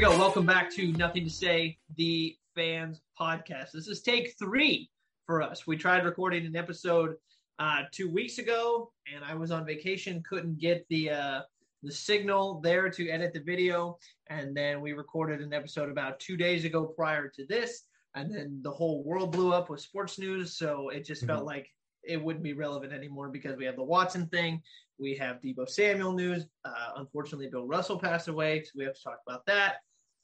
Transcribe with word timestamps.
we 0.00 0.06
go. 0.06 0.16
Welcome 0.16 0.46
back 0.46 0.74
to 0.76 0.92
Nothing 0.92 1.24
to 1.24 1.30
Say, 1.30 1.76
the 1.96 2.34
fans 2.54 3.02
podcast. 3.20 3.72
This 3.74 3.86
is 3.86 4.00
take 4.00 4.32
three 4.38 4.88
for 5.26 5.42
us. 5.42 5.66
We 5.66 5.76
tried 5.76 6.06
recording 6.06 6.46
an 6.46 6.56
episode 6.56 7.16
uh, 7.58 7.82
two 7.92 8.10
weeks 8.10 8.38
ago, 8.38 8.92
and 9.14 9.22
I 9.22 9.34
was 9.34 9.50
on 9.50 9.66
vacation, 9.66 10.22
couldn't 10.26 10.58
get 10.58 10.86
the 10.88 11.10
uh, 11.10 11.40
the 11.82 11.92
signal 11.92 12.62
there 12.62 12.88
to 12.88 13.10
edit 13.10 13.34
the 13.34 13.40
video, 13.40 13.98
and 14.30 14.56
then 14.56 14.80
we 14.80 14.94
recorded 14.94 15.42
an 15.42 15.52
episode 15.52 15.90
about 15.90 16.18
two 16.18 16.38
days 16.38 16.64
ago 16.64 16.86
prior 16.86 17.28
to 17.36 17.44
this, 17.44 17.82
and 18.14 18.34
then 18.34 18.58
the 18.62 18.70
whole 18.70 19.04
world 19.04 19.32
blew 19.32 19.52
up 19.52 19.68
with 19.68 19.82
sports 19.82 20.18
news, 20.18 20.56
so 20.56 20.88
it 20.88 21.04
just 21.04 21.20
mm-hmm. 21.20 21.32
felt 21.32 21.44
like 21.44 21.68
it 22.04 22.16
wouldn't 22.16 22.42
be 22.42 22.54
relevant 22.54 22.94
anymore 22.94 23.28
because 23.28 23.54
we 23.58 23.66
have 23.66 23.76
the 23.76 23.84
Watson 23.84 24.26
thing, 24.28 24.62
we 24.98 25.14
have 25.16 25.42
Deebo 25.42 25.68
Samuel 25.68 26.14
news. 26.14 26.46
Uh, 26.64 26.92
unfortunately, 26.96 27.48
Bill 27.48 27.66
Russell 27.66 27.98
passed 27.98 28.28
away, 28.28 28.62
so 28.62 28.70
we 28.76 28.84
have 28.84 28.94
to 28.94 29.02
talk 29.02 29.18
about 29.28 29.44
that. 29.44 29.80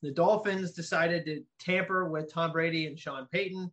The 0.07 0.13
Dolphins 0.13 0.71
decided 0.71 1.25
to 1.25 1.43
tamper 1.59 2.09
with 2.09 2.33
Tom 2.33 2.53
Brady 2.53 2.87
and 2.87 2.97
Sean 2.97 3.27
Payton. 3.33 3.69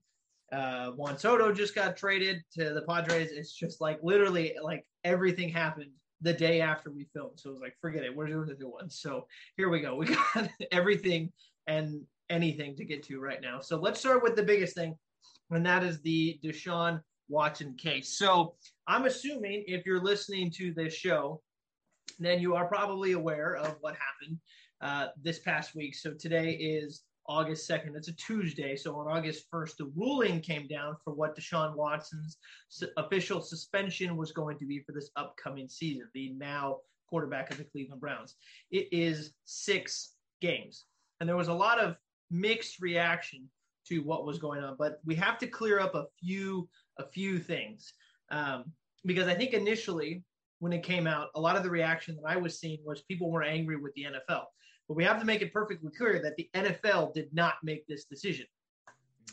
Uh, 0.51 0.87
Juan 0.93 1.15
Soto 1.15 1.53
just 1.53 1.75
got 1.75 1.95
traded 1.95 2.43
to 2.53 2.73
the 2.73 2.81
Padres. 2.81 3.31
It's 3.31 3.53
just 3.53 3.79
like 3.79 3.99
literally 4.01 4.55
like 4.59 4.83
everything 5.03 5.49
happened 5.49 5.91
the 6.21 6.33
day 6.33 6.59
after 6.59 6.89
we 6.89 7.05
filmed. 7.13 7.39
So 7.39 7.49
it 7.49 7.53
was 7.53 7.61
like, 7.61 7.75
forget 7.79 8.03
it. 8.03 8.15
We're 8.15 8.25
doing 8.25 8.47
the 8.47 8.55
new 8.55 8.69
one. 8.69 8.89
So 8.89 9.27
here 9.57 9.69
we 9.69 9.79
go. 9.79 9.93
We 9.93 10.07
got 10.33 10.49
everything 10.71 11.31
and 11.67 12.01
anything 12.31 12.75
to 12.77 12.85
get 12.85 13.03
to 13.03 13.19
right 13.19 13.39
now. 13.39 13.59
So 13.59 13.77
let's 13.77 13.99
start 13.99 14.23
with 14.23 14.35
the 14.35 14.41
biggest 14.41 14.73
thing, 14.73 14.95
and 15.51 15.63
that 15.67 15.83
is 15.83 16.01
the 16.01 16.39
Deshaun 16.43 16.99
Watson 17.29 17.75
case. 17.75 18.17
So 18.17 18.55
I'm 18.87 19.05
assuming 19.05 19.65
if 19.67 19.85
you're 19.85 20.01
listening 20.01 20.49
to 20.53 20.73
this 20.73 20.95
show, 20.95 21.43
then 22.17 22.39
you 22.39 22.55
are 22.55 22.65
probably 22.65 23.11
aware 23.11 23.55
of 23.55 23.77
what 23.81 23.93
happened 23.93 24.39
uh, 24.83 25.07
this 25.21 25.39
past 25.39 25.75
week. 25.75 25.95
So 25.95 26.13
today 26.13 26.51
is 26.51 27.03
August 27.27 27.69
2nd. 27.69 27.95
It's 27.95 28.09
a 28.09 28.13
Tuesday. 28.13 28.75
So 28.75 28.95
on 28.97 29.07
August 29.07 29.49
1st, 29.49 29.77
the 29.77 29.91
ruling 29.95 30.41
came 30.41 30.67
down 30.67 30.97
for 31.03 31.13
what 31.13 31.37
Deshaun 31.37 31.75
Watson's 31.75 32.37
official 32.97 33.41
suspension 33.41 34.17
was 34.17 34.33
going 34.33 34.57
to 34.59 34.65
be 34.65 34.79
for 34.79 34.91
this 34.91 35.09
upcoming 35.15 35.69
season, 35.69 36.09
the 36.13 36.33
now 36.33 36.79
quarterback 37.07 37.49
of 37.49 37.57
the 37.57 37.63
Cleveland 37.63 38.01
Browns. 38.01 38.35
It 38.71 38.89
is 38.91 39.33
six 39.45 40.15
games. 40.41 40.85
And 41.21 41.29
there 41.29 41.37
was 41.37 41.47
a 41.47 41.53
lot 41.53 41.79
of 41.79 41.95
mixed 42.29 42.81
reaction 42.81 43.49
to 43.87 43.99
what 43.99 44.25
was 44.25 44.37
going 44.37 44.63
on, 44.63 44.75
but 44.77 44.99
we 45.05 45.15
have 45.15 45.37
to 45.37 45.47
clear 45.47 45.79
up 45.79 45.95
a 45.95 46.05
few 46.19 46.67
a 46.97 47.05
few 47.05 47.39
things. 47.39 47.93
Um, 48.31 48.65
because 49.05 49.27
I 49.27 49.33
think 49.33 49.53
initially 49.53 50.23
when 50.59 50.71
it 50.73 50.83
came 50.83 51.07
out, 51.07 51.29
a 51.35 51.41
lot 51.41 51.57
of 51.57 51.63
the 51.63 51.69
reaction 51.69 52.15
that 52.15 52.27
I 52.27 52.37
was 52.37 52.59
seeing 52.59 52.79
was 52.85 53.01
people 53.01 53.29
were 53.29 53.43
angry 53.43 53.75
with 53.75 53.93
the 53.95 54.05
NFL. 54.05 54.45
But 54.87 54.95
we 54.97 55.03
have 55.05 55.19
to 55.19 55.25
make 55.25 55.41
it 55.41 55.53
perfectly 55.53 55.91
clear 55.91 56.21
that 56.21 56.35
the 56.35 56.49
NFL 56.53 57.13
did 57.13 57.33
not 57.33 57.55
make 57.63 57.87
this 57.87 58.05
decision. 58.05 58.45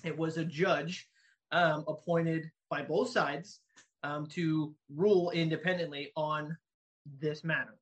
It 0.04 0.16
was 0.16 0.36
a 0.36 0.44
judge 0.44 1.08
um, 1.52 1.84
appointed 1.88 2.50
by 2.68 2.82
both 2.82 3.10
sides 3.10 3.60
um, 4.02 4.26
to 4.28 4.74
rule 4.94 5.30
independently 5.30 6.12
on 6.16 6.56
this 7.20 7.44
matter. 7.44 7.74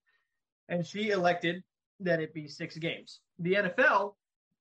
And 0.69 0.87
she 0.87 1.11
elected 1.11 1.63
that 2.01 2.21
it 2.21 2.35
be 2.35 2.49
six 2.49 2.77
games. 2.77 3.21
The 3.39 3.55
NFL 3.55 4.15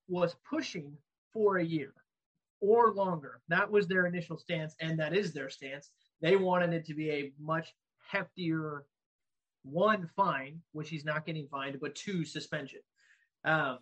was 0.08 0.36
pushing 0.48 0.92
for 1.32 1.58
a 1.58 1.64
year 1.64 1.92
or 2.60 2.92
longer. 2.92 3.40
That 3.48 3.70
was 3.70 3.86
their 3.86 4.06
initial 4.06 4.36
stance, 4.36 4.74
and 4.80 4.98
that 4.98 5.14
is 5.14 5.32
their 5.32 5.50
stance. 5.50 5.90
They 6.20 6.36
wanted 6.36 6.72
it 6.72 6.84
to 6.86 6.94
be 6.94 7.10
a 7.10 7.32
much 7.40 7.74
heftier 8.12 8.80
one 9.62 10.08
fine, 10.16 10.60
which 10.72 10.88
he's 10.88 11.04
not 11.04 11.26
getting 11.26 11.46
fined, 11.48 11.78
but 11.80 11.94
two 11.94 12.24
suspension. 12.24 12.80
Um, 13.48 13.78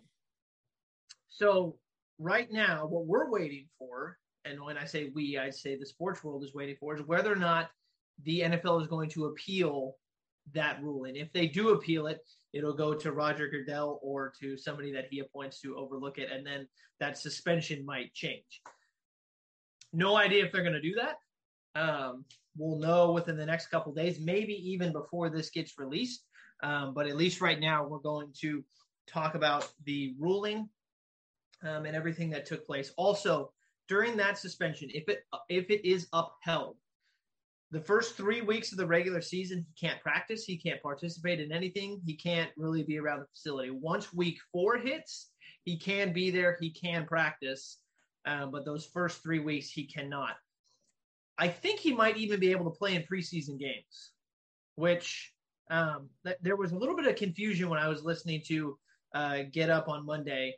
so 1.27 1.75
right 2.17 2.49
now, 2.51 2.87
what 2.87 3.05
we're 3.05 3.29
waiting 3.29 3.67
for, 3.77 4.17
and 4.45 4.63
when 4.63 4.77
I 4.77 4.85
say 4.85 5.11
we, 5.13 5.37
I 5.37 5.49
say 5.49 5.77
the 5.77 5.85
sports 5.85 6.23
world 6.23 6.43
is 6.43 6.53
waiting 6.53 6.77
for, 6.79 6.95
is 6.95 7.05
whether 7.05 7.31
or 7.31 7.35
not 7.35 7.69
the 8.23 8.41
NFL 8.41 8.81
is 8.81 8.87
going 8.87 9.09
to 9.09 9.25
appeal 9.25 9.95
that 10.53 10.81
ruling. 10.81 11.17
If 11.17 11.33
they 11.33 11.47
do 11.47 11.69
appeal 11.69 12.07
it, 12.07 12.19
it'll 12.53 12.73
go 12.73 12.93
to 12.93 13.11
Roger 13.11 13.49
Goodell 13.49 13.99
or 14.01 14.31
to 14.39 14.57
somebody 14.57 14.93
that 14.93 15.07
he 15.11 15.19
appoints 15.19 15.59
to 15.61 15.75
overlook 15.75 16.17
it, 16.17 16.31
and 16.31 16.47
then 16.47 16.65
that 17.01 17.17
suspension 17.17 17.85
might 17.85 18.13
change. 18.13 18.61
No 19.91 20.15
idea 20.15 20.45
if 20.45 20.51
they're 20.53 20.63
going 20.63 20.73
to 20.73 20.81
do 20.81 20.95
that. 20.95 21.15
Um, 21.79 22.23
we'll 22.57 22.79
know 22.79 23.11
within 23.11 23.35
the 23.35 23.45
next 23.45 23.67
couple 23.67 23.93
days, 23.93 24.17
maybe 24.19 24.53
even 24.53 24.93
before 24.93 25.29
this 25.29 25.49
gets 25.49 25.77
released. 25.77 26.23
Um, 26.63 26.93
but 26.93 27.05
at 27.05 27.17
least 27.17 27.41
right 27.41 27.59
now, 27.59 27.85
we're 27.85 27.99
going 27.99 28.29
to 28.39 28.63
talk 29.07 29.35
about 29.35 29.69
the 29.85 30.15
ruling 30.19 30.69
um, 31.63 31.85
and 31.85 31.95
everything 31.95 32.29
that 32.31 32.45
took 32.45 32.65
place. 32.65 32.91
Also, 32.97 33.51
during 33.87 34.17
that 34.17 34.37
suspension, 34.37 34.89
if 34.93 35.07
it 35.07 35.23
if 35.49 35.69
it 35.69 35.87
is 35.87 36.07
upheld, 36.13 36.75
the 37.71 37.79
first 37.79 38.15
three 38.15 38.41
weeks 38.41 38.71
of 38.71 38.77
the 38.77 38.85
regular 38.85 39.21
season, 39.21 39.65
he 39.67 39.87
can't 39.87 40.01
practice, 40.01 40.43
he 40.45 40.57
can't 40.57 40.81
participate 40.81 41.39
in 41.39 41.51
anything, 41.51 42.01
he 42.05 42.15
can't 42.15 42.51
really 42.57 42.83
be 42.83 42.97
around 42.97 43.19
the 43.19 43.27
facility. 43.27 43.71
Once 43.71 44.13
week 44.13 44.37
four 44.51 44.77
hits, 44.77 45.31
he 45.63 45.77
can 45.77 46.13
be 46.13 46.31
there, 46.31 46.57
he 46.59 46.69
can 46.69 47.05
practice, 47.05 47.79
um, 48.25 48.51
but 48.51 48.65
those 48.65 48.85
first 48.85 49.21
three 49.21 49.39
weeks 49.39 49.69
he 49.69 49.85
cannot. 49.85 50.35
I 51.37 51.47
think 51.49 51.79
he 51.79 51.93
might 51.93 52.17
even 52.17 52.39
be 52.39 52.51
able 52.51 52.65
to 52.65 52.77
play 52.77 52.95
in 52.95 53.03
preseason 53.03 53.59
games, 53.59 54.11
which 54.75 55.33
um, 55.69 56.09
th- 56.25 56.37
there 56.41 56.55
was 56.55 56.71
a 56.71 56.77
little 56.77 56.95
bit 56.95 57.05
of 57.05 57.15
confusion 57.15 57.69
when 57.69 57.79
I 57.79 57.87
was 57.89 58.03
listening 58.03 58.41
to 58.47 58.77
uh, 59.13 59.39
Get 59.51 59.69
Up 59.69 59.87
on 59.87 60.05
Monday. 60.05 60.55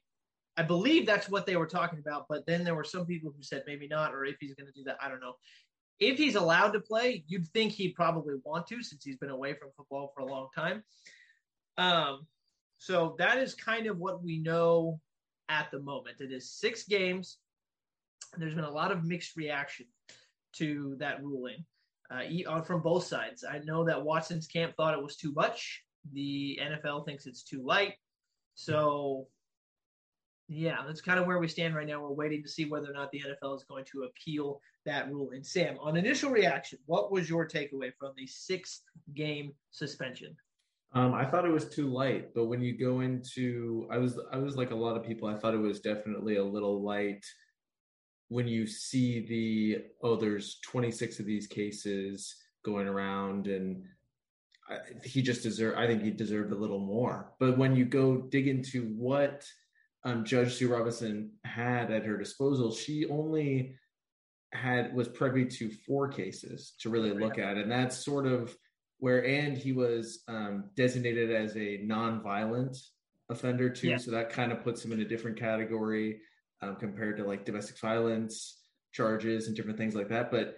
I 0.58 0.64
believe 0.64 1.06
that's 1.06 1.30
what 1.30 1.46
they 1.46 1.56
were 1.56 1.68
talking 1.68 2.00
about, 2.00 2.26
but 2.28 2.46
then 2.46 2.64
there 2.64 2.76
were 2.76 2.84
some 2.84 3.06
people 3.06 3.34
who 3.36 3.44
said 3.44 3.64
maybe 3.66 3.88
not, 3.88 4.14
or 4.14 4.26
if 4.26 4.36
he's 4.40 4.54
going 4.56 4.68
to 4.68 4.74
do 4.74 4.84
that, 4.86 4.98
I 5.02 5.08
don't 5.08 5.22
know 5.22 5.36
if 6.00 6.18
he's 6.18 6.36
allowed 6.36 6.72
to 6.72 6.80
play, 6.80 7.24
you'd 7.28 7.48
think 7.50 7.74
he'd 7.74 7.96
probably 7.96 8.36
want 8.44 8.68
to 8.68 8.82
since 8.82 9.04
he's 9.04 9.18
been 9.18 9.30
away 9.30 9.54
from 9.54 9.70
football 9.76 10.12
for 10.16 10.22
a 10.22 10.26
long 10.26 10.48
time. 10.56 10.84
Um, 11.78 12.26
so 12.78 13.16
that 13.20 13.38
is 13.38 13.54
kind 13.54 13.88
of 13.88 13.98
what 13.98 14.24
we 14.24 14.40
know 14.40 15.00
at 15.50 15.70
the 15.72 15.80
moment. 15.80 16.22
It 16.22 16.32
is 16.32 16.52
six 16.52 16.84
games. 16.84 17.38
There's 18.38 18.56
been 18.56 18.64
a 18.64 18.72
lot 18.72 18.92
of 18.92 19.04
mixed 19.04 19.36
reaction 19.36 19.88
to 20.54 20.96
that 21.00 21.22
ruling 21.22 21.66
uh, 22.10 22.62
from 22.62 22.82
both 22.82 23.06
sides. 23.06 23.44
I 23.44 23.60
know 23.60 23.84
that 23.86 24.04
Watson's 24.04 24.48
camp 24.48 24.76
thought 24.76 24.94
it 24.94 25.04
was 25.04 25.18
too 25.18 25.34
much. 25.34 25.84
The 26.14 26.60
NFL 26.62 27.06
thinks 27.06 27.26
it's 27.26 27.44
too 27.44 27.62
light. 27.66 27.96
So 28.60 29.28
yeah, 30.50 30.80
that's 30.86 31.00
kind 31.00 31.18
of 31.18 31.26
where 31.26 31.40
we 31.40 31.48
stand 31.48 31.76
right 31.76 31.88
now. 31.88 32.02
We're 32.02 32.12
waiting 32.12 32.44
to 32.44 32.50
see 32.50 32.66
whether 32.66 32.90
or 32.90 32.94
not 32.94 33.10
the 33.12 33.22
NFL 33.22 33.56
is 33.56 33.64
going 33.64 33.86
to 33.86 34.04
appeal 34.04 34.60
that 34.86 35.08
rule. 35.08 35.28
ruling. 35.28 35.44
Sam, 35.44 35.78
on 35.80 35.96
initial 35.96 36.30
reaction, 36.30 36.78
what 36.86 37.10
was 37.10 37.30
your 37.30 37.48
takeaway 37.48 37.94
from 37.98 38.12
the 38.18 38.28
six 38.28 38.82
game 39.16 39.54
suspension? 39.72 40.36
Um, 40.92 41.14
I 41.14 41.24
thought 41.24 41.46
it 41.46 41.52
was 41.52 41.70
too 41.70 41.88
light, 41.88 42.34
but 42.34 42.48
when 42.48 42.62
you 42.62 42.78
go 42.78 43.00
into, 43.00 43.88
I 43.90 43.98
was, 43.98 44.20
I 44.30 44.38
was 44.38 44.58
like 44.58 44.72
a 44.72 44.76
lot 44.76 44.98
of 44.98 45.06
people. 45.06 45.30
I 45.30 45.38
thought 45.38 45.54
it 45.54 45.58
was 45.58 45.80
definitely 45.80 46.36
a 46.36 46.44
little 46.44 46.82
light 46.82 47.24
when 48.28 48.48
you 48.48 48.68
see 48.68 49.26
the 49.26 49.86
oh, 50.04 50.18
there's 50.18 50.60
26 50.66 51.20
of 51.20 51.26
these 51.26 51.48
cases 51.48 52.36
going 52.66 52.88
around, 52.88 53.48
and 53.48 53.86
I, 54.70 54.78
he 55.04 55.22
just 55.22 55.44
deserved. 55.44 55.78
I 55.78 55.88
think 55.88 56.04
he 56.04 56.12
deserved 56.12 56.52
a 56.52 56.58
little 56.58 56.80
more. 56.80 57.34
But 57.40 57.58
when 57.58 57.76
you 57.76 57.86
go 57.86 58.18
dig 58.18 58.48
into 58.48 58.84
what 58.98 59.46
um, 60.04 60.24
Judge 60.26 60.56
Sue 60.56 60.72
Robinson 60.72 61.32
had 61.44 61.92
at 61.92 62.06
her 62.06 62.18
disposal, 62.18 62.72
she 62.72 63.06
only 63.08 63.76
had 64.52 64.96
was 64.96 65.08
privy 65.08 65.46
to 65.46 65.70
four 65.88 66.08
cases 66.08 66.74
to 66.80 66.90
really 66.90 67.12
look 67.12 67.38
at, 67.38 67.58
and 67.58 67.72
that's 67.72 68.04
sort 68.04 68.26
of 68.26 68.56
where 69.00 69.26
and 69.26 69.58
he 69.58 69.72
was 69.72 70.24
um, 70.28 70.66
designated 70.76 71.32
as 71.32 71.56
a 71.56 71.80
non-violent 71.84 72.78
offender 73.30 73.70
too, 73.70 73.90
yeah. 73.90 73.98
so 73.98 74.12
that 74.12 74.30
kind 74.30 74.52
of 74.52 74.64
puts 74.64 74.84
him 74.84 74.92
in 74.92 75.02
a 75.02 75.06
different 75.06 75.38
category 75.38 76.20
um, 76.62 76.76
compared 76.76 77.18
to 77.18 77.24
like 77.24 77.46
domestic 77.46 77.80
violence 77.80 78.62
charges 78.92 79.48
and 79.48 79.56
different 79.56 79.78
things 79.78 79.96
like 79.96 80.10
that. 80.10 80.32
But 80.32 80.58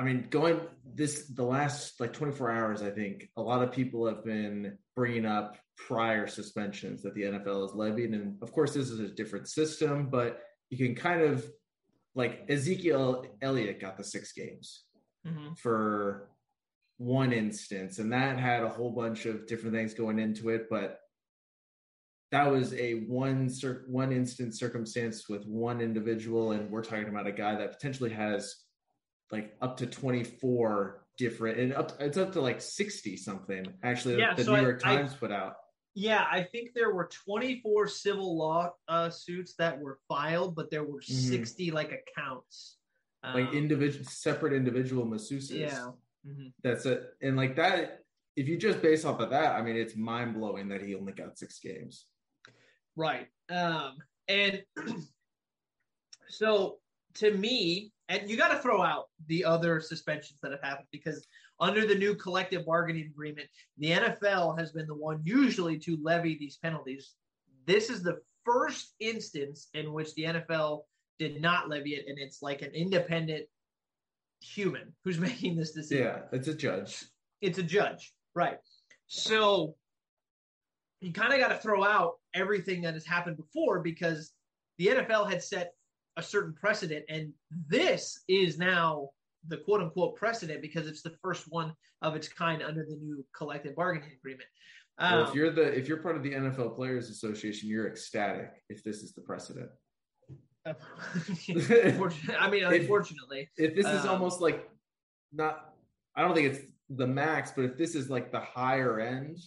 I 0.00 0.02
mean, 0.02 0.28
going 0.30 0.58
this 0.94 1.26
the 1.26 1.44
last 1.44 2.00
like 2.00 2.14
24 2.14 2.50
hours, 2.50 2.82
I 2.82 2.88
think 2.88 3.28
a 3.36 3.42
lot 3.42 3.62
of 3.62 3.70
people 3.70 4.06
have 4.06 4.24
been 4.24 4.78
bringing 4.96 5.26
up 5.26 5.58
prior 5.76 6.26
suspensions 6.26 7.02
that 7.02 7.14
the 7.14 7.24
NFL 7.24 7.68
has 7.68 7.74
levied, 7.74 8.12
and 8.12 8.42
of 8.42 8.50
course, 8.50 8.72
this 8.72 8.88
is 8.88 8.98
a 8.98 9.08
different 9.08 9.46
system, 9.46 10.08
but 10.08 10.40
you 10.70 10.78
can 10.78 10.94
kind 10.94 11.20
of 11.20 11.44
like 12.14 12.46
Ezekiel 12.48 13.26
Elliott 13.42 13.78
got 13.78 13.98
the 13.98 14.04
six 14.04 14.32
games 14.32 14.84
mm-hmm. 15.26 15.52
for 15.58 16.30
one 16.96 17.34
instance, 17.34 17.98
and 17.98 18.10
that 18.14 18.38
had 18.38 18.62
a 18.62 18.70
whole 18.70 18.92
bunch 18.92 19.26
of 19.26 19.46
different 19.46 19.74
things 19.74 19.92
going 19.92 20.18
into 20.18 20.48
it, 20.48 20.68
but 20.70 20.98
that 22.32 22.50
was 22.50 22.72
a 22.72 23.00
one 23.00 23.50
one 23.86 24.12
instance 24.12 24.58
circumstance 24.58 25.28
with 25.28 25.44
one 25.44 25.82
individual, 25.82 26.52
and 26.52 26.70
we're 26.70 26.82
talking 26.82 27.10
about 27.10 27.26
a 27.26 27.32
guy 27.32 27.54
that 27.56 27.72
potentially 27.72 28.10
has 28.10 28.56
like 29.30 29.56
up 29.60 29.76
to 29.78 29.86
24 29.86 31.04
different 31.18 31.58
and 31.58 31.72
up 31.74 31.92
it's 32.00 32.16
up 32.16 32.32
to 32.32 32.40
like 32.40 32.60
60 32.60 33.16
something 33.16 33.66
actually 33.82 34.18
yeah, 34.18 34.34
the 34.34 34.44
so 34.44 34.56
new 34.56 34.62
york 34.62 34.80
I, 34.84 34.96
times 34.96 35.12
I, 35.12 35.16
put 35.16 35.32
out 35.32 35.54
Yeah, 35.94 36.24
I 36.30 36.44
think 36.44 36.70
there 36.72 36.94
were 36.94 37.10
24 37.26 37.88
civil 37.88 38.38
law 38.38 38.70
uh, 38.86 39.10
suits 39.10 39.54
that 39.58 39.78
were 39.78 39.98
filed, 40.08 40.54
but 40.54 40.70
there 40.70 40.84
were 40.84 41.00
Mhm. 41.00 41.28
60 41.28 41.72
like 41.72 41.90
accounts. 41.92 42.78
like 43.24 43.48
Um, 43.48 43.54
individual 43.54 44.04
separate 44.06 44.52
individual 44.52 45.04
masseuses. 45.04 45.58
Yeah. 45.58 45.90
Mhm. 46.24 46.52
That's 46.62 46.86
it. 46.86 47.02
And 47.20 47.36
like 47.36 47.56
that, 47.56 48.04
if 48.36 48.46
you 48.48 48.56
just 48.56 48.80
base 48.80 49.04
off 49.04 49.18
of 49.20 49.30
that, 49.30 49.56
I 49.56 49.62
mean, 49.62 49.76
it's 49.76 49.96
mind 49.96 50.34
blowing 50.34 50.68
that 50.68 50.80
he 50.80 50.94
only 50.94 51.12
got 51.12 51.36
six 51.36 51.58
games. 51.58 52.06
Right. 52.94 53.26
Um, 53.50 53.98
and 54.28 54.62
so 56.28 56.78
to 57.14 57.32
me, 57.36 57.92
and 58.08 58.28
you 58.28 58.36
got 58.36 58.48
to 58.48 58.58
throw 58.58 58.82
out 58.82 59.06
the 59.26 59.44
other 59.44 59.80
suspensions 59.80 60.40
that 60.42 60.52
have 60.52 60.62
happened 60.62 60.88
because 60.90 61.26
under 61.60 61.86
the 61.86 61.94
new 61.94 62.14
collective 62.14 62.64
bargaining 62.66 63.06
agreement, 63.06 63.46
the 63.78 63.90
NFL 63.90 64.58
has 64.58 64.72
been 64.72 64.86
the 64.86 64.94
one 64.94 65.20
usually 65.24 65.78
to 65.80 65.98
levy 66.02 66.36
these 66.38 66.56
penalties. 66.56 67.14
This 67.66 67.90
is 67.90 68.02
the 68.02 68.18
first 68.44 68.94
instance 69.00 69.68
in 69.74 69.92
which 69.92 70.14
the 70.14 70.24
NFL 70.24 70.82
did 71.18 71.40
not 71.40 71.68
levy 71.68 71.90
it, 71.90 72.06
and 72.08 72.18
it's 72.18 72.42
like 72.42 72.62
an 72.62 72.70
independent 72.74 73.44
human 74.40 74.92
who's 75.04 75.18
making 75.28 75.56
this 75.56 75.72
decision 75.72 76.06
Yeah, 76.06 76.20
it's 76.32 76.48
a 76.48 76.54
judge. 76.54 77.04
it's 77.40 77.58
a 77.58 77.62
judge, 77.62 78.12
right? 78.34 78.58
So 79.06 79.74
you 81.00 81.12
kind 81.12 81.32
of 81.32 81.38
got 81.38 81.48
to 81.48 81.56
throw 81.56 81.84
out 81.84 82.14
everything 82.34 82.82
that 82.82 82.94
has 82.94 83.04
happened 83.04 83.36
before 83.36 83.80
because 83.80 84.32
the 84.78 84.86
NFL 84.88 85.30
had 85.30 85.42
set 85.42 85.72
a 86.20 86.22
certain 86.22 86.52
precedent, 86.52 87.04
and 87.08 87.32
this 87.68 88.22
is 88.28 88.58
now 88.58 89.08
the 89.48 89.56
quote 89.56 89.80
unquote 89.80 90.16
precedent 90.16 90.60
because 90.60 90.86
it's 90.86 91.02
the 91.02 91.16
first 91.22 91.46
one 91.48 91.74
of 92.02 92.14
its 92.14 92.28
kind 92.28 92.62
under 92.62 92.84
the 92.84 92.96
new 92.96 93.24
collective 93.36 93.74
bargaining 93.74 94.12
agreement. 94.12 94.48
Well, 95.00 95.22
Um, 95.22 95.28
if 95.28 95.34
you're 95.34 95.50
the 95.50 95.62
if 95.76 95.88
you're 95.88 95.96
part 96.02 96.16
of 96.16 96.22
the 96.22 96.32
NFL 96.32 96.76
Players 96.76 97.08
Association, 97.08 97.68
you're 97.70 97.88
ecstatic 97.88 98.50
if 98.68 98.84
this 98.84 99.02
is 99.02 99.14
the 99.14 99.22
precedent. 99.22 99.70
unfortunately- 100.66 102.36
I 102.38 102.50
mean, 102.50 102.64
unfortunately, 102.64 103.48
If 103.56 103.74
this 103.74 103.86
is 103.86 104.04
Um, 104.04 104.10
almost 104.10 104.42
like 104.42 104.68
not, 105.32 105.74
I 106.14 106.20
don't 106.22 106.34
think 106.34 106.52
it's 106.52 106.60
the 106.90 107.06
max, 107.06 107.50
but 107.56 107.64
if 107.64 107.78
this 107.78 107.94
is 107.94 108.10
like 108.10 108.30
the 108.30 108.40
higher 108.40 109.00
end 109.00 109.38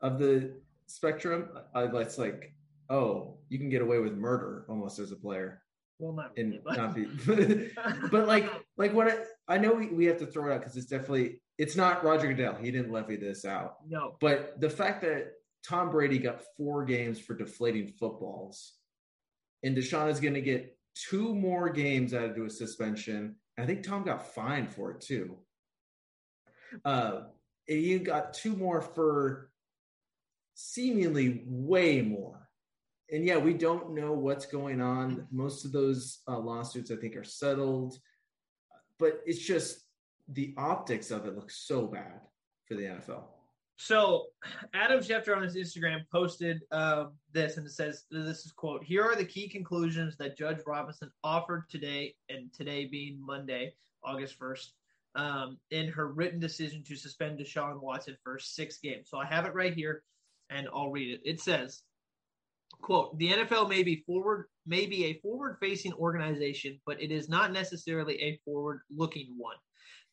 of 0.00 0.18
the 0.18 0.60
spectrum, 0.86 1.48
uh, 1.74 1.88
it's 1.94 2.18
like, 2.18 2.52
oh, 2.90 3.38
you 3.48 3.58
can 3.58 3.68
get 3.68 3.82
away 3.82 3.98
with 3.98 4.14
murder 4.14 4.64
almost 4.68 4.98
as 4.98 5.12
a 5.12 5.16
player 5.16 5.62
well, 5.98 6.12
not 6.12 6.32
and 6.36 6.50
really, 6.50 6.62
but, 6.64 6.76
not 6.76 6.94
be. 6.94 7.06
but 8.10 8.26
like, 8.26 8.50
like 8.76 8.92
what 8.92 9.08
I, 9.08 9.54
I 9.54 9.58
know 9.58 9.72
we, 9.72 9.86
we 9.86 10.04
have 10.06 10.18
to 10.18 10.26
throw 10.26 10.50
it 10.50 10.54
out 10.54 10.60
because 10.60 10.76
it's 10.76 10.86
definitely 10.86 11.40
it's 11.58 11.76
not 11.76 12.04
Roger 12.04 12.28
Goodell. 12.28 12.56
He 12.56 12.70
didn't 12.70 12.92
levy 12.92 13.16
this 13.16 13.44
out. 13.44 13.76
no, 13.88 14.16
But 14.20 14.60
the 14.60 14.68
fact 14.68 15.02
that 15.02 15.32
Tom 15.66 15.90
Brady 15.90 16.18
got 16.18 16.42
four 16.56 16.84
games 16.84 17.18
for 17.18 17.34
deflating 17.34 17.88
footballs, 17.88 18.74
and 19.62 19.76
Deshaun 19.76 20.10
is 20.10 20.20
going 20.20 20.34
to 20.34 20.42
get 20.42 20.76
two 20.94 21.34
more 21.34 21.70
games 21.70 22.12
added 22.12 22.36
to 22.36 22.44
a 22.44 22.50
suspension. 22.50 23.36
I 23.58 23.64
think 23.64 23.82
Tom 23.82 24.04
got 24.04 24.34
fined 24.34 24.70
for 24.70 24.90
it 24.90 25.00
too. 25.00 25.38
Uh, 26.84 27.22
and 27.68 27.82
you 27.82 27.98
got 28.00 28.34
two 28.34 28.54
more 28.54 28.82
for 28.82 29.50
seemingly 30.54 31.42
way 31.46 32.02
more. 32.02 32.45
And 33.10 33.24
yeah, 33.24 33.36
we 33.36 33.54
don't 33.54 33.94
know 33.94 34.12
what's 34.12 34.46
going 34.46 34.80
on. 34.80 35.26
Most 35.30 35.64
of 35.64 35.72
those 35.72 36.20
uh, 36.28 36.38
lawsuits, 36.38 36.90
I 36.90 36.96
think, 36.96 37.14
are 37.16 37.24
settled, 37.24 37.98
but 38.98 39.20
it's 39.24 39.38
just 39.38 39.86
the 40.28 40.54
optics 40.56 41.10
of 41.10 41.26
it 41.26 41.36
looks 41.36 41.66
so 41.66 41.86
bad 41.86 42.20
for 42.66 42.74
the 42.74 42.82
NFL. 42.82 43.22
So 43.76 44.26
Adam 44.74 45.00
Schefter 45.00 45.36
on 45.36 45.42
his 45.42 45.54
Instagram 45.54 46.00
posted 46.10 46.62
uh, 46.72 47.06
this, 47.32 47.58
and 47.58 47.66
it 47.66 47.72
says, 47.72 48.04
"This 48.10 48.46
is 48.46 48.52
quote: 48.52 48.82
Here 48.82 49.04
are 49.04 49.14
the 49.14 49.24
key 49.24 49.48
conclusions 49.48 50.16
that 50.16 50.36
Judge 50.36 50.60
Robinson 50.66 51.10
offered 51.22 51.68
today, 51.68 52.14
and 52.28 52.52
today 52.52 52.86
being 52.86 53.20
Monday, 53.24 53.74
August 54.02 54.36
first, 54.36 54.72
um, 55.14 55.58
in 55.70 55.88
her 55.88 56.08
written 56.08 56.40
decision 56.40 56.82
to 56.84 56.96
suspend 56.96 57.38
Deshaun 57.38 57.80
Watson 57.80 58.16
for 58.24 58.38
six 58.38 58.78
games. 58.78 59.10
So 59.10 59.18
I 59.18 59.26
have 59.26 59.44
it 59.44 59.54
right 59.54 59.74
here, 59.74 60.02
and 60.48 60.68
I'll 60.74 60.90
read 60.90 61.14
it. 61.14 61.20
It 61.24 61.40
says." 61.40 61.82
Quote 62.86 63.18
the 63.18 63.32
nfl 63.32 63.68
may 63.68 63.82
be 63.82 64.04
forward 64.06 64.46
may 64.64 64.86
be 64.86 65.06
a 65.06 65.18
forward 65.20 65.56
facing 65.60 65.92
organization 65.94 66.78
but 66.86 67.02
it 67.02 67.10
is 67.10 67.28
not 67.28 67.52
necessarily 67.52 68.20
a 68.22 68.40
forward 68.44 68.80
looking 68.94 69.34
one. 69.36 69.56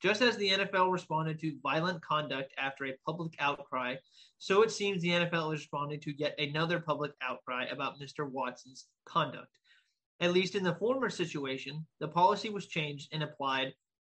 Just 0.01 0.21
as 0.21 0.37
the 0.37 0.49
nfl 0.49 0.91
responded 0.91 1.39
to 1.39 1.59
violent 1.61 2.01
conduct 2.01 2.51
after 2.57 2.85
a 2.85 2.97
public 3.05 3.33
outcry 3.39 3.95
so 4.39 4.63
it 4.63 4.71
seems 4.71 5.01
the 5.01 5.09
nfl 5.09 5.53
is 5.53 5.61
responding 5.61 5.99
to 6.01 6.17
yet 6.17 6.33
another 6.39 6.79
public 6.79 7.11
outcry 7.21 7.65
about 7.65 7.99
mr 7.99 8.29
watson's 8.29 8.87
conduct. 9.05 9.59
At 10.19 10.33
least 10.33 10.55
in 10.55 10.63
the 10.63 10.75
former 10.75 11.09
situation 11.09 11.85
the 11.99 12.07
policy 12.07 12.49
was 12.49 12.67
changed 12.67 13.09
and 13.11 13.23
applied 13.23 13.73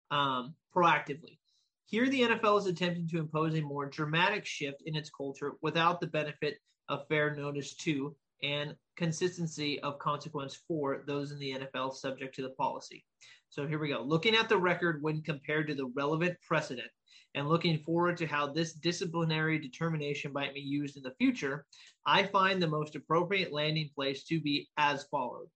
um, 0.09 0.55
proactively. 0.75 1.37
Here 1.85 2.09
the 2.09 2.21
nfl 2.21 2.59
is 2.59 2.65
attempting 2.65 3.07
to 3.09 3.19
impose 3.19 3.55
a 3.55 3.61
more 3.61 3.85
dramatic 3.85 4.45
shift 4.45 4.81
in 4.85 4.95
its 4.95 5.11
culture 5.11 5.53
without 5.61 6.01
the 6.01 6.07
benefit 6.07 6.57
of 6.89 7.07
fair 7.07 7.35
notice 7.35 7.75
to 7.75 8.15
and 8.43 8.75
consistency 8.95 9.79
of 9.81 9.99
consequence 9.99 10.59
for 10.67 11.03
those 11.07 11.31
in 11.31 11.39
the 11.39 11.59
NFL 11.59 11.93
subject 11.93 12.35
to 12.35 12.41
the 12.41 12.51
policy. 12.51 13.03
So 13.49 13.67
here 13.67 13.79
we 13.79 13.89
go. 13.89 14.01
Looking 14.01 14.35
at 14.35 14.49
the 14.49 14.57
record 14.57 15.01
when 15.01 15.21
compared 15.21 15.67
to 15.67 15.75
the 15.75 15.91
relevant 15.95 16.37
precedent 16.45 16.89
and 17.35 17.47
looking 17.47 17.79
forward 17.79 18.17
to 18.17 18.25
how 18.27 18.47
this 18.47 18.73
disciplinary 18.73 19.59
determination 19.59 20.33
might 20.33 20.53
be 20.53 20.59
used 20.59 20.97
in 20.97 21.03
the 21.03 21.15
future, 21.17 21.65
I 22.05 22.23
find 22.23 22.61
the 22.61 22.67
most 22.67 22.95
appropriate 22.95 23.53
landing 23.53 23.89
place 23.95 24.23
to 24.25 24.39
be 24.41 24.67
as 24.77 25.05
followed. 25.05 25.47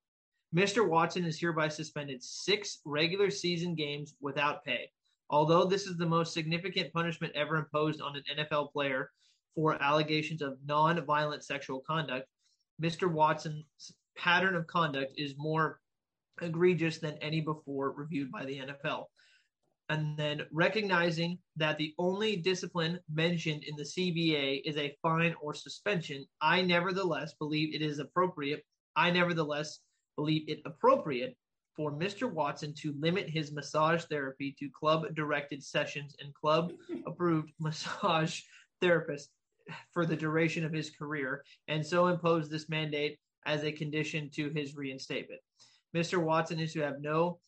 Mr. 0.55 0.87
Watson 0.87 1.23
is 1.25 1.39
hereby 1.39 1.69
suspended 1.69 2.21
six 2.21 2.79
regular 2.85 3.29
season 3.29 3.73
games 3.73 4.15
without 4.19 4.65
pay. 4.65 4.89
Although 5.29 5.63
this 5.63 5.85
is 5.85 5.97
the 5.97 6.05
most 6.05 6.33
significant 6.33 6.91
punishment 6.91 7.33
ever 7.35 7.55
imposed 7.55 8.01
on 8.01 8.17
an 8.17 8.23
NFL 8.37 8.73
player 8.73 9.09
for 9.55 9.81
allegations 9.81 10.41
of 10.41 10.57
non-violent 10.65 11.43
sexual 11.43 11.81
conduct, 11.87 12.27
Mr. 12.81 13.11
Watson's 13.11 13.65
pattern 14.17 14.55
of 14.55 14.67
conduct 14.67 15.13
is 15.17 15.35
more 15.37 15.79
egregious 16.41 16.97
than 16.97 17.17
any 17.21 17.41
before 17.41 17.91
reviewed 17.91 18.31
by 18.31 18.45
the 18.45 18.59
NFL. 18.59 19.05
And 19.89 20.17
then 20.17 20.43
recognizing 20.51 21.37
that 21.57 21.77
the 21.77 21.93
only 21.97 22.37
discipline 22.37 22.99
mentioned 23.13 23.63
in 23.63 23.75
the 23.75 23.83
CBA 23.83 24.61
is 24.63 24.77
a 24.77 24.95
fine 25.01 25.35
or 25.41 25.53
suspension, 25.53 26.25
I 26.39 26.61
nevertheless 26.61 27.33
believe 27.33 27.75
it 27.75 27.81
is 27.81 27.99
appropriate. 27.99 28.63
I 28.95 29.11
nevertheless 29.11 29.79
believe 30.15 30.47
it 30.47 30.61
appropriate 30.65 31.35
for 31.75 31.91
Mr. 31.91 32.31
Watson 32.31 32.73
to 32.75 32.95
limit 32.99 33.29
his 33.29 33.51
massage 33.51 34.03
therapy 34.05 34.55
to 34.59 34.69
club 34.69 35.13
directed 35.13 35.63
sessions 35.63 36.15
and 36.19 36.33
club 36.33 36.71
approved 37.05 37.51
massage 37.59 38.41
therapists 38.81 39.27
for 39.93 40.05
the 40.05 40.15
duration 40.15 40.65
of 40.65 40.71
his 40.71 40.89
career 40.89 41.43
and 41.67 41.85
so 41.85 42.07
impose 42.07 42.49
this 42.49 42.69
mandate 42.69 43.17
as 43.45 43.63
a 43.63 43.71
condition 43.71 44.29
to 44.35 44.49
his 44.49 44.75
reinstatement. 44.75 45.41
Mr. 45.95 46.23
Watson 46.23 46.59
is 46.59 46.73
to 46.73 46.81
have 46.81 47.01
no 47.01 47.39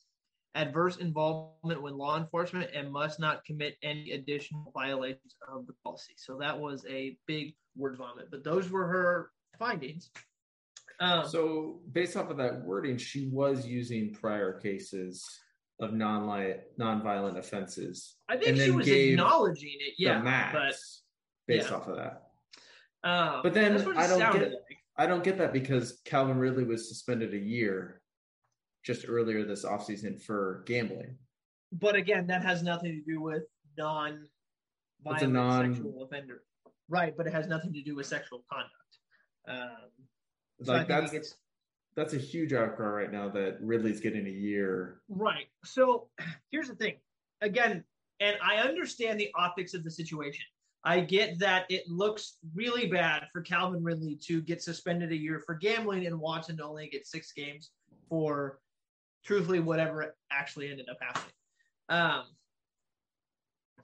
adverse 0.56 0.98
involvement 0.98 1.82
with 1.82 1.94
law 1.94 2.18
enforcement 2.18 2.70
and 2.76 2.92
must 2.92 3.20
not 3.20 3.44
commit 3.46 3.76
any 3.82 4.12
additional 4.12 4.72
violations 4.74 5.36
of 5.52 5.66
the 5.66 5.74
policy. 5.84 6.14
So 6.18 6.38
that 6.40 6.60
was 6.60 6.86
a 6.90 7.18
big 7.26 7.56
word 7.76 7.98
vomit, 7.98 8.30
but 8.30 8.44
those 8.44 8.70
were 8.70 8.88
her 8.88 9.32
findings. 9.58 10.12
Um, 11.00 11.28
So, 11.28 11.80
based 11.92 12.16
off 12.16 12.30
of 12.30 12.38
that 12.38 12.64
wording, 12.64 12.98
she 12.98 13.28
was 13.28 13.66
using 13.66 14.14
prior 14.14 14.60
cases 14.60 15.26
of 15.80 15.94
non 15.94 16.28
non-violent 16.78 17.38
offenses. 17.38 18.16
I 18.30 18.38
think 18.38 18.58
she 18.58 18.70
was 18.70 18.86
gave 18.86 19.14
acknowledging 19.14 19.76
it, 19.80 19.96
yeah, 19.98 20.22
max 20.22 21.03
based 21.48 21.70
yeah. 21.70 21.76
off 21.76 21.88
of 21.88 21.98
that. 21.98 22.24
but 23.02 23.10
um, 23.10 23.40
But 23.44 23.54
then 23.54 23.74
that's 23.74 23.86
what 23.86 23.96
it 23.96 24.00
I 24.00 24.08
don't 24.08 24.34
get- 24.34 24.52
like. 24.52 24.78
I 24.96 25.08
don't 25.08 25.24
get 25.24 25.40
that 25.40 25.54
because 25.54 26.02
Calvin 26.06 26.38
Ridley 26.38 26.66
was 26.66 26.88
suspended 26.88 27.34
a 27.34 27.38
year 27.40 28.02
just 28.84 29.06
earlier 29.08 29.44
this 29.44 29.66
offseason 29.66 30.22
for 30.22 30.64
gambling. 30.68 31.18
But 31.72 31.96
again, 31.96 32.28
that 32.28 32.44
has 32.44 32.62
nothing 32.62 32.92
to 33.04 33.12
do 33.12 33.20
with 33.22 33.44
non 33.78 34.28
violent 35.04 35.34
non... 35.34 35.74
sexual 35.74 36.04
offender. 36.04 36.44
Right, 36.90 37.16
but 37.18 37.26
it 37.26 37.34
has 37.34 37.48
nothing 37.48 37.74
to 37.74 37.82
do 37.82 37.96
with 37.96 38.06
sexual 38.06 38.44
conduct. 38.52 38.72
Um, 39.48 39.90
so 40.62 40.74
Like 40.74 40.88
that's, 40.88 41.12
gets... 41.12 41.36
that's 41.96 42.14
a 42.14 42.18
huge 42.18 42.54
outcry 42.54 42.88
right 42.88 43.12
now 43.12 43.30
that 43.30 43.58
Ridley's 43.62 44.00
getting 44.00 44.28
a 44.28 44.30
year. 44.30 45.02
right. 45.10 45.48
So 45.64 46.10
here's 46.52 46.68
the 46.68 46.76
thing. 46.76 46.96
Again, 47.42 47.84
and 48.20 48.38
I 48.44 48.58
understand 48.58 49.20
the 49.20 49.32
optics 49.36 49.74
of 49.74 49.84
the 49.84 49.92
situation. 49.92 50.46
I 50.86 51.00
get 51.00 51.40
that 51.40 51.66
it 51.70 51.88
looks 51.88 52.38
really 52.54 52.88
bad 52.88 53.28
for 53.32 53.42
Calvin 53.42 53.84
Ridley 53.84 54.18
to 54.28 54.42
get 54.42 54.62
suspended 54.62 55.12
a 55.12 55.18
year 55.18 55.42
for 55.46 55.56
gambling 55.56 56.06
and 56.08 56.20
Watson 56.20 56.58
to 56.58 56.66
only 56.66 56.88
get 56.90 57.08
six 57.08 57.32
games 57.32 57.72
for 58.10 58.60
truthfully 59.24 59.62
whatever 59.62 60.16
actually 60.32 60.70
ended 60.70 60.90
up 60.90 60.98
happening. 61.02 61.34
Um, 61.90 62.24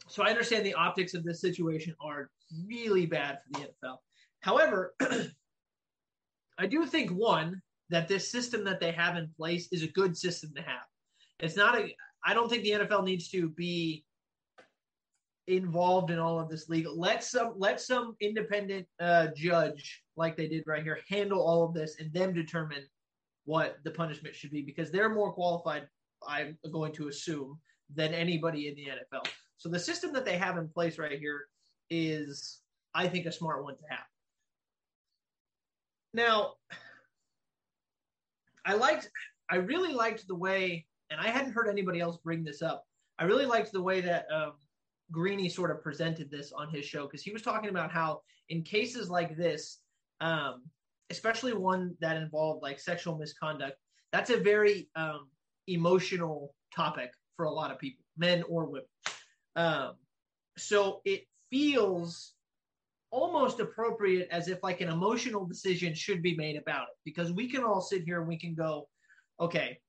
So 0.07 0.23
I 0.23 0.29
understand 0.29 0.65
the 0.65 0.73
optics 0.73 1.13
of 1.13 1.23
this 1.23 1.39
situation 1.39 1.95
are 2.01 2.29
really 2.67 3.05
bad 3.05 3.39
for 3.43 3.59
the 3.61 3.67
NFL. 3.67 3.97
However, 4.41 4.95
I 6.57 6.65
do 6.65 6.85
think 6.85 7.11
one 7.11 7.61
that 7.89 8.07
this 8.07 8.29
system 8.29 8.63
that 8.65 8.79
they 8.79 8.91
have 8.91 9.17
in 9.17 9.29
place 9.37 9.69
is 9.71 9.83
a 9.83 9.87
good 9.87 10.17
system 10.17 10.51
to 10.55 10.61
have. 10.61 10.85
It's 11.39 11.55
not 11.55 11.77
a 11.77 11.95
I 12.25 12.33
don't 12.33 12.49
think 12.49 12.63
the 12.63 12.71
NFL 12.71 13.05
needs 13.05 13.29
to 13.29 13.49
be 13.49 14.03
involved 15.49 16.11
in 16.11 16.19
all 16.19 16.39
of 16.39 16.49
this 16.49 16.69
legal. 16.69 16.97
Let 16.97 17.23
some 17.23 17.53
let 17.57 17.81
some 17.81 18.15
independent 18.21 18.87
uh, 18.99 19.27
judge, 19.35 20.03
like 20.15 20.37
they 20.37 20.47
did 20.47 20.63
right 20.67 20.83
here, 20.83 20.99
handle 21.09 21.41
all 21.41 21.63
of 21.63 21.73
this 21.73 21.99
and 21.99 22.13
then 22.13 22.33
determine 22.33 22.83
what 23.45 23.77
the 23.83 23.91
punishment 23.91 24.35
should 24.35 24.51
be 24.51 24.61
because 24.61 24.91
they're 24.91 25.09
more 25.09 25.33
qualified. 25.33 25.87
I'm 26.27 26.57
going 26.71 26.93
to 26.93 27.07
assume 27.07 27.59
than 27.93 28.13
anybody 28.13 28.67
in 28.67 28.75
the 28.75 28.91
NFL. 28.91 29.27
So 29.57 29.69
the 29.69 29.79
system 29.79 30.13
that 30.13 30.25
they 30.25 30.37
have 30.37 30.57
in 30.57 30.67
place 30.69 30.97
right 30.97 31.17
here 31.19 31.45
is, 31.89 32.59
I 32.93 33.07
think, 33.07 33.25
a 33.25 33.31
smart 33.31 33.63
one 33.63 33.75
to 33.75 33.83
have. 33.89 34.05
Now, 36.13 36.53
I 38.65 38.73
liked, 38.73 39.09
I 39.49 39.57
really 39.57 39.93
liked 39.93 40.27
the 40.27 40.35
way, 40.35 40.85
and 41.09 41.19
I 41.19 41.27
hadn't 41.27 41.53
heard 41.53 41.67
anybody 41.67 41.99
else 41.99 42.17
bring 42.17 42.43
this 42.43 42.61
up. 42.61 42.85
I 43.17 43.23
really 43.23 43.45
liked 43.45 43.71
the 43.71 43.81
way 43.81 44.01
that 44.01 44.25
um, 44.31 44.53
Greeny 45.11 45.49
sort 45.49 45.71
of 45.71 45.81
presented 45.81 46.29
this 46.29 46.51
on 46.51 46.69
his 46.69 46.85
show 46.85 47.05
because 47.05 47.23
he 47.23 47.31
was 47.31 47.41
talking 47.41 47.69
about 47.69 47.91
how 47.91 48.21
in 48.49 48.63
cases 48.63 49.09
like 49.09 49.35
this, 49.35 49.79
um, 50.21 50.63
especially 51.09 51.53
one 51.53 51.95
that 51.99 52.17
involved 52.17 52.61
like 52.61 52.79
sexual 52.79 53.17
misconduct, 53.17 53.77
that's 54.11 54.29
a 54.29 54.37
very 54.37 54.89
um, 54.95 55.29
emotional 55.67 56.53
topic 56.75 57.11
for 57.35 57.45
a 57.45 57.51
lot 57.51 57.71
of 57.71 57.79
people, 57.79 58.03
men 58.17 58.43
or 58.47 58.65
women. 58.65 58.87
Um, 59.55 59.93
so 60.57 61.01
it 61.05 61.25
feels 61.49 62.33
almost 63.11 63.59
appropriate 63.59 64.27
as 64.31 64.47
if 64.47 64.61
like 64.61 64.81
an 64.81 64.89
emotional 64.89 65.45
decision 65.45 65.93
should 65.93 66.21
be 66.21 66.35
made 66.35 66.55
about 66.55 66.83
it 66.83 66.97
because 67.05 67.31
we 67.31 67.49
can 67.49 67.63
all 67.63 67.81
sit 67.81 68.03
here 68.03 68.19
and 68.19 68.27
we 68.27 68.37
can 68.37 68.53
go, 68.53 68.87
okay, 69.39 69.79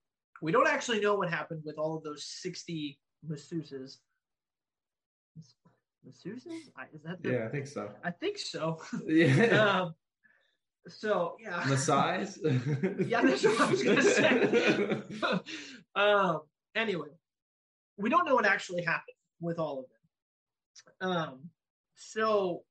we 0.41 0.53
don't 0.53 0.69
actually 0.69 1.01
know 1.01 1.17
what 1.17 1.29
happened 1.29 1.61
with 1.65 1.77
all 1.77 1.97
of 1.97 2.03
those 2.03 2.25
60 2.25 2.99
masseuses 3.29 3.99
masseuses? 6.07 6.69
Is 6.93 7.03
that 7.05 7.23
the, 7.23 7.31
yeah? 7.31 7.47
I 7.47 7.49
think 7.49 7.67
so. 7.67 7.91
I 8.05 8.11
think 8.11 8.39
so. 8.39 8.81
Yeah. 9.07 9.81
um, 9.83 9.95
so 10.89 11.37
yeah. 11.41 11.65
Massage. 11.67 12.37
yeah, 13.07 13.23
that's 13.23 13.45
what 13.45 13.61
I 13.61 13.71
was 13.71 13.83
gonna 13.83 14.03
say. 14.03 15.03
um. 15.95 16.41
Anyway, 16.75 17.09
we 17.99 18.09
don't 18.09 18.25
know 18.25 18.35
what 18.35 18.47
actually 18.47 18.83
happened 18.83 19.17
with 19.41 19.59
all 19.59 19.81
of 19.81 19.85
them. 21.01 21.11
Um. 21.11 21.39
So 21.97 22.63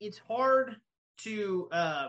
it's 0.00 0.18
hard 0.18 0.76
to. 1.24 1.68
Uh, 1.70 2.08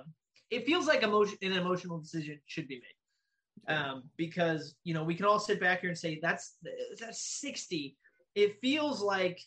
it 0.49 0.65
feels 0.65 0.87
like 0.87 1.03
emotion 1.03 1.37
an 1.41 1.53
emotional 1.53 1.99
decision 1.99 2.39
should 2.45 2.67
be 2.67 2.75
made 2.75 3.73
um, 3.73 4.03
because 4.17 4.75
you 4.83 4.93
know 4.93 5.03
we 5.03 5.15
can 5.15 5.25
all 5.25 5.39
sit 5.39 5.59
back 5.59 5.81
here 5.81 5.89
and 5.89 5.97
say 5.97 6.19
that's 6.21 6.57
that's 6.99 7.39
60 7.41 7.95
it 8.35 8.59
feels 8.61 9.01
like 9.01 9.39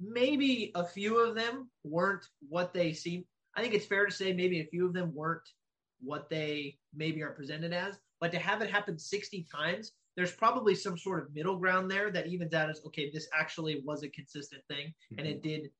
maybe 0.00 0.72
a 0.74 0.84
few 0.84 1.18
of 1.18 1.34
them 1.34 1.70
weren't 1.84 2.26
what 2.48 2.72
they 2.72 2.92
seem. 2.92 3.24
I 3.56 3.62
think 3.62 3.74
it's 3.74 3.86
fair 3.86 4.06
to 4.06 4.12
say 4.12 4.32
maybe 4.32 4.60
a 4.60 4.66
few 4.66 4.86
of 4.86 4.92
them 4.92 5.14
weren't 5.14 5.48
what 6.00 6.28
they 6.28 6.78
maybe 6.94 7.22
are 7.22 7.30
presented 7.30 7.72
as. 7.72 7.98
But 8.20 8.32
to 8.32 8.38
have 8.38 8.62
it 8.62 8.70
happen 8.70 8.98
60 8.98 9.46
times, 9.54 9.92
there's 10.16 10.32
probably 10.32 10.74
some 10.74 10.96
sort 10.96 11.22
of 11.22 11.34
middle 11.34 11.56
ground 11.56 11.90
there 11.90 12.10
that 12.10 12.26
evens 12.26 12.54
out 12.54 12.70
as 12.70 12.80
okay, 12.86 13.10
this 13.12 13.28
actually 13.36 13.82
was 13.84 14.02
a 14.02 14.08
consistent 14.08 14.62
thing 14.68 14.86
mm-hmm. 14.88 15.18
and 15.18 15.28
it 15.28 15.42
did 15.42 15.70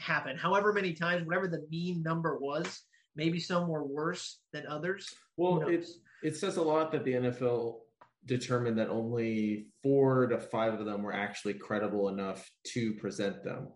happen. 0.00 0.36
However 0.36 0.72
many 0.72 0.92
times, 0.92 1.26
whatever 1.26 1.48
the 1.48 1.66
mean 1.70 2.02
number 2.02 2.38
was, 2.38 2.82
maybe 3.16 3.38
some 3.38 3.68
were 3.68 3.84
worse 3.84 4.40
than 4.52 4.66
others. 4.66 5.12
Well, 5.36 5.68
it 5.68 5.86
it 6.22 6.36
says 6.36 6.56
a 6.56 6.62
lot 6.62 6.90
that 6.92 7.04
the 7.04 7.12
NFL 7.12 7.80
determined 8.26 8.78
that 8.78 8.88
only 8.88 9.66
four 9.82 10.26
to 10.26 10.38
five 10.38 10.74
of 10.74 10.86
them 10.86 11.02
were 11.02 11.12
actually 11.12 11.54
credible 11.54 12.08
enough 12.08 12.48
to 12.72 12.94
present 12.94 13.44
them 13.44 13.68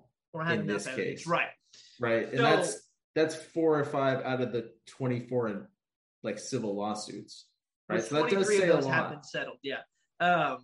in 0.50 0.66
this 0.66 0.86
case. 0.86 1.26
Right. 1.26 1.48
Right. 2.00 2.28
So, 2.30 2.36
and 2.36 2.44
that's 2.44 2.80
that's 3.14 3.34
four 3.34 3.78
or 3.78 3.84
five 3.84 4.24
out 4.24 4.40
of 4.40 4.52
the 4.52 4.70
24 4.88 5.48
in 5.48 5.66
like 6.22 6.38
civil 6.38 6.76
lawsuits. 6.76 7.46
Right. 7.88 8.02
So 8.02 8.16
that 8.16 8.30
does 8.30 8.48
say 8.48 8.68
a 8.68 8.76
lot. 8.76 8.92
Have 8.92 9.10
been 9.10 9.22
settled. 9.22 9.58
Yeah. 9.62 9.80
Um, 10.20 10.58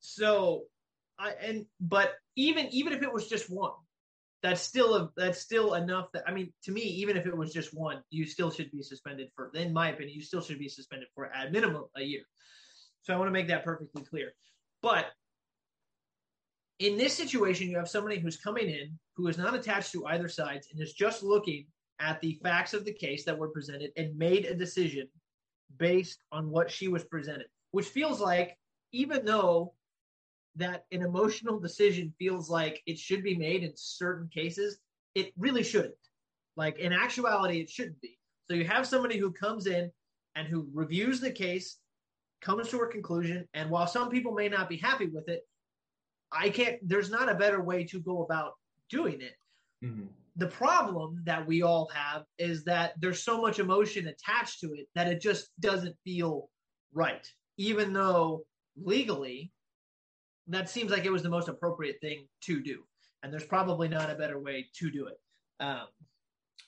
so 0.00 0.64
I 1.18 1.32
and 1.42 1.66
but 1.80 2.12
even 2.36 2.68
even 2.70 2.92
if 2.92 3.02
it 3.02 3.12
was 3.12 3.28
just 3.28 3.50
one, 3.50 3.72
that's 4.42 4.60
still 4.60 4.94
a 4.94 5.10
that's 5.16 5.40
still 5.40 5.74
enough 5.74 6.06
that 6.12 6.24
I 6.26 6.32
mean 6.32 6.52
to 6.64 6.72
me 6.72 6.82
even 6.82 7.16
if 7.16 7.26
it 7.26 7.36
was 7.36 7.52
just 7.52 7.74
one, 7.74 8.02
you 8.10 8.26
still 8.26 8.50
should 8.50 8.70
be 8.70 8.82
suspended 8.82 9.28
for 9.34 9.50
in 9.54 9.72
my 9.72 9.90
opinion, 9.90 10.14
you 10.14 10.22
still 10.22 10.40
should 10.40 10.58
be 10.58 10.68
suspended 10.68 11.08
for 11.14 11.26
at 11.26 11.52
minimum 11.52 11.84
a 11.96 12.02
year. 12.02 12.22
So 13.02 13.14
I 13.14 13.16
want 13.16 13.28
to 13.28 13.32
make 13.32 13.48
that 13.48 13.64
perfectly 13.64 14.02
clear. 14.02 14.34
But 14.82 15.06
in 16.78 16.96
this 16.96 17.14
situation, 17.14 17.68
you 17.68 17.76
have 17.76 17.88
somebody 17.88 18.18
who's 18.18 18.36
coming 18.36 18.68
in 18.68 18.98
who 19.16 19.26
is 19.28 19.38
not 19.38 19.54
attached 19.54 19.92
to 19.92 20.06
either 20.06 20.28
sides 20.28 20.68
and 20.70 20.80
is 20.80 20.92
just 20.92 21.22
looking 21.22 21.66
at 22.00 22.20
the 22.20 22.38
facts 22.42 22.74
of 22.74 22.84
the 22.84 22.92
case 22.92 23.24
that 23.24 23.36
were 23.36 23.48
presented 23.48 23.90
and 23.96 24.16
made 24.16 24.44
a 24.44 24.54
decision 24.54 25.08
based 25.76 26.22
on 26.30 26.50
what 26.50 26.70
she 26.70 26.88
was 26.88 27.04
presented, 27.04 27.46
which 27.72 27.86
feels 27.86 28.20
like, 28.20 28.56
even 28.92 29.24
though 29.24 29.74
that 30.56 30.84
an 30.92 31.02
emotional 31.02 31.58
decision 31.58 32.12
feels 32.18 32.48
like 32.48 32.82
it 32.86 32.98
should 32.98 33.22
be 33.22 33.36
made 33.36 33.64
in 33.64 33.72
certain 33.74 34.28
cases, 34.28 34.78
it 35.14 35.32
really 35.36 35.62
shouldn't. 35.62 35.94
Like 36.56 36.78
in 36.78 36.92
actuality, 36.92 37.60
it 37.60 37.70
shouldn't 37.70 38.00
be. 38.00 38.18
So 38.48 38.56
you 38.56 38.64
have 38.64 38.86
somebody 38.86 39.18
who 39.18 39.32
comes 39.32 39.66
in 39.66 39.90
and 40.34 40.46
who 40.46 40.68
reviews 40.72 41.20
the 41.20 41.30
case 41.30 41.78
comes 42.40 42.68
to 42.70 42.78
a 42.80 42.88
conclusion. 42.88 43.46
And 43.54 43.70
while 43.70 43.86
some 43.86 44.10
people 44.10 44.32
may 44.32 44.48
not 44.48 44.68
be 44.68 44.76
happy 44.76 45.06
with 45.06 45.28
it, 45.28 45.42
I 46.32 46.50
can't, 46.50 46.76
there's 46.86 47.10
not 47.10 47.28
a 47.28 47.34
better 47.34 47.62
way 47.62 47.84
to 47.84 48.00
go 48.00 48.22
about 48.22 48.52
doing 48.90 49.20
it. 49.20 49.34
Mm-hmm. 49.84 50.06
The 50.36 50.46
problem 50.46 51.22
that 51.24 51.46
we 51.46 51.62
all 51.62 51.90
have 51.92 52.22
is 52.38 52.64
that 52.64 52.92
there's 53.00 53.22
so 53.22 53.40
much 53.40 53.58
emotion 53.58 54.06
attached 54.06 54.60
to 54.60 54.72
it 54.74 54.86
that 54.94 55.08
it 55.08 55.20
just 55.20 55.48
doesn't 55.58 55.96
feel 56.04 56.48
right, 56.92 57.26
even 57.56 57.92
though 57.92 58.44
legally 58.76 59.50
that 60.48 60.68
seems 60.68 60.90
like 60.90 61.04
it 61.04 61.12
was 61.12 61.22
the 61.22 61.28
most 61.28 61.48
appropriate 61.48 62.00
thing 62.00 62.26
to 62.42 62.62
do. 62.62 62.82
And 63.22 63.32
there's 63.32 63.44
probably 63.44 63.88
not 63.88 64.10
a 64.10 64.14
better 64.14 64.38
way 64.40 64.66
to 64.76 64.90
do 64.90 65.06
it. 65.06 65.18
Um, 65.60 65.86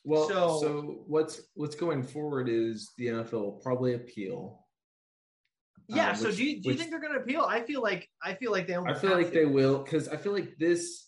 well, 0.05 0.29
so, 0.29 0.61
so 0.61 0.99
what's 1.07 1.43
what's 1.55 1.77
going 1.77 2.03
forward 2.03 2.49
is 2.49 2.93
the 2.97 3.07
NFL 3.07 3.33
will 3.33 3.61
probably 3.63 3.95
appeal 3.95 4.60
yeah. 5.97 6.11
Um, 6.11 6.17
so 6.17 6.31
do 6.31 6.45
you, 6.45 6.61
do 6.61 6.71
you 6.71 6.77
think 6.77 6.91
they're 6.91 7.01
going 7.01 7.15
to 7.15 7.21
appeal? 7.21 7.43
I 7.43 7.63
feel 7.63 7.83
like 7.83 8.09
I 8.23 8.35
feel 8.35 8.53
like 8.53 8.67
they. 8.67 8.77
I 8.77 8.95
feel 8.95 9.13
like 9.13 9.29
to. 9.29 9.33
they 9.33 9.45
will 9.47 9.79
because 9.83 10.09
I 10.09 10.17
feel 10.17 10.33
like 10.33 10.57
this. 10.59 11.07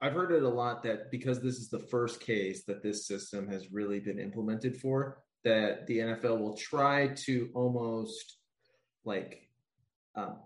I've 0.00 0.12
heard 0.12 0.32
it 0.32 0.42
a 0.42 0.48
lot 0.48 0.82
that 0.82 1.10
because 1.10 1.40
this 1.40 1.56
is 1.56 1.70
the 1.70 1.86
first 1.90 2.20
case 2.20 2.64
that 2.66 2.82
this 2.82 3.06
system 3.06 3.48
has 3.48 3.72
really 3.72 4.00
been 4.00 4.18
implemented 4.18 4.76
for, 4.76 5.22
that 5.44 5.86
the 5.86 5.98
NFL 5.98 6.40
will 6.40 6.56
try 6.56 7.14
to 7.24 7.48
almost 7.54 8.38
like 9.04 9.48
um, 10.14 10.36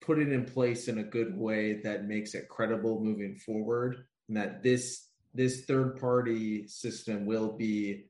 put 0.00 0.18
it 0.18 0.32
in 0.32 0.44
place 0.44 0.88
in 0.88 0.98
a 0.98 1.04
good 1.04 1.36
way 1.36 1.80
that 1.82 2.06
makes 2.06 2.34
it 2.34 2.48
credible 2.48 3.02
moving 3.02 3.36
forward, 3.36 4.04
and 4.28 4.36
that 4.36 4.62
this 4.62 5.08
this 5.34 5.64
third 5.64 5.98
party 6.00 6.66
system 6.66 7.26
will 7.26 7.56
be 7.56 8.06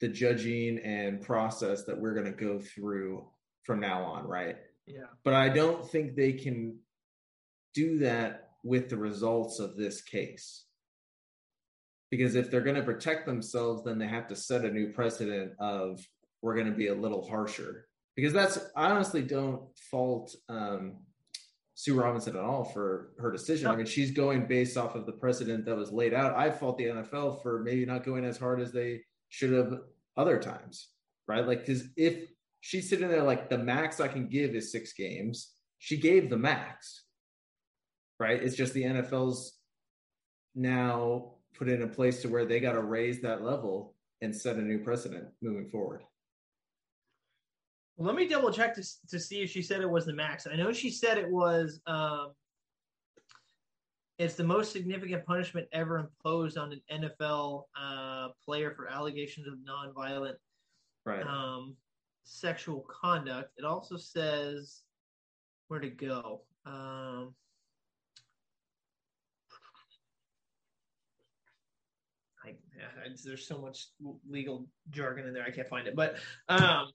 the 0.00 0.08
judging 0.08 0.78
and 0.78 1.22
process 1.22 1.84
that 1.84 1.98
we're 1.98 2.14
going 2.14 2.26
to 2.26 2.32
go 2.32 2.58
through 2.58 3.26
from 3.66 3.80
now 3.80 4.04
on, 4.04 4.26
right? 4.26 4.56
Yeah. 4.86 5.06
But 5.24 5.34
I 5.34 5.48
don't 5.48 5.86
think 5.90 6.14
they 6.14 6.32
can 6.32 6.78
do 7.74 7.98
that 7.98 8.50
with 8.62 8.88
the 8.88 8.96
results 8.96 9.58
of 9.58 9.76
this 9.76 10.00
case. 10.00 10.64
Because 12.10 12.36
if 12.36 12.50
they're 12.50 12.60
going 12.60 12.76
to 12.76 12.82
protect 12.82 13.26
themselves, 13.26 13.82
then 13.84 13.98
they 13.98 14.06
have 14.06 14.28
to 14.28 14.36
set 14.36 14.64
a 14.64 14.70
new 14.70 14.92
precedent 14.92 15.52
of 15.58 16.00
we're 16.40 16.54
going 16.54 16.70
to 16.70 16.76
be 16.76 16.86
a 16.86 16.94
little 16.94 17.28
harsher. 17.28 17.88
Because 18.14 18.32
that's, 18.32 18.58
I 18.76 18.90
honestly 18.90 19.22
don't 19.22 19.62
fault 19.90 20.34
um, 20.48 20.98
Sue 21.74 22.00
Robinson 22.00 22.36
at 22.36 22.42
all 22.42 22.64
for 22.64 23.10
her 23.18 23.30
decision. 23.30 23.66
I 23.66 23.76
mean, 23.76 23.86
she's 23.86 24.12
going 24.12 24.46
based 24.46 24.76
off 24.76 24.94
of 24.94 25.04
the 25.04 25.12
precedent 25.12 25.66
that 25.66 25.76
was 25.76 25.92
laid 25.92 26.14
out. 26.14 26.34
I 26.36 26.50
fault 26.50 26.78
the 26.78 26.84
NFL 26.84 27.42
for 27.42 27.62
maybe 27.62 27.84
not 27.84 28.04
going 28.04 28.24
as 28.24 28.38
hard 28.38 28.60
as 28.60 28.72
they 28.72 29.02
should 29.28 29.52
have 29.52 29.80
other 30.16 30.38
times, 30.38 30.88
right? 31.28 31.46
Like, 31.46 31.66
because 31.66 31.84
if 31.96 32.30
she's 32.60 32.88
sitting 32.88 33.08
there 33.08 33.22
like 33.22 33.48
the 33.48 33.58
max 33.58 34.00
I 34.00 34.08
can 34.08 34.28
give 34.28 34.54
is 34.54 34.72
six 34.72 34.92
games. 34.92 35.52
She 35.78 35.96
gave 35.96 36.30
the 36.30 36.36
max, 36.38 37.04
right? 38.18 38.42
It's 38.42 38.56
just 38.56 38.72
the 38.72 38.84
NFL's 38.84 39.58
now 40.54 41.32
put 41.56 41.68
in 41.68 41.82
a 41.82 41.86
place 41.86 42.22
to 42.22 42.28
where 42.28 42.44
they 42.44 42.60
got 42.60 42.72
to 42.72 42.82
raise 42.82 43.20
that 43.22 43.42
level 43.42 43.94
and 44.22 44.34
set 44.34 44.56
a 44.56 44.62
new 44.62 44.78
precedent 44.78 45.26
moving 45.42 45.68
forward. 45.68 46.02
Well, 47.96 48.06
let 48.06 48.16
me 48.16 48.28
double 48.28 48.52
check 48.52 48.74
to, 48.74 48.84
to 49.08 49.18
see 49.18 49.42
if 49.42 49.50
she 49.50 49.62
said 49.62 49.80
it 49.80 49.88
was 49.90 50.04
the 50.06 50.12
max. 50.12 50.46
I 50.46 50.56
know 50.56 50.72
she 50.72 50.90
said 50.90 51.18
it 51.18 51.30
was. 51.30 51.80
Um, 51.86 52.32
it's 54.18 54.34
the 54.34 54.44
most 54.44 54.72
significant 54.72 55.26
punishment 55.26 55.66
ever 55.72 55.98
imposed 55.98 56.56
on 56.56 56.72
an 56.72 56.80
NFL 56.90 57.64
uh, 57.78 58.28
player 58.44 58.70
for 58.70 58.88
allegations 58.88 59.46
of 59.46 59.54
nonviolent 59.58 60.36
Right. 61.04 61.22
um, 61.24 61.76
sexual 62.26 62.84
conduct. 62.88 63.52
It 63.56 63.64
also 63.64 63.96
says 63.96 64.82
where 65.68 65.80
to 65.80 65.88
go. 65.88 66.42
Um, 66.66 67.34
I, 72.44 72.50
it's- 73.06 73.22
there's 73.24 73.46
so 73.46 73.58
much 73.58 73.86
legal 74.28 74.66
jargon 74.90 75.26
in 75.26 75.32
there, 75.34 75.44
I 75.44 75.50
can't 75.50 75.68
find 75.68 75.86
it. 75.86 75.96
But 75.96 76.16
um, 76.48 76.90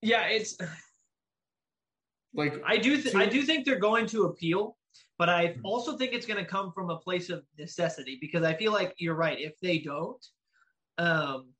yeah, 0.00 0.26
it's. 0.28 0.56
like 2.34 2.60
I 2.66 2.76
do. 2.78 3.00
Th- 3.00 3.14
I 3.14 3.26
do 3.26 3.42
think 3.42 3.64
they're 3.64 3.78
going 3.78 4.06
to 4.06 4.24
appeal, 4.24 4.76
but 5.18 5.28
I 5.28 5.56
also 5.62 5.96
think 5.96 6.12
it's 6.12 6.26
going 6.26 6.42
to 6.42 6.50
come 6.50 6.72
from 6.72 6.90
a 6.90 6.98
place 6.98 7.30
of 7.30 7.44
necessity 7.58 8.18
because 8.20 8.42
I 8.42 8.54
feel 8.54 8.72
like 8.72 8.94
you're 8.98 9.14
right. 9.14 9.38
If 9.38 9.58
they 9.60 9.78
don't, 9.78 10.24
um, 10.98 11.50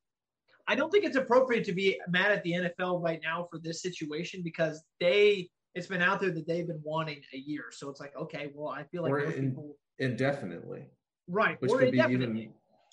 I 0.68 0.74
don't 0.74 0.90
think 0.90 1.04
it's 1.04 1.16
appropriate 1.16 1.64
to 1.64 1.72
be 1.72 1.98
mad 2.08 2.32
at 2.32 2.42
the 2.44 2.52
NFL 2.52 3.02
right 3.02 3.20
now 3.22 3.48
for 3.50 3.58
this 3.58 3.82
situation 3.82 4.42
because 4.42 4.82
they. 5.00 5.50
It's 5.74 5.86
been 5.86 6.02
out 6.02 6.20
there 6.20 6.30
that 6.30 6.46
they've 6.46 6.66
been 6.66 6.82
wanting 6.84 7.22
a 7.32 7.38
year, 7.38 7.64
so 7.70 7.88
it's 7.88 7.98
like 7.98 8.14
okay, 8.14 8.50
well, 8.54 8.68
I 8.68 8.84
feel 8.84 9.04
like 9.04 9.34
in- 9.34 9.52
people, 9.52 9.78
indefinitely, 9.98 10.84
right, 11.28 11.58
which 11.62 11.72
could 11.72 11.92
be 11.92 11.98
even 11.98 12.52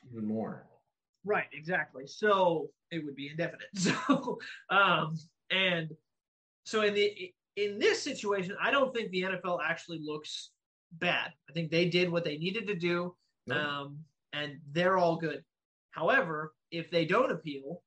even 0.10 0.26
more. 0.26 0.66
Right, 1.26 1.48
exactly. 1.54 2.08
So 2.08 2.70
it 2.92 3.04
would 3.04 3.16
be 3.16 3.30
indefinite. 3.30 3.68
So 3.76 4.40
um 4.70 5.16
and 5.52 5.90
so 6.64 6.82
in 6.82 6.94
the 6.94 7.34
in 7.56 7.80
this 7.80 8.02
situation, 8.02 8.56
I 8.62 8.72
don't 8.72 8.94
think 8.94 9.12
the 9.12 9.24
NFL 9.24 9.60
actually 9.66 10.00
looks 10.02 10.52
bad. 10.94 11.32
I 11.50 11.54
think 11.54 11.72
they 11.72 11.86
did 11.86 12.10
what 12.10 12.24
they 12.24 12.38
needed 12.38 12.68
to 12.68 12.76
do. 12.76 13.16
No. 13.48 13.56
Um 13.56 14.00
and 14.34 14.60
they're 14.72 14.98
all 14.98 15.18
good. 15.18 15.44
However, 16.00 16.54
if 16.72 16.90
they 16.90 17.04
don't 17.04 17.32
appeal, 17.32 17.82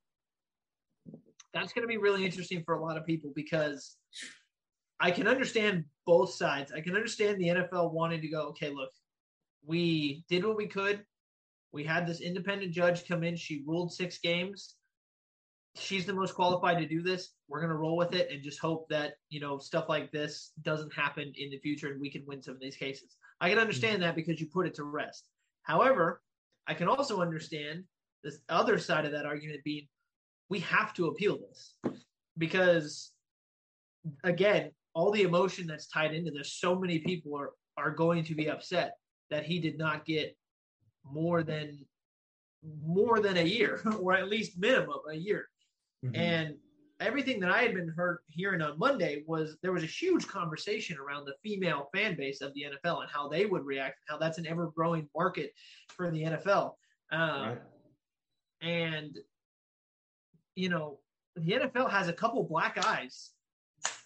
that's 1.54 1.72
going 1.72 1.82
to 1.82 1.88
be 1.88 1.96
really 1.96 2.26
interesting 2.26 2.62
for 2.62 2.74
a 2.74 2.82
lot 2.82 2.98
of 2.98 3.06
people 3.06 3.32
because 3.34 3.96
I 5.00 5.10
can 5.10 5.26
understand 5.26 5.84
both 6.04 6.34
sides. 6.34 6.72
I 6.72 6.82
can 6.82 6.94
understand 6.94 7.38
the 7.38 7.48
NFL 7.48 7.92
wanting 7.92 8.20
to 8.20 8.28
go, 8.28 8.48
okay, 8.48 8.68
look, 8.68 8.90
we 9.64 10.24
did 10.28 10.44
what 10.44 10.58
we 10.58 10.66
could. 10.66 11.04
We 11.72 11.84
had 11.84 12.06
this 12.06 12.20
independent 12.20 12.72
judge 12.72 13.08
come 13.08 13.24
in. 13.24 13.34
She 13.34 13.64
ruled 13.66 13.92
six 13.92 14.18
games. 14.18 14.74
She's 15.76 16.04
the 16.04 16.12
most 16.12 16.34
qualified 16.34 16.78
to 16.78 16.86
do 16.86 17.00
this. 17.02 17.30
We're 17.48 17.60
going 17.60 17.70
to 17.70 17.76
roll 17.76 17.96
with 17.96 18.14
it 18.14 18.30
and 18.30 18.42
just 18.42 18.60
hope 18.60 18.90
that, 18.90 19.14
you 19.30 19.40
know, 19.40 19.56
stuff 19.56 19.88
like 19.88 20.12
this 20.12 20.52
doesn't 20.60 20.92
happen 20.92 21.32
in 21.34 21.48
the 21.48 21.60
future 21.60 21.90
and 21.90 22.00
we 22.00 22.10
can 22.10 22.24
win 22.26 22.42
some 22.42 22.54
of 22.54 22.60
these 22.60 22.76
cases. 22.76 23.16
I 23.40 23.48
can 23.48 23.58
understand 23.58 23.94
mm-hmm. 23.94 24.02
that 24.02 24.16
because 24.16 24.38
you 24.38 24.48
put 24.52 24.66
it 24.66 24.74
to 24.74 24.84
rest. 24.84 25.24
However, 25.62 26.20
I 26.66 26.74
can 26.74 26.88
also 26.88 27.22
understand 27.22 27.84
this 28.22 28.40
other 28.48 28.78
side 28.78 29.04
of 29.04 29.12
that 29.12 29.26
argument 29.26 29.62
being 29.64 29.86
we 30.48 30.60
have 30.60 30.92
to 30.94 31.06
appeal 31.06 31.38
this 31.38 31.76
because 32.38 33.12
again, 34.24 34.70
all 34.94 35.10
the 35.10 35.22
emotion 35.22 35.66
that's 35.66 35.86
tied 35.86 36.14
into 36.14 36.30
this, 36.30 36.54
so 36.54 36.78
many 36.78 36.98
people 36.98 37.36
are 37.36 37.50
are 37.78 37.90
going 37.90 38.22
to 38.22 38.34
be 38.34 38.50
upset 38.50 38.96
that 39.30 39.44
he 39.44 39.58
did 39.58 39.78
not 39.78 40.04
get 40.04 40.36
more 41.04 41.42
than 41.42 41.78
more 42.84 43.18
than 43.20 43.38
a 43.38 43.42
year 43.42 43.80
or 44.00 44.12
at 44.12 44.28
least 44.28 44.58
minimum 44.58 45.00
a 45.10 45.14
year. 45.14 45.48
Mhm. 46.04 46.16
And 46.16 46.54
everything 47.00 47.40
that 47.40 47.50
I 47.50 47.62
had 47.62 47.74
been 47.74 47.88
heard 47.88 48.18
hearing 48.28 48.60
on 48.60 48.78
Monday 48.78 49.24
was 49.26 49.56
there 49.62 49.72
was 49.72 49.82
a 49.82 49.86
huge 49.86 50.28
conversation 50.28 50.98
around 50.98 51.24
the 51.24 51.34
female 51.42 51.88
fan 51.94 52.16
base 52.16 52.40
of 52.40 52.54
the 52.54 52.64
NFL 52.64 53.02
and 53.02 53.10
how 53.10 53.28
they 53.28 53.46
would 53.46 53.64
react, 53.64 54.00
how 54.08 54.18
that's 54.18 54.38
an 54.38 54.46
ever 54.46 54.68
growing 54.68 55.08
market 55.16 55.52
for 55.88 56.10
the 56.10 56.22
NFL. 56.22 56.74
Um, 57.10 57.48
right. 57.48 57.58
And 58.62 59.18
you 60.54 60.68
know 60.68 60.98
the 61.36 61.52
NFL 61.52 61.90
has 61.90 62.08
a 62.08 62.12
couple 62.12 62.42
black 62.44 62.84
eyes 62.86 63.30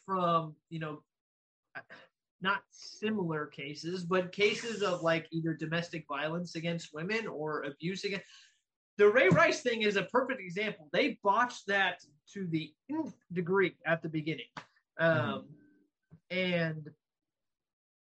from 0.04 0.54
you 0.70 0.80
know 0.80 1.02
not 2.40 2.62
similar 2.70 3.46
cases 3.46 4.04
but 4.04 4.32
cases 4.32 4.82
of 4.82 5.02
like 5.02 5.26
either 5.30 5.54
domestic 5.54 6.04
violence 6.08 6.54
against 6.54 6.94
women 6.94 7.26
or 7.26 7.62
abuse 7.62 8.04
against 8.04 8.24
the 8.98 9.08
Ray 9.08 9.28
Rice 9.28 9.60
thing 9.60 9.82
is 9.82 9.96
a 9.96 10.04
perfect 10.04 10.40
example. 10.40 10.88
They 10.92 11.18
botched 11.22 11.66
that 11.66 12.02
to 12.32 12.46
the 12.46 12.72
nth 12.90 13.14
degree 13.32 13.76
at 13.84 14.02
the 14.02 14.08
beginning. 14.08 14.46
Um, 14.98 15.44
and 16.30 16.90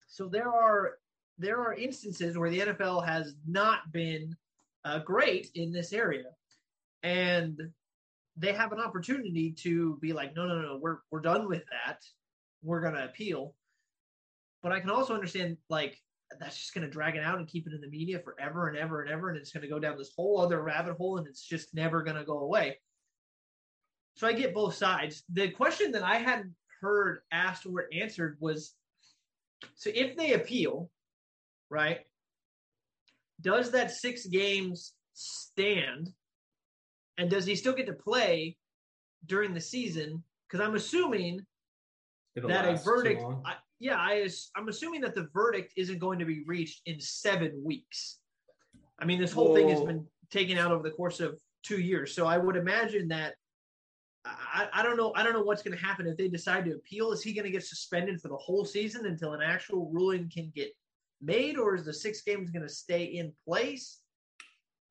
so 0.07 0.27
there 0.27 0.51
are 0.51 0.93
there 1.37 1.59
are 1.59 1.73
instances 1.73 2.37
where 2.37 2.49
the 2.49 2.59
NFL 2.59 3.05
has 3.05 3.35
not 3.47 3.91
been 3.91 4.35
uh, 4.85 4.99
great 4.99 5.49
in 5.55 5.71
this 5.71 5.93
area, 5.93 6.25
and 7.03 7.59
they 8.37 8.53
have 8.53 8.71
an 8.71 8.79
opportunity 8.79 9.53
to 9.59 9.97
be 10.01 10.13
like, 10.13 10.35
no, 10.35 10.47
no, 10.47 10.61
no, 10.61 10.79
we're 10.81 10.97
we're 11.11 11.21
done 11.21 11.47
with 11.47 11.63
that. 11.71 11.99
We're 12.63 12.81
gonna 12.81 13.05
appeal. 13.05 13.55
But 14.63 14.71
I 14.71 14.79
can 14.79 14.89
also 14.89 15.13
understand 15.13 15.57
like 15.69 15.97
that's 16.39 16.57
just 16.57 16.73
gonna 16.73 16.89
drag 16.89 17.15
it 17.15 17.23
out 17.23 17.39
and 17.39 17.47
keep 17.47 17.67
it 17.67 17.73
in 17.73 17.81
the 17.81 17.89
media 17.89 18.19
forever 18.19 18.67
and 18.67 18.77
ever 18.77 19.01
and 19.01 19.11
ever, 19.11 19.29
and 19.29 19.37
it's 19.37 19.51
gonna 19.51 19.67
go 19.67 19.79
down 19.79 19.97
this 19.97 20.13
whole 20.15 20.39
other 20.39 20.61
rabbit 20.61 20.97
hole, 20.97 21.17
and 21.17 21.27
it's 21.27 21.43
just 21.43 21.73
never 21.73 22.03
gonna 22.03 22.25
go 22.25 22.39
away. 22.39 22.79
So 24.15 24.27
I 24.27 24.33
get 24.33 24.53
both 24.53 24.75
sides. 24.75 25.23
The 25.31 25.49
question 25.49 25.91
that 25.93 26.03
I 26.03 26.17
hadn't 26.17 26.53
heard 26.81 27.21
asked 27.31 27.65
or 27.65 27.87
answered 27.93 28.37
was 28.39 28.73
so 29.75 29.91
if 29.93 30.15
they 30.15 30.33
appeal, 30.33 30.89
right? 31.69 31.99
Does 33.41 33.71
that 33.71 33.91
six 33.91 34.25
games 34.25 34.93
stand? 35.13 36.09
And 37.17 37.29
does 37.29 37.45
he 37.45 37.55
still 37.55 37.73
get 37.73 37.87
to 37.87 37.93
play 37.93 38.57
during 39.25 39.53
the 39.53 39.61
season? 39.61 40.23
Because 40.47 40.65
I'm 40.65 40.75
assuming 40.75 41.45
It'll 42.35 42.49
that 42.49 42.65
a 42.65 42.75
verdict. 42.77 43.23
I, 43.45 43.55
yeah, 43.79 43.97
I, 43.97 44.27
I'm 44.55 44.67
assuming 44.69 45.01
that 45.01 45.15
the 45.15 45.27
verdict 45.33 45.73
isn't 45.75 45.99
going 45.99 46.19
to 46.19 46.25
be 46.25 46.43
reached 46.45 46.81
in 46.85 46.99
seven 46.99 47.61
weeks. 47.63 48.19
I 48.99 49.05
mean, 49.05 49.19
this 49.19 49.31
whole 49.31 49.55
thing 49.55 49.69
has 49.69 49.81
been 49.81 50.05
taken 50.29 50.57
out 50.57 50.71
over 50.71 50.83
the 50.83 50.91
course 50.91 51.19
of 51.19 51.39
two 51.63 51.79
years. 51.79 52.13
So 52.13 52.27
I 52.27 52.37
would 52.37 52.55
imagine 52.55 53.07
that 53.09 53.33
I, 54.23 54.67
I 54.71 54.83
don't 54.83 54.97
know. 54.97 55.13
I 55.15 55.23
don't 55.23 55.33
know 55.33 55.41
what's 55.41 55.63
going 55.63 55.75
to 55.75 55.83
happen 55.83 56.05
if 56.05 56.15
they 56.15 56.27
decide 56.27 56.65
to 56.65 56.75
appeal. 56.75 57.11
Is 57.11 57.23
he 57.23 57.33
going 57.33 57.45
to 57.45 57.51
get 57.51 57.63
suspended 57.63 58.21
for 58.21 58.27
the 58.27 58.37
whole 58.37 58.65
season 58.65 59.07
until 59.07 59.33
an 59.33 59.41
actual 59.41 59.89
ruling 59.91 60.29
can 60.31 60.51
get 60.55 60.71
made, 61.21 61.57
or 61.57 61.75
is 61.75 61.85
the 61.85 61.93
six 61.93 62.21
games 62.21 62.49
going 62.51 62.67
to 62.67 62.73
stay 62.73 63.03
in 63.03 63.33
place? 63.47 63.99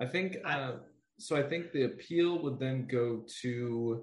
I 0.01 0.07
think 0.07 0.37
uh, 0.45 0.73
so. 1.19 1.37
I 1.37 1.43
think 1.43 1.73
the 1.73 1.85
appeal 1.85 2.43
would 2.43 2.59
then 2.59 2.87
go 2.87 3.25
to 3.43 4.03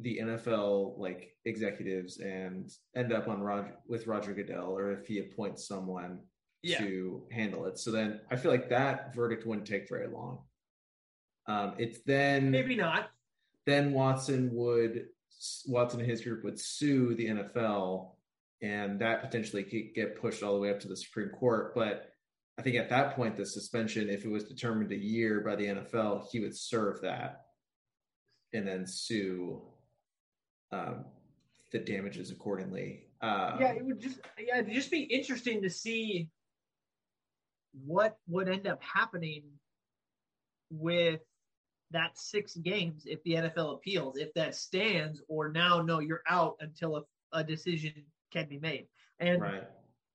the 0.00 0.18
NFL 0.22 0.98
like 0.98 1.36
executives 1.44 2.18
and 2.18 2.70
end 2.96 3.12
up 3.12 3.28
on 3.28 3.40
Roger 3.40 3.74
with 3.86 4.06
Roger 4.06 4.32
Goodell, 4.32 4.76
or 4.76 4.92
if 4.92 5.06
he 5.06 5.18
appoints 5.20 5.66
someone 5.66 6.20
Yeah. 6.62 6.78
to 6.78 7.22
handle 7.30 7.66
it. 7.66 7.78
So 7.78 7.90
then 7.90 8.20
I 8.30 8.36
feel 8.36 8.50
like 8.50 8.68
that 8.70 9.14
verdict 9.14 9.46
wouldn't 9.46 9.66
take 9.66 9.88
very 9.88 10.08
long. 10.08 10.40
Um, 11.46 11.74
it's 11.78 12.00
then 12.00 12.50
Maybe 12.50 12.76
not. 12.76 13.10
then 13.66 13.92
Watson 13.92 14.50
would 14.52 15.06
Watson 15.66 16.00
and 16.00 16.08
his 16.10 16.22
group 16.22 16.42
would 16.44 16.58
sue 16.58 17.14
the 17.14 17.26
NFL, 17.28 18.16
and 18.62 19.00
that 19.00 19.22
potentially 19.22 19.62
could 19.62 19.94
get 19.94 20.20
pushed 20.20 20.42
all 20.42 20.54
the 20.54 20.60
way 20.60 20.70
up 20.70 20.80
to 20.80 20.88
the 20.88 20.96
Supreme 20.96 21.30
Court. 21.30 21.74
But 21.74 22.10
I 22.58 22.62
think 22.62 22.76
at 22.76 22.90
that 22.90 23.14
point, 23.14 23.36
the 23.36 23.46
suspension, 23.46 24.08
if 24.08 24.24
it 24.24 24.30
was 24.30 24.44
determined 24.44 24.90
a 24.90 24.96
year 24.96 25.40
by 25.40 25.54
the 25.54 25.66
NFL, 25.66 26.26
he 26.30 26.40
would 26.40 26.56
serve 26.56 27.00
that 27.02 27.42
and 28.52 28.66
then 28.66 28.86
sue 28.86 29.62
um, 30.72 31.04
the 31.70 31.78
damages 31.78 32.30
accordingly. 32.30 33.04
Uh, 33.20 33.56
yeah, 33.60 33.72
it 33.72 33.84
would 33.84 34.00
just 34.00 34.20
yeah, 34.38 34.58
it'd 34.58 34.72
just 34.72 34.90
be 34.90 35.02
interesting 35.02 35.62
to 35.62 35.70
see 35.70 36.28
what 37.84 38.16
would 38.26 38.48
end 38.48 38.66
up 38.66 38.82
happening 38.82 39.42
with 40.70 41.20
that 41.90 42.18
six 42.18 42.56
games 42.56 43.04
if 43.06 43.22
the 43.22 43.34
NFL 43.34 43.74
appeals, 43.74 44.16
if 44.16 44.32
that 44.34 44.54
stands, 44.54 45.22
or 45.28 45.50
now 45.50 45.80
no, 45.82 46.00
you're 46.00 46.22
out 46.28 46.56
until 46.60 46.96
a, 46.96 47.02
a 47.32 47.44
decision 47.44 48.04
can 48.32 48.48
be 48.48 48.58
made. 48.58 48.86
And 49.20 49.40
right. 49.40 49.64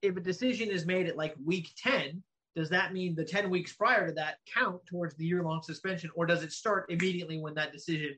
if 0.02 0.16
a 0.16 0.22
decision 0.22 0.70
is 0.70 0.86
made 0.86 1.08
at 1.08 1.18
like 1.18 1.36
week 1.44 1.70
10, 1.78 2.24
does 2.56 2.70
that 2.70 2.94
mean 2.94 3.16
the 3.16 3.26
10 3.26 3.50
weeks 3.50 3.74
prior 3.74 4.08
to 4.08 4.14
that 4.14 4.36
count 4.54 4.86
towards 4.86 5.16
the 5.16 5.26
year 5.26 5.44
long 5.44 5.62
suspension, 5.64 6.10
or 6.16 6.26
does 6.26 6.44
it 6.44 6.52
start 6.52 6.86
immediately 6.90 7.40
when 7.40 7.56
that 7.56 7.72
decision 7.72 8.16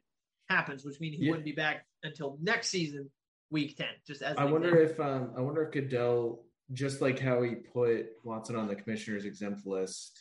happens, 0.50 0.84
which 0.84 1.00
means 1.00 1.16
he 1.18 1.26
Yeah. 1.26 1.32
wouldn't 1.32 1.46
be 1.46 1.54
back 1.54 1.86
until 2.04 2.38
next 2.42 2.70
season, 2.70 3.10
week 3.50 3.78
10? 3.78 3.88
Just 4.06 4.22
as 4.22 4.36
I 4.38 4.46
wonder 4.46 4.78
example. 4.78 5.06
if 5.06 5.22
um, 5.22 5.34
I 5.38 5.42
wonder 5.42 5.64
if 5.64 5.72
Goodell, 5.72 6.44
just 6.74 7.02
like 7.02 7.20
how 7.20 7.42
he 7.42 7.56
put 7.56 8.08
Watson 8.24 8.56
on 8.56 8.68
the 8.68 8.76
commissioner's 8.76 9.26
exempt 9.26 9.66
list 9.66 10.20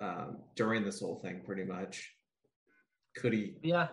um, 0.00 0.38
during 0.56 0.84
this 0.84 1.00
whole 1.00 1.16
thing, 1.20 1.42
pretty 1.44 1.64
much, 1.64 2.14
could 3.16 3.32
he 3.32 3.56
yeah. 3.62 3.88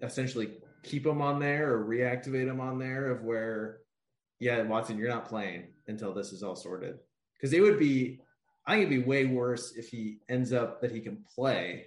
essentially 0.00 0.58
keep 0.84 1.04
him 1.06 1.20
on 1.20 1.38
there 1.38 1.74
or 1.74 1.84
reactivate 1.84 2.46
him 2.46 2.60
on 2.60 2.78
there 2.78 3.10
of 3.10 3.22
where 3.22 3.81
yeah, 4.42 4.60
Watson, 4.62 4.98
you're 4.98 5.08
not 5.08 5.24
playing 5.28 5.68
until 5.86 6.12
this 6.12 6.32
is 6.32 6.42
all 6.42 6.56
sorted. 6.56 6.98
Because 7.34 7.52
it 7.52 7.60
would 7.60 7.78
be, 7.78 8.20
I 8.66 8.72
think 8.74 8.86
it'd 8.88 9.04
be 9.04 9.08
way 9.08 9.24
worse 9.24 9.74
if 9.76 9.88
he 9.88 10.18
ends 10.28 10.52
up 10.52 10.80
that 10.80 10.90
he 10.90 11.00
can 11.00 11.24
play 11.32 11.86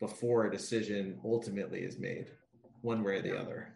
before 0.00 0.46
a 0.46 0.50
decision 0.50 1.20
ultimately 1.22 1.80
is 1.80 1.98
made, 1.98 2.28
one 2.80 3.04
way 3.04 3.16
or 3.16 3.22
the 3.22 3.38
other. 3.38 3.68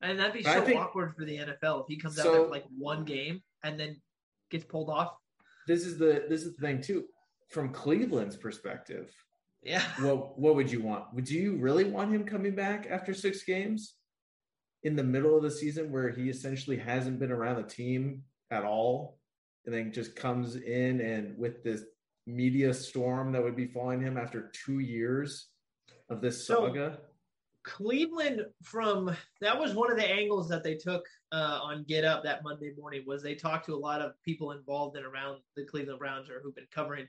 And 0.00 0.18
that'd 0.18 0.32
be 0.32 0.46
I 0.46 0.54
so 0.54 0.64
think- 0.64 0.78
awkward 0.80 1.14
for 1.16 1.24
the 1.24 1.38
NFL 1.38 1.80
if 1.82 1.86
he 1.88 1.96
comes 1.96 2.18
out 2.20 2.24
So- 2.24 2.44
for 2.44 2.50
like 2.50 2.64
one 2.78 3.04
game 3.04 3.42
and 3.64 3.78
then 3.78 4.00
gets 4.50 4.64
pulled 4.64 4.90
off. 4.90 5.16
This 5.66 5.84
is 5.84 5.98
the 5.98 6.24
this 6.28 6.42
is 6.44 6.54
the 6.56 6.62
thing 6.62 6.80
too. 6.80 7.06
From 7.48 7.72
Cleveland's 7.72 8.36
perspective, 8.36 9.12
Yeah. 9.62 9.82
what 10.02 10.38
what 10.38 10.54
would 10.54 10.70
you 10.70 10.80
want? 10.82 11.12
Would 11.14 11.28
you 11.28 11.56
really 11.58 11.84
want 11.84 12.12
him 12.14 12.24
coming 12.24 12.54
back 12.54 12.86
after 12.88 13.12
six 13.12 13.42
games 13.42 13.96
in 14.82 14.96
the 14.96 15.04
middle 15.04 15.36
of 15.36 15.42
the 15.42 15.50
season 15.50 15.90
where 15.92 16.08
he 16.10 16.28
essentially 16.30 16.76
hasn't 16.76 17.18
been 17.18 17.30
around 17.32 17.56
the 17.56 17.68
team 17.68 18.22
at 18.50 18.64
all, 18.64 19.18
and 19.66 19.74
then 19.74 19.92
just 19.92 20.16
comes 20.16 20.56
in 20.56 21.00
and 21.00 21.36
with 21.36 21.62
this 21.62 21.84
media 22.26 22.72
storm 22.72 23.32
that 23.32 23.42
would 23.42 23.56
be 23.56 23.66
following 23.66 24.00
him 24.00 24.16
after 24.16 24.50
two 24.64 24.78
years 24.78 25.48
of 26.08 26.20
this 26.20 26.46
So- 26.46 26.66
saga? 26.66 27.00
Cleveland 27.62 28.46
from 28.62 29.14
that 29.42 29.60
was 29.60 29.74
one 29.74 29.90
of 29.90 29.98
the 29.98 30.10
angles 30.10 30.48
that 30.48 30.64
they 30.64 30.76
took 30.76 31.04
uh, 31.30 31.60
on 31.62 31.84
Get 31.84 32.06
Up 32.06 32.24
that 32.24 32.42
Monday 32.42 32.72
morning 32.74 33.04
was 33.06 33.22
they 33.22 33.34
talked 33.34 33.66
to 33.66 33.74
a 33.74 33.76
lot 33.76 34.00
of 34.00 34.12
people 34.24 34.52
involved 34.52 34.96
and 34.96 35.04
around 35.04 35.42
the 35.56 35.66
Cleveland 35.66 35.98
Browns 35.98 36.30
or 36.30 36.40
who've 36.42 36.54
been 36.54 36.66
covering. 36.72 37.06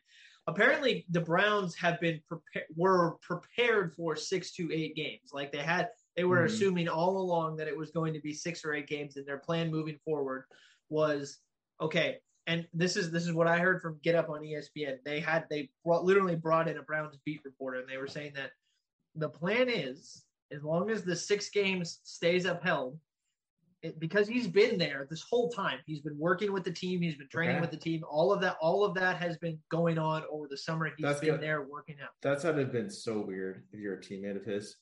Apparently, 0.48 1.06
the 1.10 1.22
Browns 1.22 1.74
have 1.76 2.02
been 2.02 2.20
prepared 2.28 2.66
were 2.76 3.18
prepared 3.22 3.94
for 3.96 4.18
six 4.18 4.52
to 4.56 4.70
eight 4.74 4.94
games. 4.94 5.30
Like 5.32 5.54
they 5.54 5.60
had, 5.60 5.88
they 6.16 6.24
were 6.24 6.42
Mhm. 6.42 6.46
assuming 6.46 6.88
all 6.90 7.18
along 7.18 7.58
that 7.58 7.68
it 7.68 7.78
was 7.78 7.92
going 7.92 8.14
to 8.14 8.20
be 8.22 8.34
six 8.34 8.66
or 8.66 8.74
eight 8.74 8.88
games, 8.88 9.18
and 9.18 9.26
their 9.26 9.38
plan 9.40 9.72
moving 9.72 9.98
forward 10.00 10.46
was 10.90 11.40
okay. 11.80 12.22
And 12.48 12.68
this 12.74 12.98
is 12.98 13.12
this 13.12 13.26
is 13.26 13.34
what 13.34 13.48
I 13.48 13.60
heard 13.60 13.82
from 13.82 14.00
Get 14.00 14.16
Up 14.16 14.30
on 14.30 14.44
ESPN. 14.44 15.00
They 15.04 15.20
had 15.20 15.48
they 15.50 15.70
brought, 15.86 16.04
literally 16.04 16.36
brought 16.36 16.68
in 16.68 16.78
a 16.78 16.84
Browns 16.84 17.18
beat 17.24 17.42
reporter, 17.46 17.80
and 17.80 17.88
they 17.90 17.98
were 17.98 18.08
saying 18.08 18.34
that 18.34 18.52
the 19.16 19.30
plan 19.30 19.70
is 19.70 20.26
as 20.52 20.64
long 20.64 20.90
as 20.90 21.04
the 21.04 21.16
six 21.16 21.50
games 21.50 22.02
stays 22.04 22.46
upheld, 22.46 23.00
it, 23.82 23.98
because 24.00 24.28
he's 24.28 24.48
been 24.48 24.78
there 24.78 25.08
this 25.10 25.22
whole 25.22 25.50
time. 25.50 25.80
He's 25.86 26.02
been 26.02 26.18
working 26.18 26.52
with 26.52 26.66
the 26.66 26.74
team. 26.74 27.02
He's 27.02 27.16
been 27.16 27.30
training 27.30 27.56
Okay. 27.56 27.62
with 27.62 27.72
the 27.72 27.78
team. 27.78 28.04
All 28.10 28.34
of 28.34 28.42
that, 28.42 28.58
all 28.60 28.84
of 28.84 28.94
that 28.96 29.16
has 29.18 29.38
been 29.38 29.62
going 29.70 29.98
on 29.98 30.24
over 30.30 30.48
the 30.50 30.58
summer. 30.58 30.88
He's 30.98 31.04
That's 31.04 31.22
been 31.22 31.32
good. 31.32 31.42
there 31.42 31.62
working 31.64 32.00
out. 32.02 32.10
That's 32.22 32.44
had 32.44 32.56
to 32.56 32.64
have 32.64 32.72
been 32.74 32.90
so 32.90 33.22
weird 33.22 33.66
if 33.72 33.80
you're 33.80 33.96
a 33.96 34.02
teammate 34.02 34.36
of 34.36 34.44
his. 34.44 34.76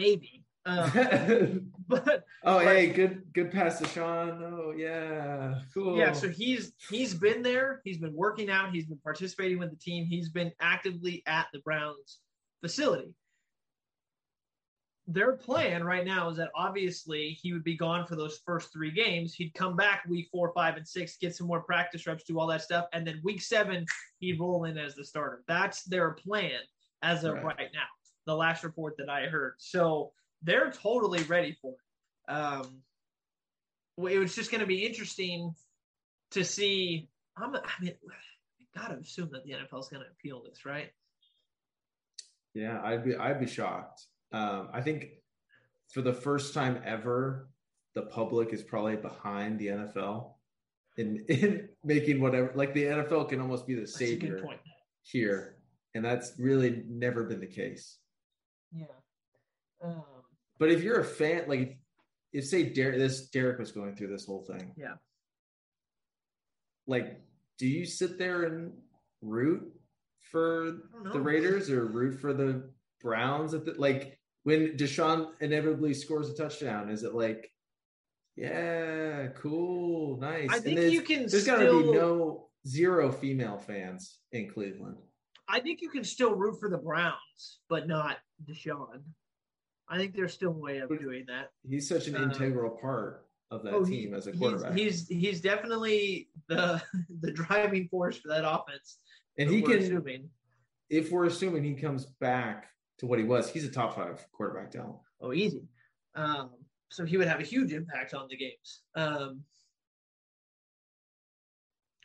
Maybe, 0.00 0.42
uh, 0.64 0.88
but 1.88 2.24
oh, 2.44 2.58
But- 2.64 2.64
hey, 2.64 2.86
good 2.88 3.22
good 3.34 3.50
pass 3.52 3.78
to 3.80 3.86
Sean. 3.88 4.42
Oh, 4.42 4.72
yeah, 4.74 5.60
cool. 5.74 5.98
yeah. 5.98 6.12
So 6.12 6.28
he's 6.30 6.72
he's 6.88 7.12
been 7.14 7.42
there. 7.42 7.82
He's 7.84 7.98
been 7.98 8.14
working 8.14 8.48
out. 8.48 8.72
He's 8.72 8.86
been 8.86 8.98
participating 9.04 9.58
with 9.58 9.68
the 9.70 9.76
team. 9.76 10.06
He's 10.06 10.30
been 10.30 10.52
actively 10.60 11.22
at 11.26 11.48
the 11.52 11.58
Browns 11.58 12.20
facility. 12.62 13.14
Their 15.06 15.32
plan 15.32 15.82
right 15.84 16.06
now 16.06 16.30
is 16.30 16.36
that 16.38 16.50
obviously 16.54 17.30
he 17.42 17.52
would 17.52 17.64
be 17.64 17.76
gone 17.76 18.06
for 18.06 18.16
those 18.16 18.40
first 18.46 18.72
three 18.72 18.92
games. 18.92 19.34
He'd 19.34 19.52
come 19.54 19.74
back 19.76 20.04
week 20.08 20.28
four, 20.32 20.52
five, 20.54 20.76
and 20.76 20.86
six, 20.86 21.16
get 21.18 21.34
some 21.34 21.46
more 21.48 21.62
practice 21.62 22.06
reps, 22.06 22.24
do 22.24 22.38
all 22.38 22.46
that 22.46 22.62
stuff, 22.62 22.86
and 22.92 23.04
then 23.06 23.20
week 23.24 23.42
seven 23.42 23.84
he'd 24.20 24.38
roll 24.40 24.64
in 24.64 24.78
as 24.78 24.94
the 24.94 25.04
starter. 25.04 25.42
That's 25.48 25.82
their 25.82 26.12
plan 26.12 26.60
as 27.02 27.24
of 27.24 27.34
Right. 27.34 27.44
right, 27.44 27.70
now. 27.74 27.86
The 28.26 28.34
last 28.34 28.64
report 28.64 28.96
that 28.98 29.08
I 29.08 29.26
heard, 29.26 29.54
so 29.58 30.12
they're 30.42 30.70
totally 30.70 31.22
ready 31.24 31.56
for 31.60 31.72
it. 31.72 32.32
Um, 32.32 32.82
it 33.98 34.18
was 34.18 34.34
just 34.34 34.50
going 34.50 34.60
to 34.60 34.66
be 34.66 34.84
interesting 34.86 35.54
to 36.32 36.44
see. 36.44 37.08
I'm, 37.36 37.54
I 37.54 37.60
mean, 37.80 37.94
I 38.76 38.80
gotta 38.80 39.00
assume 39.00 39.30
that 39.32 39.44
the 39.44 39.52
NFL 39.52 39.80
is 39.80 39.88
going 39.88 40.02
to 40.02 40.10
appeal 40.10 40.42
this, 40.48 40.64
right? 40.64 40.90
Yeah, 42.54 42.80
I'd 42.82 43.04
be 43.04 43.16
I'd 43.16 43.40
be 43.40 43.46
shocked. 43.46 44.06
Um, 44.32 44.68
I 44.72 44.80
think 44.80 45.08
for 45.88 46.02
the 46.02 46.12
first 46.12 46.54
time 46.54 46.80
ever, 46.84 47.48
the 47.94 48.02
public 48.02 48.52
is 48.52 48.62
probably 48.62 48.96
behind 48.96 49.58
the 49.58 49.68
NFL 49.68 50.32
in 50.96 51.24
in 51.28 51.68
making 51.84 52.20
whatever. 52.20 52.52
Like 52.54 52.74
the 52.74 52.84
NFL 52.84 53.28
can 53.28 53.40
almost 53.40 53.66
be 53.66 53.74
the 53.74 53.82
That's 53.82 54.00
a 54.00 54.16
good 54.16 54.20
savior 54.20 54.40
point. 54.40 54.60
here, 55.02 55.56
and 55.94 56.04
that's 56.04 56.32
really 56.38 56.82
never 56.88 57.24
been 57.24 57.40
the 57.40 57.46
case. 57.46 57.98
Yeah. 58.72 58.86
Um, 59.82 60.02
But 60.58 60.70
if 60.70 60.82
you're 60.82 61.00
a 61.00 61.04
fan, 61.04 61.44
like 61.48 61.60
if, 61.60 61.76
if 62.32 62.44
say 62.46 62.64
Derek, 62.70 62.98
this 62.98 63.28
Derek 63.30 63.58
was 63.58 63.72
going 63.72 63.96
through 63.96 64.08
this 64.08 64.26
whole 64.26 64.42
thing, 64.42 64.72
Yeah. 64.76 64.94
Like, 66.86 67.20
do 67.58 67.66
you 67.66 67.84
sit 67.86 68.18
there 68.18 68.44
and 68.44 68.72
root 69.22 69.72
for 70.30 70.78
the 71.12 71.20
Raiders 71.20 71.70
or 71.70 71.86
root 71.86 72.20
for 72.20 72.32
the 72.32 72.70
Browns? 73.00 73.54
At 73.54 73.64
the 73.64 73.72
like 73.74 74.18
when 74.42 74.76
Deshaun 74.76 75.30
inevitably 75.40 75.94
scores 75.94 76.30
a 76.30 76.34
touchdown, 76.34 76.90
is 76.90 77.02
it 77.04 77.14
like, 77.14 77.50
yeah, 78.36 79.28
cool, 79.36 80.18
nice? 80.18 80.48
I 80.50 80.58
think 80.60 80.76
there's- 80.78 80.92
you 80.92 81.02
can 81.02 81.26
There's 81.26 81.44
got 81.46 81.58
to 81.58 81.82
be 81.82 81.92
no 81.92 82.48
zero 82.66 83.12
female 83.12 83.58
fans 83.58 84.18
in 84.32 84.48
Cleveland. 84.50 84.96
I 85.52 85.60
think 85.60 85.80
you 85.82 85.88
can 85.90 86.04
still 86.04 86.34
root 86.34 86.58
for 86.60 86.68
the 86.70 86.78
Browns, 86.78 87.58
but 87.68 87.88
not 87.88 88.18
Deshaun. 88.44 89.02
I 89.88 89.98
think 89.98 90.14
there's 90.14 90.32
still 90.32 90.50
a 90.50 90.58
way 90.58 90.78
of 90.78 90.88
doing 91.00 91.24
that. 91.26 91.50
He's 91.68 91.88
such 91.88 92.06
an 92.06 92.14
Um, 92.16 92.30
integral 92.30 92.70
part 92.70 93.26
of 93.50 93.64
that 93.64 93.74
Oh, 93.74 93.82
he- 93.84 94.02
team 94.02 94.14
as 94.14 94.28
a 94.28 94.32
quarterback, 94.32 94.74
he's 94.76 95.08
he's 95.08 95.40
definitely 95.40 96.28
the 96.48 96.80
the 97.20 97.32
driving 97.32 97.88
force 97.88 98.16
for 98.18 98.28
that 98.28 98.44
offense. 98.48 98.98
and 99.38 99.50
he 99.50 99.60
can. 99.62 99.78
assuming. 99.78 100.30
If 100.88 101.10
we're 101.10 101.26
assuming 101.26 101.62
he 101.64 101.74
comes 101.74 102.06
back 102.06 102.68
to 102.98 103.06
what 103.06 103.18
he 103.18 103.24
was, 103.24 103.50
he's 103.50 103.64
a 103.64 103.70
top 103.70 103.94
five 103.96 104.24
quarterback 104.32 104.70
talent. 104.70 104.96
Oh, 105.20 105.32
easy. 105.32 105.62
Um, 106.14 106.50
so 106.90 107.04
he 107.04 107.16
would 107.16 107.28
have 107.28 107.38
a 107.40 107.44
huge 107.44 107.72
impact 107.72 108.12
on 108.14 108.26
the 108.28 108.36
games. 108.36 108.82
Um, 108.96 109.44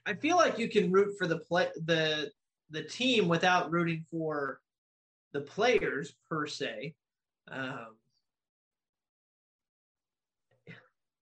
I 0.06 0.14
feel 0.14 0.36
like 0.38 0.60
you 0.60 0.70
can 0.70 0.92
root 0.92 1.16
for 1.18 1.26
the 1.28 1.40
play 1.40 1.70
the 1.86 2.32
the 2.70 2.84
team 2.84 3.28
without 3.28 3.72
rooting 3.72 4.04
for 4.10 4.60
the 5.34 5.42
players 5.42 6.14
per 6.30 6.48
se. 6.48 6.96
Um, 7.50 7.96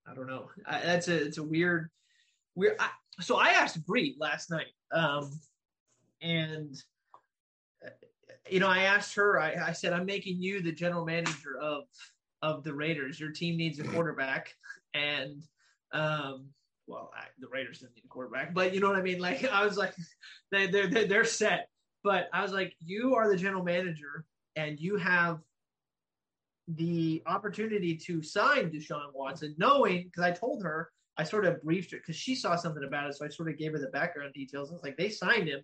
I 0.06 0.14
don't 0.14 0.26
know. 0.26 0.50
I, 0.66 0.80
that's 0.80 1.08
a 1.08 1.16
it's 1.16 1.38
a 1.38 1.42
weird 1.42 1.90
weird. 2.54 2.76
I, 2.78 2.90
so 3.20 3.36
I 3.36 3.50
asked 3.50 3.84
Bree 3.86 4.16
last 4.18 4.50
night, 4.50 4.72
um, 4.92 5.30
and 6.20 6.76
uh, 7.84 7.90
you 8.48 8.60
know 8.60 8.68
I 8.68 8.80
asked 8.80 9.14
her. 9.14 9.40
I, 9.40 9.68
I 9.68 9.72
said 9.72 9.92
I'm 9.92 10.06
making 10.06 10.40
you 10.40 10.60
the 10.60 10.72
general 10.72 11.04
manager 11.04 11.58
of 11.60 11.84
of 12.42 12.62
the 12.64 12.74
Raiders. 12.74 13.18
Your 13.18 13.30
team 13.30 13.56
needs 13.56 13.78
a 13.78 13.84
quarterback, 13.84 14.54
and 14.92 15.42
um, 15.92 16.46
well, 16.86 17.10
I, 17.16 17.24
the 17.38 17.48
Raiders 17.48 17.80
didn't 17.80 17.96
need 17.96 18.04
a 18.04 18.08
quarterback, 18.08 18.54
but 18.54 18.74
you 18.74 18.80
know 18.80 18.88
what 18.88 18.98
I 18.98 19.02
mean. 19.02 19.18
Like 19.18 19.44
I 19.44 19.64
was 19.64 19.76
like, 19.76 19.94
they 20.52 20.66
they're 20.66 20.86
they're, 20.86 21.06
they're 21.06 21.24
set. 21.24 21.68
But 22.02 22.28
I 22.32 22.42
was 22.42 22.52
like, 22.52 22.74
you 22.80 23.14
are 23.14 23.30
the 23.30 23.36
general 23.36 23.64
manager, 23.64 24.26
and 24.56 24.78
you 24.78 24.96
have 24.96 25.40
the 26.68 27.22
opportunity 27.26 27.96
to 27.96 28.22
sign 28.22 28.70
Deshaun 28.70 29.12
Watson, 29.14 29.54
knowing 29.58 30.04
because 30.04 30.24
I 30.24 30.30
told 30.30 30.62
her 30.62 30.90
I 31.16 31.24
sort 31.24 31.46
of 31.46 31.62
briefed 31.62 31.92
her 31.92 31.98
because 31.98 32.16
she 32.16 32.34
saw 32.34 32.56
something 32.56 32.84
about 32.84 33.08
it, 33.08 33.16
so 33.16 33.24
I 33.24 33.28
sort 33.28 33.48
of 33.48 33.58
gave 33.58 33.72
her 33.72 33.78
the 33.78 33.88
background 33.88 34.34
details. 34.34 34.70
It's 34.72 34.82
like 34.82 34.96
they 34.96 35.08
signed 35.08 35.48
him 35.48 35.62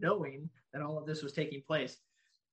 knowing 0.00 0.48
that 0.72 0.82
all 0.82 0.98
of 0.98 1.06
this 1.06 1.22
was 1.22 1.32
taking 1.32 1.62
place. 1.66 1.98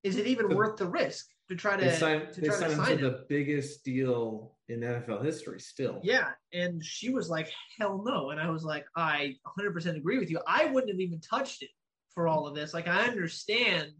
Is 0.03 0.17
it 0.17 0.27
even 0.27 0.55
worth 0.55 0.77
the 0.77 0.87
risk 0.87 1.27
to 1.49 1.55
try 1.55 1.75
to 1.75 1.83
They 1.83 1.95
signed, 1.95 2.31
to 2.33 2.41
they 2.41 2.49
signed 2.49 2.59
to 2.59 2.71
him 2.71 2.85
sign 2.85 2.97
to 2.97 3.09
the 3.09 3.25
biggest 3.27 3.83
deal 3.83 4.55
in 4.67 4.81
NFL 4.81 5.25
history 5.25 5.59
still. 5.59 5.99
Yeah, 6.03 6.29
and 6.53 6.83
she 6.83 7.09
was 7.09 7.29
like, 7.29 7.51
"Hell 7.77 8.03
no!" 8.05 8.29
And 8.29 8.39
I 8.39 8.49
was 8.49 8.63
like, 8.63 8.85
"I 8.95 9.35
100% 9.57 9.97
agree 9.97 10.19
with 10.19 10.29
you. 10.29 10.39
I 10.47 10.65
wouldn't 10.65 10.91
have 10.91 10.99
even 10.99 11.19
touched 11.19 11.63
it 11.63 11.69
for 12.13 12.27
all 12.27 12.47
of 12.47 12.55
this. 12.55 12.73
Like, 12.73 12.87
I 12.87 13.07
understand 13.07 13.91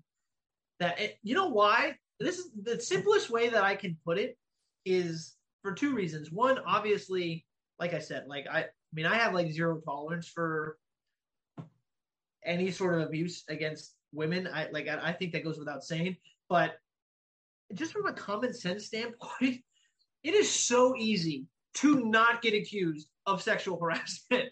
that. 0.80 1.00
It, 1.00 1.18
you 1.24 1.34
know 1.34 1.48
why? 1.48 1.96
This 2.20 2.38
is 2.38 2.52
the 2.64 2.80
simplest 2.80 3.30
way 3.30 3.50
that 3.50 3.64
I 3.64 3.76
can 3.76 3.98
put 4.06 4.20
it 4.20 4.38
is 4.86 5.36
for 5.64 5.74
two 5.74 5.96
reasons. 5.96 6.32
One, 6.32 6.60
obviously, 6.68 7.46
like 7.80 7.94
I 7.94 8.00
said, 8.00 8.26
like 8.28 8.46
I, 8.52 8.60
I 8.60 8.66
mean, 8.94 9.08
I 9.08 9.16
have 9.16 9.34
like 9.34 9.52
zero 9.52 9.80
tolerance 9.84 10.28
for 10.28 10.78
any 12.46 12.70
sort 12.72 13.00
of 13.00 13.08
abuse 13.08 13.44
against 13.50 13.96
women. 14.14 14.48
I 14.54 14.68
like, 14.72 14.88
I, 14.88 15.00
I 15.10 15.14
think 15.14 15.34
that 15.34 15.44
goes 15.44 15.58
without 15.58 15.84
saying. 15.84 16.18
But 16.48 16.76
just 17.74 17.94
from 17.94 18.08
a 18.08 18.14
common 18.14 18.54
sense 18.54 18.86
standpoint, 18.88 19.62
it 20.24 20.34
is 20.34 20.50
so 20.50 20.96
easy 20.98 21.46
to 21.76 22.06
not 22.06 22.42
get 22.42 22.54
accused 22.54 23.10
of 23.26 23.42
sexual 23.42 23.80
harassment 23.82 24.50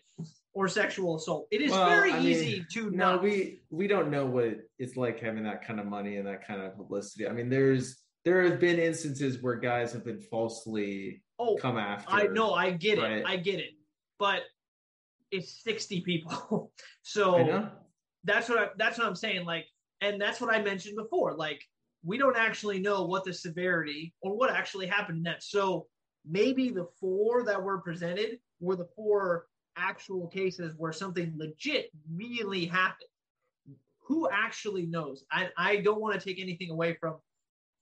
or 0.53 0.67
sexual 0.67 1.15
assault. 1.17 1.47
It 1.51 1.61
is 1.61 1.71
Well, 1.71 1.87
very 1.89 2.11
I 2.11 2.19
mean, 2.19 2.27
easy 2.27 2.65
to 2.73 2.91
No, 2.91 3.13
not. 3.13 3.23
we 3.23 3.61
we 3.69 3.87
don't 3.87 4.09
know 4.09 4.25
what 4.25 4.57
it's 4.79 4.97
like 4.97 5.19
having 5.19 5.43
that 5.43 5.65
kind 5.65 5.79
of 5.79 5.85
money 5.85 6.17
and 6.17 6.27
that 6.27 6.45
kind 6.45 6.61
of 6.61 6.75
publicity. 6.75 7.27
I 7.27 7.31
mean, 7.31 7.49
there's 7.49 7.97
there 8.25 8.43
have 8.43 8.59
been 8.59 8.79
instances 8.79 9.41
where 9.41 9.55
guys 9.55 9.93
have 9.93 10.03
been 10.03 10.19
falsely 10.21 11.23
Oh, 11.39 11.55
come 11.55 11.77
after. 11.77 12.11
I 12.11 12.23
know, 12.27 12.53
I 12.53 12.71
get 12.71 12.97
it, 12.97 13.23
I 13.25 13.37
get 13.37 13.59
it, 13.59 13.71
but 14.17 14.41
it's 15.29 15.61
sixty 15.61 16.01
people, 16.01 16.71
so 17.03 17.69
that's 18.23 18.49
what 18.49 18.57
I, 18.57 18.67
that's 18.77 18.97
what 18.97 19.05
I'm 19.05 19.15
saying. 19.15 19.45
Like, 19.45 19.67
and 20.01 20.19
that's 20.19 20.41
what 20.41 20.53
I 20.53 20.61
mentioned 20.61 20.95
before. 20.97 21.35
Like, 21.35 21.61
we 22.03 22.17
don't 22.17 22.37
actually 22.37 22.79
know 22.79 23.03
what 23.05 23.25
the 23.25 23.33
severity 23.33 24.13
or 24.21 24.35
what 24.35 24.49
actually 24.49 24.87
happened 24.87 25.23
next. 25.23 25.51
So 25.51 25.87
maybe 26.25 26.69
the 26.69 26.87
four 26.99 27.43
that 27.43 27.61
were 27.61 27.79
presented 27.79 28.39
were 28.59 28.75
the 28.75 28.87
four 28.95 29.47
actual 29.75 30.27
cases 30.27 30.73
where 30.77 30.91
something 30.91 31.33
legit 31.37 31.91
really 32.11 32.65
happened. 32.65 33.09
Who 34.01 34.29
actually 34.31 34.85
knows? 34.85 35.23
I 35.31 35.49
I 35.57 35.77
don't 35.77 35.99
want 35.99 36.19
to 36.19 36.25
take 36.25 36.39
anything 36.39 36.69
away 36.69 36.95
from 36.99 37.17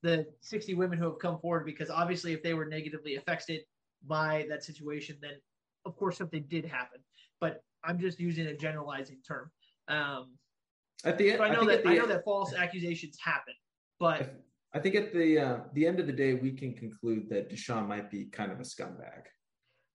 the 0.01 0.25
60 0.41 0.73
women 0.75 0.97
who 0.99 1.05
have 1.05 1.19
come 1.19 1.39
forward 1.39 1.65
because 1.65 1.89
obviously 1.89 2.33
if 2.33 2.43
they 2.43 2.53
were 2.53 2.65
negatively 2.65 3.15
affected 3.15 3.61
by 4.07 4.45
that 4.49 4.63
situation, 4.63 5.17
then 5.21 5.33
of 5.85 5.95
course 5.95 6.17
something 6.17 6.45
did 6.47 6.65
happen. 6.65 6.99
But 7.39 7.63
I'm 7.83 7.99
just 7.99 8.19
using 8.19 8.47
a 8.47 8.55
generalizing 8.55 9.19
term. 9.27 9.51
Um, 9.87 10.37
At 11.03 11.17
the 11.17 11.31
end, 11.31 11.41
I 11.41 11.49
know 11.49 11.65
think 11.65 11.83
that 11.83 11.87
I 11.87 11.95
know 11.95 12.03
end- 12.03 12.11
that 12.11 12.23
false 12.23 12.53
accusations 12.53 13.17
happen, 13.23 13.53
but 13.99 14.41
I 14.73 14.79
think 14.79 14.95
at 14.95 15.13
the 15.13 15.39
uh, 15.39 15.57
the 15.73 15.87
end 15.87 15.99
of 15.99 16.07
the 16.07 16.13
day, 16.13 16.33
we 16.33 16.51
can 16.51 16.73
conclude 16.73 17.29
that 17.29 17.49
Deshaun 17.49 17.87
might 17.87 18.11
be 18.11 18.25
kind 18.25 18.51
of 18.51 18.59
a 18.59 18.63
scumbag. 18.63 19.23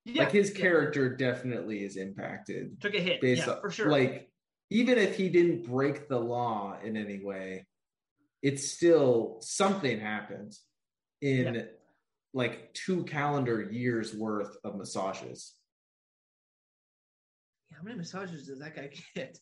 yeah, 0.04 0.22
like 0.24 0.32
his 0.32 0.50
yeah, 0.52 0.60
character 0.60 1.14
definitely 1.16 1.84
is 1.84 1.96
impacted 1.96 2.80
took 2.80 2.94
a 2.94 3.00
hit. 3.00 3.20
based 3.20 3.46
Yeah, 3.46 3.54
on 3.54 3.60
for 3.60 3.70
sure. 3.70 3.90
Like 3.90 4.30
even 4.70 4.98
if 4.98 5.16
he 5.16 5.28
didn't 5.28 5.66
break 5.66 6.08
the 6.08 6.18
law 6.18 6.78
in 6.82 6.96
any 6.96 7.22
way, 7.22 7.66
it's 8.42 8.70
still 8.70 9.38
something 9.40 9.98
happened 10.00 10.54
in 11.20 11.54
Yeah. 11.54 11.62
like 12.32 12.72
two 12.72 13.04
calendar 13.04 13.60
years 13.62 14.14
worth 14.14 14.56
of 14.64 14.76
massages. 14.76 15.54
Yeah, 17.70 17.78
how 17.78 17.82
many 17.82 17.96
massages 17.98 18.46
does 18.46 18.60
that 18.60 18.74
guy 18.74 18.90
get? 19.14 19.38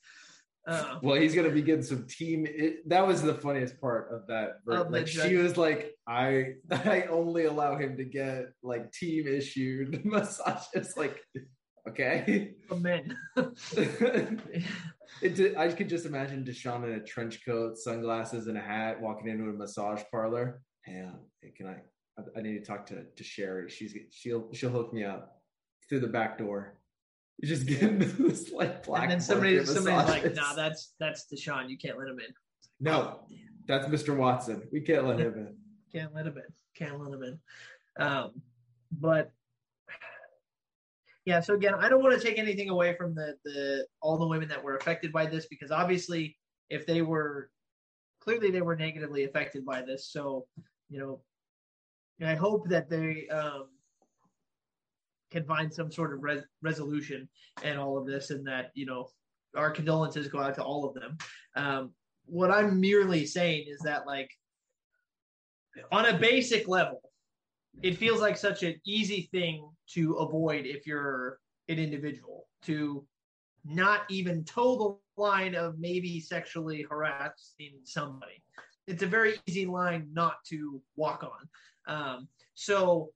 Uh, 0.69 0.99
Well, 1.03 1.17
he's 1.21 1.35
gonna 1.35 1.51
be 1.51 1.63
getting 1.63 1.83
some 1.83 2.07
team. 2.07 2.47
It, 2.47 2.89
that 2.89 3.07
was 3.07 3.23
the 3.23 3.35
funniest 3.35 3.81
part 3.81 4.13
of 4.13 4.27
that. 4.29 4.59
Of 4.69 4.91
like 4.91 5.07
she 5.07 5.37
was 5.37 5.57
like, 5.57 5.95
"I 6.07 6.55
I 6.71 7.07
only 7.11 7.45
allow 7.47 7.77
him 7.79 7.97
to 7.97 8.05
get 8.05 8.53
like 8.63 8.93
team 8.93 9.27
issued 9.27 10.05
massages." 10.05 10.95
Like, 10.97 11.19
okay. 11.89 12.55
men. 12.77 13.17
it 15.23 15.57
I 15.57 15.69
could 15.73 15.89
just 15.89 16.07
imagine 16.07 16.45
Deshaun 16.45 16.85
in 16.85 16.93
a 16.93 17.03
trench 17.03 17.45
coat, 17.45 17.79
sunglasses, 17.79 18.47
and 18.47 18.59
a 18.59 18.61
hat, 18.61 19.01
walking 19.01 19.29
into 19.29 19.45
a 19.45 19.53
massage 19.53 20.03
parlor. 20.11 20.61
Hey, 20.83 21.07
can 21.57 21.67
I? 21.67 21.77
I- 22.19 22.39
I 22.39 22.43
need 22.43 22.59
to 22.59 22.65
talk 22.65 22.85
to 22.87 23.05
to 23.05 23.25
Sherry. 23.25 23.71
She's 23.71 23.95
she'll 24.11 24.53
she'll 24.53 24.71
hook 24.71 24.93
me 24.93 25.05
up 25.05 25.41
through 25.89 26.01
the 26.01 26.09
back 26.09 26.37
door. 26.37 26.79
You 27.39 27.49
just 27.49 27.67
get 27.67 27.83
into 27.83 28.05
this 28.29 28.51
like 28.51 28.85
black. 28.85 29.03
and 29.05 29.13
then 29.13 29.21
somebody 29.21 29.65
somebody's 29.65 30.09
like. 30.09 30.35
"Nah, 30.35 30.55
that's 30.55 30.95
that's 30.99 31.27
Deshaun. 31.33 31.69
You 31.69 31.79
can't 31.79 31.99
let 31.99 32.09
him 32.09 32.19
in. 32.19 32.35
no, 32.81 33.21
that's 33.67 33.87
Mr. 33.87 34.17
Watson. 34.17 34.63
We 34.73 34.81
can't 34.81 35.07
let 35.07 35.21
him 35.21 35.35
in. 35.35 35.57
Can't 35.91 36.15
let 36.15 36.27
him 36.27 36.37
in. 36.37 36.45
Can't 36.75 37.01
let 37.01 37.15
him 37.15 37.23
in." 37.23 38.05
Um, 38.05 38.43
but 38.93 39.33
yeah, 41.25 41.41
so 41.41 41.55
again, 41.55 41.75
I 41.75 41.89
don't 41.89 42.03
want 42.03 42.19
to 42.19 42.27
take 42.27 42.39
anything 42.39 42.69
away 42.69 42.95
from 42.95 43.15
the 43.15 43.37
the 43.45 43.87
all 44.03 44.19
the 44.19 44.27
women 44.27 44.49
that 44.49 44.63
were 44.63 44.77
affected 44.77 45.13
by 45.13 45.27
this 45.27 45.47
because 45.47 45.71
obviously, 45.71 46.37
if 46.69 46.87
they 46.87 47.03
were 47.03 47.51
clearly 48.21 48.51
they 48.51 48.61
were 48.61 48.77
negatively 48.77 49.25
affected 49.25 49.65
by 49.65 49.81
this, 49.81 50.11
so 50.11 50.47
you 50.91 50.99
know, 50.99 51.21
I 52.27 52.35
hope 52.35 52.69
that 52.69 52.91
they 52.91 53.29
um, 53.29 53.69
can 55.31 55.45
find 55.45 55.73
some 55.73 55.91
sort 55.91 56.13
of 56.13 56.23
res- 56.23 56.45
resolution 56.63 57.29
and 57.63 57.79
all 57.79 57.99
of 57.99 58.07
this, 58.07 58.31
and 58.31 58.47
that 58.47 58.71
you 58.75 58.87
know 58.87 59.09
our 59.57 59.71
condolences 59.71 60.29
go 60.29 60.41
out 60.41 60.55
to 60.55 60.63
all 60.63 60.87
of 60.87 60.95
them. 60.95 61.19
Um, 61.57 61.91
what 62.27 62.51
I'm 62.51 62.81
merely 62.81 63.25
saying 63.27 63.67
is 63.69 63.81
that 63.81 64.07
like 64.07 64.31
on 65.91 66.07
a 66.07 66.19
basic 66.19 66.69
level, 66.69 67.01
it 67.83 67.97
feels 67.97 68.21
like 68.21 68.37
such 68.37 68.63
an 68.63 68.81
easy 68.85 69.29
thing 69.33 69.69
to 69.95 70.15
avoid 70.15 70.67
if 70.67 70.87
you're 70.87 71.39
an 71.69 71.79
individual 71.79 72.47
to 72.63 73.07
not 73.65 74.03
even 74.09 74.45
toe 74.45 74.99
the 75.17 75.23
line 75.23 75.55
of 75.55 75.79
maybe 75.79 76.21
sexually 76.21 76.87
harassing 76.89 77.79
somebody. 77.85 78.43
It's 78.87 79.03
a 79.03 79.07
very 79.07 79.35
easy 79.47 79.67
line 79.67 80.09
not 80.13 80.37
to 80.47 80.81
walk 80.97 81.25
on. 81.25 81.95
Um, 81.95 82.29
so, 82.55 83.11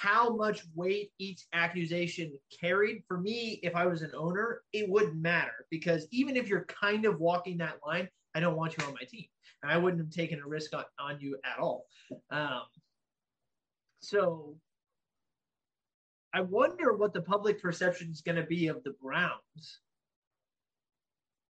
how 0.00 0.34
much 0.34 0.62
weight 0.74 1.12
each 1.18 1.44
accusation 1.52 2.32
carried 2.60 3.02
for 3.06 3.18
me, 3.18 3.60
if 3.62 3.76
I 3.76 3.86
was 3.86 4.00
an 4.00 4.10
owner, 4.16 4.62
it 4.72 4.88
wouldn't 4.88 5.16
matter 5.16 5.66
because 5.70 6.06
even 6.10 6.36
if 6.36 6.48
you're 6.48 6.64
kind 6.64 7.04
of 7.04 7.20
walking 7.20 7.58
that 7.58 7.78
line, 7.86 8.08
I 8.34 8.40
don't 8.40 8.56
want 8.56 8.76
you 8.76 8.84
on 8.84 8.94
my 8.94 9.06
team. 9.08 9.26
And 9.62 9.70
I 9.70 9.76
wouldn't 9.76 10.02
have 10.02 10.10
taken 10.10 10.40
a 10.40 10.46
risk 10.46 10.74
on, 10.74 10.84
on 10.98 11.20
you 11.20 11.36
at 11.44 11.60
all. 11.60 11.86
Um, 12.30 12.62
so 14.00 14.56
I 16.32 16.40
wonder 16.40 16.94
what 16.94 17.12
the 17.12 17.20
public 17.20 17.60
perception 17.60 18.10
is 18.10 18.22
going 18.22 18.36
to 18.36 18.46
be 18.46 18.68
of 18.68 18.82
the 18.84 18.94
Browns 19.02 19.80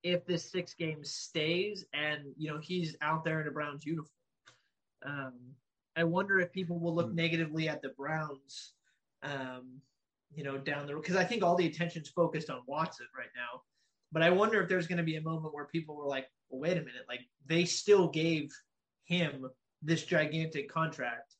if 0.01 0.25
this 0.25 0.49
six 0.49 0.73
game 0.73 1.03
stays 1.03 1.83
and 1.93 2.21
you 2.37 2.49
know 2.49 2.57
he's 2.57 2.95
out 3.01 3.25
there 3.25 3.41
in 3.41 3.47
a 3.47 3.51
Browns 3.51 3.85
uniform. 3.85 4.07
Um, 5.05 5.33
I 5.95 6.03
wonder 6.03 6.39
if 6.39 6.51
people 6.51 6.79
will 6.79 6.95
look 6.95 7.09
Hmm. 7.09 7.15
negatively 7.15 7.67
at 7.67 7.81
the 7.81 7.89
Browns, 7.89 8.73
um, 9.23 9.81
you 10.33 10.43
know, 10.43 10.57
down 10.57 10.85
the 10.85 10.93
road 10.95 11.01
because 11.01 11.15
I 11.17 11.23
think 11.23 11.43
all 11.43 11.55
the 11.55 11.67
attention's 11.67 12.09
focused 12.09 12.49
on 12.49 12.61
Watson 12.67 13.07
right 13.17 13.31
now. 13.35 13.63
But 14.11 14.23
I 14.23 14.29
wonder 14.29 14.61
if 14.61 14.69
there's 14.69 14.87
going 14.87 14.97
to 14.97 15.03
be 15.03 15.17
a 15.17 15.21
moment 15.21 15.53
where 15.53 15.65
people 15.65 15.95
were 15.95 16.07
like, 16.07 16.27
well, 16.49 16.61
"Wait 16.61 16.77
a 16.77 16.81
minute! 16.81 17.05
Like 17.07 17.21
they 17.45 17.65
still 17.65 18.07
gave 18.07 18.51
him 19.05 19.49
this 19.81 20.03
gigantic 20.05 20.69
contract, 20.69 21.35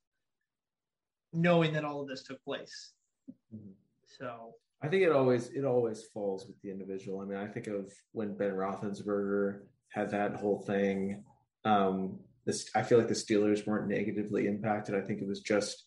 knowing 1.33 1.73
that 1.73 1.85
all 1.85 2.01
of 2.01 2.07
this 2.07 2.23
took 2.23 2.43
place." 2.43 2.93
Mhm. 3.53 3.73
So 4.05 4.55
I 4.81 4.87
think 4.87 5.03
it 5.03 5.11
always 5.11 5.49
it 5.49 5.65
always 5.65 6.05
falls 6.07 6.47
with 6.47 6.59
the 6.61 6.71
individual. 6.71 7.19
I 7.21 7.25
mean, 7.25 7.37
I 7.37 7.47
think 7.47 7.67
of 7.67 7.91
when 8.11 8.35
Ben 8.35 8.53
Roethlisberger 8.53 9.67
had 9.89 10.09
that 10.11 10.35
whole 10.35 10.59
thing. 10.59 11.23
Um, 11.65 12.23
this 12.45 12.69
I 12.75 12.83
feel 12.83 12.97
like 12.97 13.07
the 13.07 13.13
Steelers 13.13 13.65
weren't 13.65 13.87
negatively 13.87 14.47
impacted. 14.47 14.95
I 14.95 15.01
think 15.01 15.21
it 15.21 15.27
was 15.27 15.41
just 15.41 15.85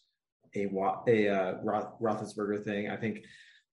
a 0.55 0.67
a 0.67 1.29
uh, 1.29 1.55
Roethlisberger 1.65 2.65
thing. 2.65 2.91
I 2.91 2.97
think 2.97 3.21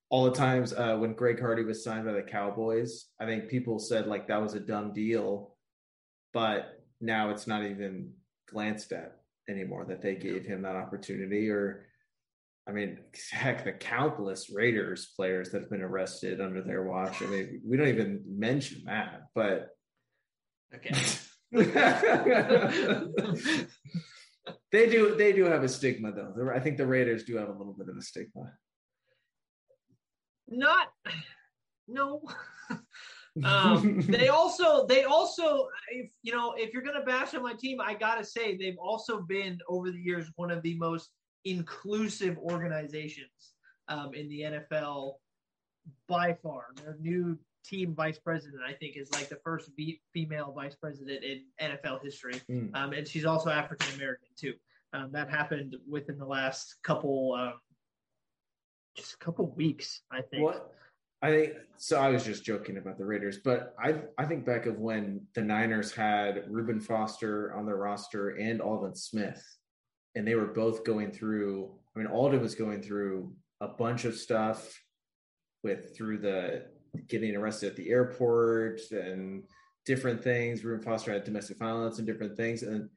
all 0.09 0.25
the 0.25 0.31
times 0.31 0.73
uh, 0.73 0.95
when 0.97 1.13
Greg 1.13 1.39
Hardy 1.39 1.63
was 1.63 1.83
signed 1.83 2.05
by 2.05 2.13
the 2.13 2.23
Cowboys, 2.23 3.05
I 3.19 3.25
think 3.25 3.47
people 3.47 3.79
said 3.79 4.07
like 4.07 4.27
that 4.27 4.41
was 4.41 4.55
a 4.55 4.59
dumb 4.59 4.93
deal, 4.93 5.55
but 6.33 6.81
now 6.99 7.29
it's 7.29 7.47
not 7.47 7.63
even 7.63 8.11
glanced 8.49 8.91
at 8.91 9.17
anymore 9.47 9.85
that 9.85 10.01
they 10.01 10.15
gave 10.15 10.45
him 10.45 10.63
that 10.63 10.75
opportunity 10.75 11.49
or 11.49 11.85
I 12.67 12.71
mean, 12.71 12.99
heck, 13.31 13.63
the 13.63 13.71
countless 13.71 14.49
Raiders 14.49 15.11
players 15.15 15.49
that 15.51 15.61
have 15.61 15.69
been 15.69 15.81
arrested 15.81 16.39
under 16.39 16.61
their 16.61 16.83
watch. 16.83 17.21
I 17.21 17.25
mean, 17.25 17.61
we 17.65 17.77
don't 17.77 17.87
even 17.87 18.23
mention 18.27 18.83
that, 18.85 19.23
but 19.33 19.69
okay, 20.75 20.93
they 24.71 24.89
do 24.89 25.15
they 25.15 25.31
do 25.33 25.45
have 25.45 25.63
a 25.63 25.69
stigma 25.69 26.11
though. 26.11 26.51
I 26.53 26.59
think 26.59 26.77
the 26.77 26.85
Raiders 26.85 27.23
do 27.23 27.37
have 27.37 27.49
a 27.49 27.53
little 27.53 27.73
bit 27.73 27.89
of 27.89 27.97
a 27.97 28.01
stigma. 28.01 28.53
not 30.47 30.89
no. 31.87 32.21
um, 33.43 34.01
they 34.01 34.27
also 34.27 34.85
they 34.85 35.03
also 35.03 35.67
if 35.91 36.11
you 36.21 36.31
know 36.31 36.53
if 36.55 36.73
you're 36.73 36.83
gonna 36.83 37.03
bash 37.03 37.33
on 37.33 37.43
my 37.43 37.53
team, 37.53 37.79
I 37.81 37.93
gotta 37.95 38.23
say 38.23 38.55
they've 38.55 38.77
also 38.77 39.21
been 39.21 39.59
over 39.67 39.91
the 39.91 39.99
years 39.99 40.31
one 40.35 40.51
of 40.51 40.61
the 40.61 40.77
most 40.77 41.09
inclusive 41.45 42.37
organizations 42.37 43.53
um, 43.87 44.13
in 44.13 44.29
the 44.29 44.41
NFL 44.41 45.13
by 46.07 46.33
far. 46.33 46.67
Their 46.75 46.97
new 46.99 47.37
team 47.63 47.93
vice 47.95 48.19
president, 48.19 48.61
I 48.67 48.73
think, 48.73 48.95
is 48.97 49.11
like 49.11 49.29
the 49.29 49.37
first 49.43 49.75
be- 49.75 50.01
female 50.13 50.51
vice 50.51 50.75
president 50.75 51.23
in 51.23 51.43
NFL 51.61 52.01
history, 52.03 52.41
Mm. 52.49 52.75
um, 52.75 52.93
and 52.93 53.07
she's 53.07 53.25
also 53.25 53.49
African 53.49 53.93
American 53.95 54.29
too. 54.35 54.53
Um, 54.93 55.11
that 55.11 55.29
happened 55.29 55.75
within 55.87 56.17
the 56.17 56.25
last 56.25 56.75
couple, 56.83 57.33
um, 57.33 57.53
just 58.95 59.13
a 59.13 59.17
couple 59.17 59.45
weeks, 59.51 60.01
I 60.11 60.21
think. 60.21 60.43
What 60.43 60.73
I 61.21 61.31
think 61.31 61.53
so. 61.77 61.99
I 61.99 62.09
was 62.09 62.23
just 62.23 62.45
joking 62.45 62.77
about 62.77 62.97
the 62.97 63.05
Raiders, 63.05 63.39
but 63.39 63.75
I 63.77 64.01
I 64.17 64.25
think 64.25 64.45
back 64.45 64.65
of 64.65 64.79
when 64.79 65.27
the 65.35 65.41
Niners 65.41 65.91
had 65.93 66.49
Reuben 66.49 66.79
Foster 66.79 67.53
on 67.53 67.65
their 67.65 67.75
roster 67.75 68.29
and 68.29 68.61
Aldon 68.61 68.95
Smith, 68.95 69.43
and 70.15 70.25
they 70.25 70.35
were 70.35 70.47
both 70.47 70.85
going 70.85 71.11
through. 71.11 71.77
I 71.95 71.99
mean, 71.99 72.07
Aldon 72.07 72.39
was 72.41 72.55
going 72.55 72.81
through 72.81 73.35
a 73.59 73.67
bunch 73.67 74.05
of 74.05 74.15
stuff 74.15 74.81
with 75.61 75.95
through 75.95 76.19
the 76.19 76.65
getting 77.07 77.35
arrested 77.35 77.69
at 77.69 77.75
the 77.75 77.89
airport 77.89 78.79
and 78.91 79.43
different 79.85 80.23
things. 80.23 80.63
Reuben 80.63 80.83
Foster 80.83 81.11
had 81.11 81.23
domestic 81.23 81.57
violence 81.57 81.97
and 81.97 82.07
different 82.07 82.37
things, 82.37 82.63
and 82.63 82.89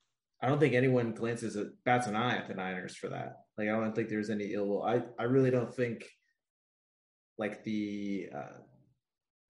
I 0.42 0.48
don't 0.48 0.58
think 0.58 0.74
anyone 0.74 1.12
glances 1.12 1.56
at 1.56 1.68
bats 1.84 2.06
an 2.06 2.16
eye 2.16 2.36
at 2.36 2.48
the 2.48 2.54
Niners 2.54 2.96
for 2.96 3.08
that. 3.08 3.36
Like 3.56 3.68
I 3.68 3.72
don't 3.72 3.94
think 3.94 4.08
there's 4.08 4.30
any 4.30 4.52
ill 4.54 4.66
will. 4.66 4.82
I 4.82 5.02
I 5.18 5.24
really 5.24 5.50
don't 5.50 5.74
think 5.74 6.04
like 7.38 7.64
the 7.64 8.28
uh, 8.34 8.58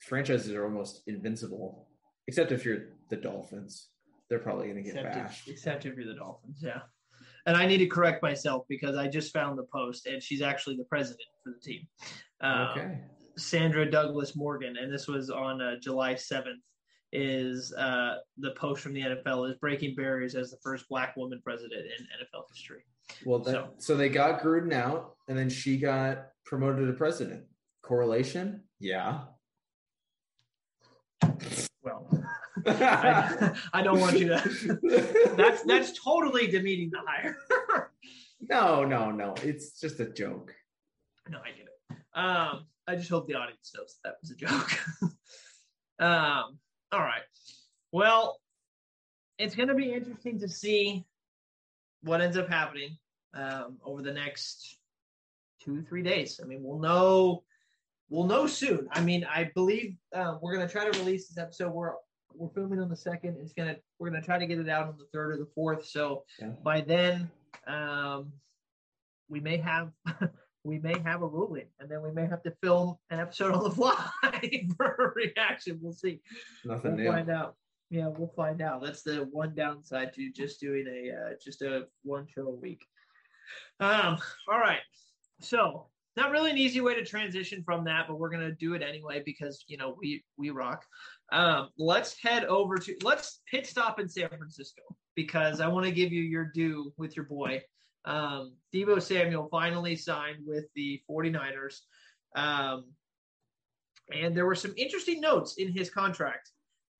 franchises 0.00 0.52
are 0.52 0.64
almost 0.64 1.02
invincible, 1.06 1.88
except 2.26 2.52
if 2.52 2.64
you're 2.64 2.90
the 3.10 3.16
Dolphins. 3.16 3.88
They're 4.28 4.38
probably 4.38 4.68
going 4.68 4.76
to 4.76 4.82
get 4.82 4.96
except 4.96 5.14
bashed. 5.14 5.48
If, 5.48 5.52
except 5.54 5.84
if 5.84 5.94
you're 5.94 6.06
the 6.06 6.14
Dolphins, 6.14 6.60
yeah. 6.62 6.80
And 7.44 7.56
I 7.56 7.66
need 7.66 7.78
to 7.78 7.86
correct 7.86 8.22
myself 8.22 8.64
because 8.68 8.96
I 8.96 9.08
just 9.08 9.32
found 9.32 9.58
the 9.58 9.66
post, 9.74 10.06
and 10.06 10.22
she's 10.22 10.42
actually 10.42 10.76
the 10.76 10.84
president 10.84 11.28
for 11.42 11.52
the 11.52 11.60
team. 11.60 11.86
Um, 12.40 12.68
okay. 12.70 12.98
Sandra 13.36 13.90
Douglas 13.90 14.36
Morgan, 14.36 14.76
and 14.76 14.92
this 14.92 15.08
was 15.08 15.30
on 15.30 15.60
uh, 15.60 15.76
July 15.80 16.14
7th. 16.14 16.60
Is 17.14 17.74
uh, 17.74 18.16
the 18.38 18.52
post 18.52 18.80
from 18.80 18.94
the 18.94 19.02
NFL 19.02 19.50
is 19.50 19.56
breaking 19.58 19.94
barriers 19.94 20.34
as 20.34 20.50
the 20.50 20.56
first 20.62 20.88
black 20.88 21.14
woman 21.14 21.42
president 21.44 21.82
in 21.84 22.06
NFL 22.06 22.44
history. 22.48 22.86
Well, 23.26 23.40
that, 23.40 23.52
so, 23.52 23.68
so 23.76 23.96
they 23.96 24.08
got 24.08 24.40
Gruden 24.40 24.72
out, 24.72 25.16
and 25.28 25.36
then 25.36 25.50
she 25.50 25.76
got 25.76 26.28
promoted 26.46 26.86
to 26.86 26.92
president. 26.94 27.44
Correlation? 27.82 28.62
Yeah. 28.80 29.24
Well, 31.82 32.08
I, 32.66 33.52
I, 33.72 33.82
don't 33.82 34.00
want 34.00 34.18
you 34.18 34.28
to. 34.28 34.78
That's 35.36 35.62
that's 35.64 35.98
totally 36.02 36.46
demeaning 36.46 36.90
the 36.90 37.00
hire. 37.06 37.36
no, 38.48 38.84
no, 38.84 39.10
no. 39.10 39.34
It's 39.42 39.80
just 39.80 39.98
a 40.00 40.06
joke. 40.06 40.52
No, 41.28 41.38
I 41.38 41.50
get 41.50 41.66
it. 41.66 42.18
Um, 42.18 42.66
I 42.86 42.96
just 42.96 43.10
hope 43.10 43.26
the 43.26 43.34
audience 43.34 43.72
knows 43.76 43.96
that, 44.02 44.10
that 44.10 44.16
was 44.20 44.30
a 44.30 44.34
joke. 44.34 45.12
um, 46.00 46.58
all 46.90 47.00
right. 47.00 47.22
Well, 47.92 48.38
it's 49.38 49.54
going 49.54 49.68
to 49.68 49.74
be 49.74 49.92
interesting 49.92 50.40
to 50.40 50.48
see 50.48 51.04
what 52.02 52.20
ends 52.20 52.36
up 52.36 52.48
happening 52.48 52.96
um, 53.34 53.78
over 53.84 54.02
the 54.02 54.12
next 54.12 54.78
two, 55.62 55.82
three 55.82 56.02
days. 56.02 56.40
I 56.42 56.46
mean, 56.46 56.62
we'll 56.62 56.80
know. 56.80 57.44
We'll 58.10 58.26
know 58.26 58.46
soon. 58.46 58.88
I 58.92 59.00
mean, 59.00 59.24
I 59.24 59.50
believe 59.54 59.96
uh, 60.14 60.36
we're 60.42 60.54
going 60.54 60.66
to 60.66 60.72
try 60.72 60.88
to 60.88 60.98
release 60.98 61.28
this 61.28 61.38
episode. 61.38 61.72
We're 61.72 61.94
we're 62.34 62.50
filming 62.50 62.80
on 62.80 62.88
the 62.88 62.96
second. 62.96 63.36
It's 63.40 63.52
gonna 63.52 63.76
we're 63.98 64.10
gonna 64.10 64.22
try 64.22 64.38
to 64.38 64.46
get 64.46 64.58
it 64.58 64.68
out 64.68 64.88
on 64.88 64.96
the 64.98 65.06
third 65.12 65.32
or 65.32 65.36
the 65.38 65.48
fourth. 65.54 65.86
So 65.86 66.24
yeah. 66.40 66.48
by 66.62 66.80
then, 66.80 67.30
um, 67.66 68.32
we 69.28 69.40
may 69.40 69.58
have 69.58 69.90
we 70.64 70.78
may 70.78 70.94
have 71.04 71.22
a 71.22 71.26
ruling, 71.26 71.66
and 71.80 71.90
then 71.90 72.02
we 72.02 72.12
may 72.12 72.26
have 72.26 72.42
to 72.42 72.52
film 72.62 72.96
an 73.10 73.20
episode 73.20 73.54
on 73.54 73.64
the 73.64 73.70
fly 73.70 73.94
for 74.76 74.86
a 74.86 75.08
reaction. 75.14 75.78
We'll 75.82 75.92
see. 75.92 76.20
Nothing 76.64 76.96
we'll 76.96 77.04
new. 77.04 77.10
Find 77.10 77.30
out. 77.30 77.56
Yeah, 77.90 78.08
we'll 78.08 78.32
find 78.34 78.62
out. 78.62 78.82
That's 78.82 79.02
the 79.02 79.28
one 79.30 79.54
downside 79.54 80.14
to 80.14 80.30
just 80.32 80.60
doing 80.60 80.86
a 80.86 81.12
uh, 81.12 81.34
just 81.42 81.62
a 81.62 81.86
one 82.04 82.26
show 82.34 82.48
a 82.48 82.54
week. 82.54 82.84
Um. 83.80 84.18
All 84.50 84.58
right. 84.58 84.80
So 85.40 85.88
not 86.16 86.30
really 86.30 86.50
an 86.50 86.58
easy 86.58 86.80
way 86.80 86.94
to 86.94 87.04
transition 87.04 87.62
from 87.64 87.84
that, 87.84 88.06
but 88.06 88.18
we're 88.18 88.30
gonna 88.30 88.52
do 88.52 88.74
it 88.74 88.82
anyway 88.82 89.22
because 89.24 89.64
you 89.66 89.76
know 89.76 89.96
we 89.98 90.24
we 90.36 90.50
rock. 90.50 90.84
Um, 91.32 91.70
let's 91.76 92.16
head 92.22 92.44
over 92.44 92.76
to 92.76 92.96
let's 93.02 93.40
pit 93.50 93.66
stop 93.66 93.98
in 93.98 94.08
San 94.08 94.28
Francisco 94.28 94.82
because 95.14 95.60
I 95.60 95.68
want 95.68 95.86
to 95.86 95.92
give 95.92 96.12
you 96.12 96.22
your 96.22 96.50
due 96.54 96.92
with 96.96 97.16
your 97.16 97.24
boy. 97.26 97.62
Um, 98.04 98.54
Deebo 98.74 99.00
Samuel 99.00 99.48
finally 99.50 99.96
signed 99.96 100.38
with 100.46 100.64
the 100.74 101.00
49ers. 101.08 101.80
Um, 102.34 102.86
and 104.12 104.36
there 104.36 104.46
were 104.46 104.54
some 104.54 104.74
interesting 104.76 105.20
notes 105.20 105.54
in 105.54 105.72
his 105.72 105.90
contract. 105.90 106.50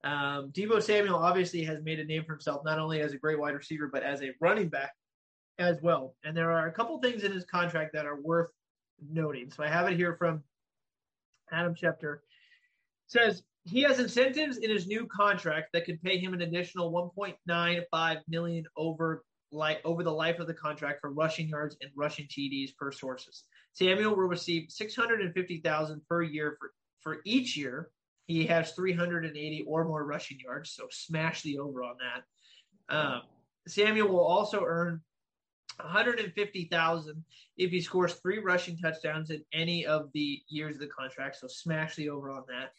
Um, 0.03 0.51
Deebo 0.51 0.81
Samuel 0.81 1.15
obviously 1.15 1.63
has 1.63 1.81
made 1.83 1.99
a 1.99 2.05
name 2.05 2.23
for 2.25 2.33
himself, 2.33 2.63
not 2.65 2.79
only 2.79 3.01
as 3.01 3.13
a 3.13 3.17
great 3.17 3.39
wide 3.39 3.55
receiver, 3.55 3.89
but 3.91 4.03
as 4.03 4.21
a 4.21 4.31
running 4.39 4.69
back 4.69 4.93
as 5.59 5.81
well. 5.81 6.15
And 6.23 6.35
there 6.35 6.51
are 6.51 6.67
a 6.67 6.71
couple 6.71 6.99
things 6.99 7.23
in 7.23 7.31
his 7.31 7.45
contract 7.45 7.93
that 7.93 8.05
are 8.05 8.19
worth 8.19 8.49
noting. 9.09 9.51
So 9.51 9.63
I 9.63 9.67
have 9.67 9.87
it 9.87 9.95
here 9.95 10.15
from 10.17 10.43
Adam 11.51 11.75
Schefter. 11.75 12.19
Says 13.07 13.43
he 13.65 13.81
has 13.83 13.99
incentives 13.99 14.57
in 14.57 14.69
his 14.69 14.87
new 14.87 15.07
contract 15.07 15.69
that 15.73 15.85
could 15.85 16.01
pay 16.01 16.17
him 16.17 16.33
an 16.33 16.41
additional 16.41 16.91
1.95 17.17 18.17
million 18.27 18.65
over 18.75 19.23
like 19.53 19.79
over 19.85 20.03
the 20.03 20.11
life 20.11 20.39
of 20.39 20.47
the 20.47 20.53
contract 20.53 20.99
for 21.01 21.11
rushing 21.11 21.47
yards 21.47 21.77
and 21.81 21.91
rushing 21.95 22.25
TDs 22.25 22.75
per 22.75 22.91
sources. 22.91 23.43
Samuel 23.73 24.15
will 24.15 24.27
receive 24.27 24.69
650,000 24.69 26.01
per 26.09 26.23
year 26.23 26.57
for 26.59 26.71
for 27.01 27.21
each 27.25 27.57
year. 27.57 27.89
He 28.27 28.45
has 28.45 28.71
380 28.71 29.65
or 29.67 29.85
more 29.85 30.05
rushing 30.05 30.39
yards, 30.39 30.71
so 30.71 30.87
smash 30.89 31.41
the 31.41 31.59
over 31.59 31.83
on 31.83 31.95
that. 31.99 32.95
Um, 32.95 33.21
Samuel 33.67 34.07
will 34.07 34.25
also 34.25 34.63
earn 34.65 35.01
150,000 35.77 37.23
if 37.57 37.71
he 37.71 37.81
scores 37.81 38.13
three 38.15 38.39
rushing 38.39 38.77
touchdowns 38.77 39.29
in 39.29 39.43
any 39.51 39.85
of 39.85 40.09
the 40.13 40.41
years 40.47 40.75
of 40.75 40.81
the 40.81 40.87
contract. 40.87 41.37
So 41.37 41.47
smash 41.47 41.95
the 41.95 42.09
over 42.09 42.29
on 42.31 42.43
that. 42.47 42.71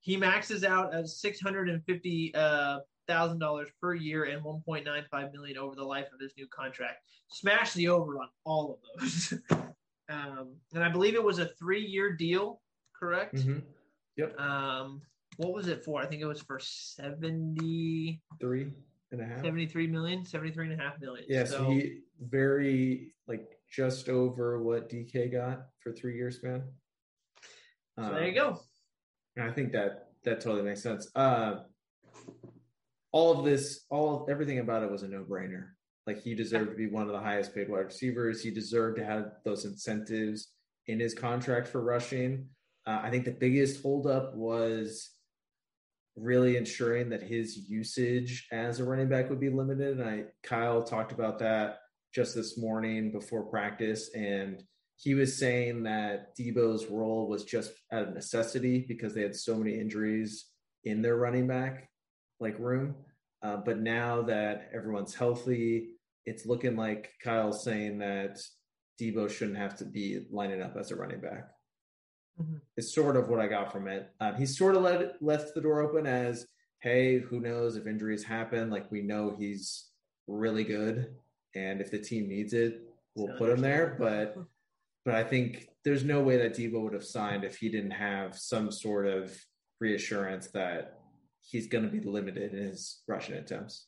He 0.00 0.16
maxes 0.16 0.64
out 0.64 0.94
as 0.94 1.20
650 1.20 2.34
uh, 2.34 2.78
thousand 3.10 3.40
dollars 3.40 3.68
per 3.80 3.94
year 3.94 4.24
and 4.24 4.44
1.95 4.44 5.32
million 5.32 5.58
over 5.58 5.74
the 5.74 5.82
life 5.82 6.06
of 6.14 6.20
his 6.20 6.32
new 6.36 6.46
contract. 6.46 6.98
Smash 7.28 7.72
the 7.74 7.88
over 7.88 8.20
on 8.20 8.28
all 8.44 8.72
of 8.72 9.00
those. 9.00 9.34
um, 10.08 10.54
and 10.72 10.84
I 10.84 10.88
believe 10.88 11.14
it 11.14 11.22
was 11.22 11.40
a 11.40 11.46
three-year 11.58 12.16
deal, 12.16 12.60
correct? 12.98 13.34
Mm-hmm. 13.34 13.58
Yep. 14.16 14.38
Um, 14.38 15.02
what 15.38 15.52
was 15.52 15.66
it 15.66 15.84
for? 15.84 16.00
I 16.00 16.06
think 16.06 16.22
it 16.22 16.26
was 16.26 16.40
for 16.40 16.60
73 16.60 18.72
and 19.10 19.20
a 19.20 19.24
half. 19.24 19.42
73 19.42 19.88
million, 19.88 20.24
73 20.24 20.70
and 20.70 20.80
a 20.80 20.82
half 20.82 21.00
million. 21.00 21.26
Yeah, 21.28 21.44
so, 21.44 21.58
so 21.58 21.70
he 21.70 22.02
very 22.20 23.12
like 23.26 23.48
just 23.70 24.08
over 24.08 24.62
what 24.62 24.88
DK 24.88 25.32
got 25.32 25.66
for 25.80 25.92
three 25.92 26.14
years, 26.14 26.40
man. 26.44 26.62
So 27.98 28.04
um, 28.04 28.14
there 28.14 28.28
you 28.28 28.34
go. 28.34 28.60
I 29.40 29.50
think 29.50 29.72
that 29.72 30.10
that 30.24 30.40
totally 30.40 30.62
makes 30.62 30.82
sense. 30.82 31.08
Uh, 31.14 31.60
all 33.12 33.38
of 33.38 33.44
this, 33.44 33.84
all 33.90 34.26
everything 34.30 34.58
about 34.58 34.82
it 34.82 34.90
was 34.90 35.02
a 35.02 35.08
no 35.08 35.24
brainer. 35.24 35.68
Like 36.06 36.22
he 36.22 36.34
deserved 36.34 36.70
to 36.70 36.76
be 36.76 36.88
one 36.88 37.06
of 37.06 37.12
the 37.12 37.20
highest 37.20 37.54
paid 37.54 37.68
wide 37.68 37.86
receivers. 37.86 38.42
He 38.42 38.50
deserved 38.50 38.98
to 38.98 39.04
have 39.04 39.32
those 39.44 39.64
incentives 39.64 40.48
in 40.86 40.98
his 40.98 41.14
contract 41.14 41.68
for 41.68 41.82
rushing. 41.82 42.48
Uh, 42.86 43.00
I 43.02 43.10
think 43.10 43.24
the 43.24 43.32
biggest 43.32 43.82
holdup 43.82 44.34
was 44.34 45.10
really 46.16 46.56
ensuring 46.56 47.10
that 47.10 47.22
his 47.22 47.56
usage 47.68 48.48
as 48.50 48.80
a 48.80 48.84
running 48.84 49.08
back 49.08 49.30
would 49.30 49.40
be 49.40 49.50
limited. 49.50 50.00
And 50.00 50.08
I 50.08 50.24
Kyle 50.42 50.82
talked 50.82 51.12
about 51.12 51.38
that 51.40 51.78
just 52.14 52.34
this 52.34 52.58
morning 52.58 53.12
before 53.12 53.44
practice, 53.44 54.10
and 54.14 54.62
he 54.96 55.14
was 55.14 55.38
saying 55.38 55.84
that 55.84 56.36
Deebo's 56.36 56.86
role 56.86 57.28
was 57.28 57.44
just 57.44 57.72
out 57.92 58.02
of 58.02 58.14
necessity 58.14 58.84
because 58.86 59.14
they 59.14 59.22
had 59.22 59.36
so 59.36 59.56
many 59.56 59.78
injuries 59.78 60.46
in 60.84 61.02
their 61.02 61.16
running 61.16 61.46
back 61.46 61.88
like 62.40 62.58
room. 62.58 62.94
Uh, 63.42 63.56
but 63.56 63.78
now 63.78 64.22
that 64.22 64.70
everyone's 64.74 65.14
healthy, 65.14 65.90
it's 66.26 66.46
looking 66.46 66.76
like 66.76 67.12
Kyle's 67.22 67.64
saying 67.64 67.98
that 67.98 68.38
Deebo 69.00 69.30
shouldn't 69.30 69.56
have 69.56 69.76
to 69.78 69.84
be 69.84 70.26
lining 70.30 70.62
up 70.62 70.76
as 70.78 70.90
a 70.90 70.96
running 70.96 71.20
back. 71.20 71.48
Mm-hmm. 72.40 72.56
It's 72.76 72.94
sort 72.94 73.16
of 73.16 73.28
what 73.28 73.40
I 73.40 73.46
got 73.46 73.72
from 73.72 73.88
it. 73.88 74.10
Um, 74.20 74.34
he 74.34 74.46
sort 74.46 74.76
of 74.76 74.82
let 74.82 75.22
left 75.22 75.54
the 75.54 75.60
door 75.60 75.80
open 75.80 76.06
as, 76.06 76.46
hey, 76.80 77.18
who 77.18 77.40
knows 77.40 77.76
if 77.76 77.86
injuries 77.86 78.24
happen? 78.24 78.70
Like 78.70 78.90
we 78.90 79.02
know 79.02 79.34
he's 79.36 79.88
really 80.26 80.64
good, 80.64 81.14
and 81.54 81.80
if 81.80 81.90
the 81.90 81.98
team 81.98 82.28
needs 82.28 82.52
it, 82.52 82.82
we'll 83.14 83.36
put 83.36 83.50
him 83.50 83.60
there. 83.60 83.96
But 83.98 84.36
but 85.04 85.14
I 85.14 85.24
think 85.24 85.68
there's 85.84 86.04
no 86.04 86.20
way 86.20 86.36
that 86.36 86.54
Deebo 86.54 86.82
would 86.82 86.92
have 86.92 87.04
signed 87.04 87.44
if 87.44 87.56
he 87.56 87.70
didn't 87.70 87.92
have 87.92 88.38
some 88.38 88.70
sort 88.70 89.06
of 89.06 89.34
reassurance 89.80 90.48
that 90.48 90.99
he's 91.42 91.66
going 91.66 91.84
to 91.84 91.90
be 91.90 92.00
limited 92.00 92.52
in 92.52 92.62
his 92.68 93.02
rushing 93.06 93.36
attempts. 93.36 93.86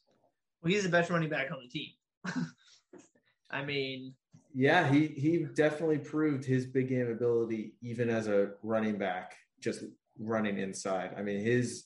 Well, 0.63 0.73
he's 0.73 0.85
the 0.85 0.89
best 0.89 1.11
running 1.11 1.29
back 1.29 1.51
on 1.51 1.59
the 1.63 1.69
team. 1.69 1.91
I 3.51 3.65
mean, 3.65 4.15
yeah, 4.55 4.91
he 4.91 5.09
he 5.09 5.47
definitely 5.55 5.99
proved 5.99 6.45
his 6.45 6.67
big 6.67 6.89
game 6.89 7.11
ability 7.11 7.75
even 7.83 8.09
as 8.09 8.29
a 8.29 8.51
running 8.63 8.99
back, 8.99 9.37
just 9.61 9.85
running 10.19 10.59
inside. 10.59 11.15
I 11.17 11.23
mean, 11.23 11.41
his 11.41 11.85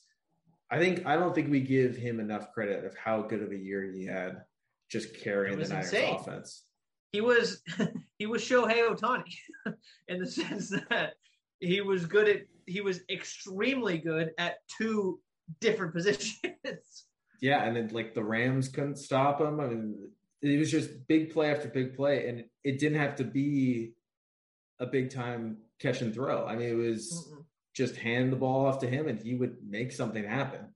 I 0.69 0.79
think 0.79 1.05
I 1.05 1.15
don't 1.15 1.33
think 1.33 1.49
we 1.49 1.61
give 1.61 1.95
him 1.95 2.19
enough 2.19 2.51
credit 2.51 2.85
of 2.85 2.95
how 2.97 3.21
good 3.21 3.41
of 3.41 3.51
a 3.51 3.57
year 3.57 3.83
he 3.83 4.05
had 4.05 4.41
just 4.89 5.17
carrying 5.21 5.59
the 5.59 5.67
Niners 5.67 5.85
insane. 5.85 6.15
offense. 6.15 6.63
He 7.11 7.21
was 7.21 7.61
he 8.17 8.25
was 8.25 8.41
Shohei 8.41 8.87
Ohtani 8.87 9.33
in 10.07 10.19
the 10.19 10.27
sense 10.27 10.69
that 10.89 11.13
he 11.59 11.81
was 11.81 12.05
good 12.05 12.27
at 12.27 12.41
he 12.65 12.81
was 12.81 13.01
extremely 13.09 13.97
good 13.97 14.31
at 14.37 14.57
two 14.77 15.19
different 15.59 15.93
positions. 15.95 17.05
Yeah, 17.41 17.63
and 17.63 17.75
then 17.75 17.89
like 17.89 18.13
the 18.13 18.23
Rams 18.23 18.69
couldn't 18.69 18.97
stop 18.97 19.39
him. 19.39 19.59
I 19.59 19.67
mean, 19.67 20.09
it 20.41 20.57
was 20.57 20.71
just 20.71 21.07
big 21.07 21.31
play 21.31 21.51
after 21.51 21.67
big 21.67 21.95
play, 21.95 22.29
and 22.29 22.45
it 22.63 22.79
didn't 22.79 22.99
have 22.99 23.15
to 23.17 23.23
be 23.23 23.93
a 24.79 24.85
big 24.85 25.11
time 25.11 25.57
catch 25.79 26.01
and 26.01 26.13
throw. 26.13 26.45
I 26.45 26.55
mean, 26.55 26.69
it 26.69 26.73
was 26.73 27.29
Mm-mm. 27.31 27.43
just 27.75 27.95
hand 27.95 28.31
the 28.31 28.37
ball 28.37 28.65
off 28.65 28.79
to 28.79 28.87
him, 28.87 29.07
and 29.07 29.19
he 29.19 29.35
would 29.35 29.57
make 29.67 29.91
something 29.91 30.23
happen. 30.23 30.73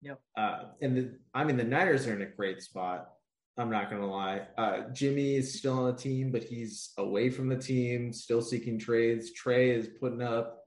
Yeah. 0.00 0.14
Uh, 0.36 0.64
and 0.82 0.96
the, 0.96 1.18
I 1.32 1.44
mean, 1.44 1.56
the 1.56 1.64
Niners 1.64 2.06
are 2.06 2.14
in 2.14 2.22
a 2.22 2.26
great 2.26 2.62
spot. 2.62 3.08
I'm 3.56 3.70
not 3.70 3.88
going 3.88 4.02
to 4.02 4.08
lie. 4.08 4.42
Uh, 4.58 4.90
Jimmy 4.92 5.36
is 5.36 5.58
still 5.58 5.78
on 5.78 5.86
the 5.86 5.96
team, 5.96 6.32
but 6.32 6.42
he's 6.42 6.90
away 6.98 7.30
from 7.30 7.48
the 7.48 7.56
team, 7.56 8.12
still 8.12 8.42
seeking 8.42 8.78
trades. 8.78 9.32
Trey 9.32 9.70
is 9.70 9.88
putting 10.00 10.22
up 10.22 10.63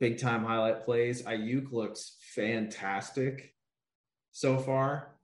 big 0.00 0.18
time 0.18 0.44
highlight 0.44 0.84
plays. 0.84 1.22
Aiyuk 1.22 1.72
looks 1.72 2.16
fantastic 2.34 3.54
so 4.32 4.58
far. 4.58 5.16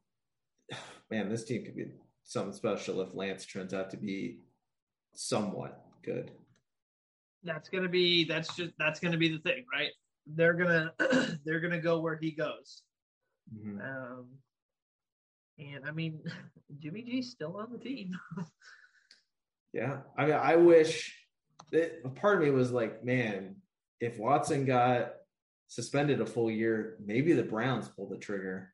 Man, 1.10 1.28
this 1.28 1.44
team 1.44 1.64
could 1.64 1.76
be 1.76 1.86
something 2.24 2.52
special 2.52 3.00
if 3.00 3.14
Lance 3.14 3.46
turns 3.46 3.74
out 3.74 3.90
to 3.90 3.96
be 3.96 4.40
somewhat 5.14 5.84
good. 6.02 6.30
That's 7.42 7.68
gonna 7.68 7.88
be 7.88 8.24
that's 8.24 8.54
just 8.54 8.72
that's 8.78 9.00
gonna 9.00 9.16
be 9.16 9.28
the 9.28 9.38
thing, 9.40 9.64
right? 9.72 9.90
They're 10.26 10.54
gonna 10.54 10.92
they're 11.44 11.60
gonna 11.60 11.80
go 11.80 12.00
where 12.00 12.16
he 12.16 12.30
goes. 12.30 12.82
Mhm. 13.52 13.80
Um, 13.82 14.26
and 15.58 15.84
I 15.86 15.90
mean, 15.90 16.20
Jimmy 16.78 17.02
G's 17.02 17.30
still 17.30 17.56
on 17.56 17.72
the 17.72 17.78
team. 17.78 18.12
Yeah. 19.72 19.98
I 20.16 20.26
mean, 20.26 20.34
I 20.34 20.56
wish 20.56 21.16
that 21.72 22.14
part 22.16 22.38
of 22.38 22.42
me 22.42 22.50
was 22.50 22.72
like, 22.72 23.04
man, 23.04 23.56
if 24.01 24.18
Watson 24.18 24.64
got 24.64 25.12
suspended 25.68 26.20
a 26.20 26.26
full 26.26 26.51
year, 26.51 26.96
maybe 27.05 27.32
the 27.32 27.42
Browns 27.42 27.88
pull 27.88 28.09
the 28.09 28.16
trigger 28.16 28.72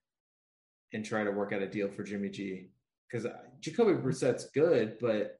and 0.93 1.05
try 1.05 1.25
to 1.25 1.31
work 1.31 1.53
out 1.53 1.63
a 1.63 1.69
deal 1.69 1.91
for 1.91 2.03
Jimmy 2.03 2.31
G. 2.31 2.69
Because 3.11 3.27
Jacoby 3.61 3.95
Brissett's 3.95 4.51
good, 4.55 4.99
but 5.01 5.39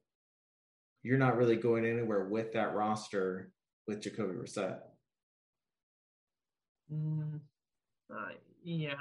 you're 1.03 1.17
not 1.17 1.37
really 1.37 1.55
going 1.55 1.85
anywhere 1.85 2.25
with 2.25 2.53
that 2.53 2.75
roster 2.75 3.51
with 3.87 4.01
Jacoby 4.01 4.33
Brissett. 4.33 4.79
Mm, 6.93 7.39
uh, 8.13 8.29
yeah. 8.63 8.93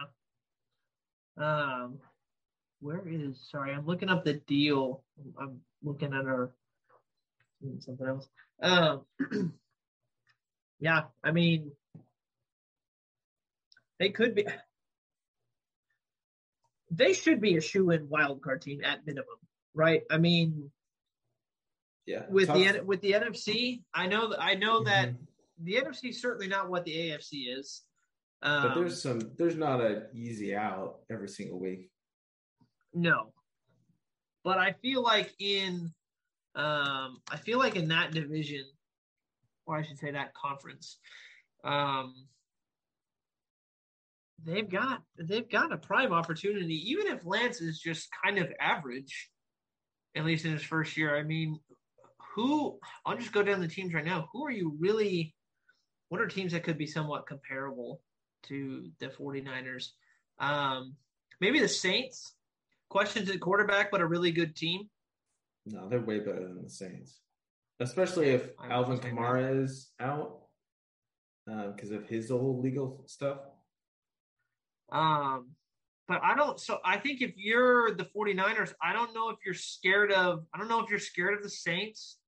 Um, 1.36 1.98
where 2.80 3.02
is? 3.06 3.48
Sorry, 3.50 3.72
I'm 3.72 3.86
looking 3.86 4.08
up 4.08 4.24
the 4.24 4.34
deal. 4.46 5.02
I'm 5.40 5.60
looking 5.82 6.12
at 6.12 6.26
our 6.26 6.52
something 7.80 8.06
else. 8.06 8.28
Um, 8.62 9.02
yeah. 10.80 11.04
I 11.24 11.32
mean, 11.32 11.72
they 13.98 14.10
could 14.10 14.34
be. 14.34 14.46
They 16.90 17.12
should 17.14 17.40
be 17.40 17.56
a 17.56 17.60
shoe 17.60 17.90
in 17.90 18.08
wild 18.08 18.42
card 18.42 18.62
team 18.62 18.82
at 18.84 19.04
minimum, 19.06 19.38
right? 19.74 20.02
I 20.10 20.18
mean, 20.18 20.70
Yeah. 22.06 22.26
with 22.30 22.46
Tough. 22.46 22.56
the 22.74 22.80
with 22.84 23.00
the 23.00 23.12
NFC, 23.12 23.82
I 23.92 24.06
know 24.06 24.28
that 24.28 24.40
I 24.40 24.54
know 24.54 24.84
that 24.84 25.08
Mhm. 25.10 25.26
the 25.58 25.74
NFC 25.76 26.10
is 26.10 26.20
certainly 26.20 26.46
not 26.46 26.68
what 26.70 26.84
the 26.84 26.96
AFC 27.10 27.48
is. 27.48 27.82
But 28.40 28.48
Um, 28.66 28.74
there's 28.78 29.02
some 29.02 29.18
there's 29.36 29.56
not 29.56 29.80
an 29.80 30.08
easy 30.14 30.54
out 30.54 31.00
every 31.10 31.28
single 31.28 31.58
week. 31.58 31.90
No. 32.92 33.32
But 34.44 34.58
I 34.58 34.74
feel 34.74 35.02
like 35.02 35.34
in 35.40 35.92
um 36.54 37.20
I 37.28 37.36
feel 37.38 37.58
like 37.58 37.74
in 37.74 37.88
that 37.88 38.12
division, 38.12 38.64
or 39.66 39.76
I 39.76 39.82
should 39.82 39.98
say 39.98 40.10
that 40.12 40.34
conference, 40.34 40.98
um 41.64 42.14
they've 44.44 44.68
got 44.68 45.02
they've 45.18 45.50
got 45.50 45.72
a 45.72 45.78
prime 45.78 46.12
opportunity, 46.12 46.90
even 46.90 47.06
if 47.08 47.24
Lance 47.24 47.60
is 47.60 47.80
just 47.80 48.08
kind 48.24 48.38
of 48.38 48.52
average, 48.60 49.30
at 50.14 50.24
least 50.24 50.44
in 50.44 50.52
his 50.52 50.62
first 50.62 50.96
year. 50.96 51.16
I 51.16 51.22
mean, 51.22 51.58
who 52.34 52.78
I'll 53.04 53.16
just 53.16 53.32
go 53.32 53.42
down 53.42 53.60
the 53.60 53.68
teams 53.68 53.94
right 53.94 54.04
now. 54.04 54.28
Who 54.32 54.46
are 54.46 54.50
you 54.50 54.76
really 54.78 55.34
what 56.08 56.20
are 56.20 56.26
teams 56.28 56.52
that 56.52 56.62
could 56.62 56.78
be 56.78 56.86
somewhat 56.86 57.26
comparable 57.26 58.00
to 58.44 58.90
the 59.00 59.08
49ers? 59.08 59.88
Um 60.38 60.94
maybe 61.40 61.60
the 61.60 61.68
Saints 61.68 62.34
questions 62.88 63.30
at 63.30 63.40
quarterback, 63.40 63.90
but 63.90 64.00
a 64.00 64.06
really 64.06 64.30
good 64.30 64.54
team. 64.54 64.88
No, 65.66 65.88
they're 65.88 66.00
way 66.00 66.20
better 66.20 66.46
than 66.46 66.62
the 66.62 66.70
Saints, 66.70 67.18
especially 67.80 68.30
if 68.30 68.50
I 68.58 68.78
would 68.78 68.88
Alvin. 68.88 68.98
Kamara 68.98 69.62
is 69.62 69.90
out 70.00 70.40
because 71.46 71.90
of 71.90 72.06
his 72.08 72.30
whole 72.30 72.60
legal 72.60 73.04
stuff. 73.06 73.38
Um, 74.90 75.50
but 76.08 76.20
I 76.22 76.36
don't. 76.36 76.58
So 76.60 76.78
I 76.84 76.98
think 76.98 77.20
if 77.20 77.32
you're 77.36 77.94
the 77.94 78.04
49ers, 78.04 78.72
I 78.82 78.92
don't 78.92 79.14
know 79.14 79.30
if 79.30 79.38
you're 79.44 79.54
scared 79.54 80.12
of. 80.12 80.44
I 80.54 80.58
don't 80.58 80.68
know 80.68 80.80
if 80.80 80.90
you're 80.90 80.98
scared 80.98 81.34
of 81.34 81.42
the 81.42 81.50
Saints. 81.50 82.18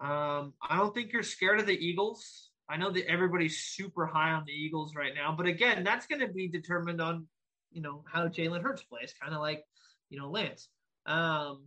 Um, 0.00 0.54
I 0.68 0.76
don't 0.76 0.94
think 0.94 1.12
you're 1.12 1.22
scared 1.22 1.60
of 1.60 1.66
the 1.66 1.76
Eagles. 1.76 2.50
I 2.68 2.76
know 2.76 2.90
that 2.90 3.06
everybody's 3.06 3.58
super 3.58 4.06
high 4.06 4.30
on 4.30 4.44
the 4.46 4.52
Eagles 4.52 4.94
right 4.96 5.12
now, 5.14 5.34
but 5.36 5.46
again, 5.46 5.84
that's 5.84 6.06
going 6.06 6.20
to 6.20 6.28
be 6.28 6.48
determined 6.48 7.00
on 7.00 7.26
you 7.70 7.82
know 7.82 8.04
how 8.10 8.28
Jalen 8.28 8.62
Hurts 8.62 8.82
plays, 8.82 9.14
kind 9.20 9.34
of 9.34 9.40
like 9.40 9.64
you 10.08 10.18
know 10.18 10.30
Lance. 10.30 10.68
Um, 11.06 11.64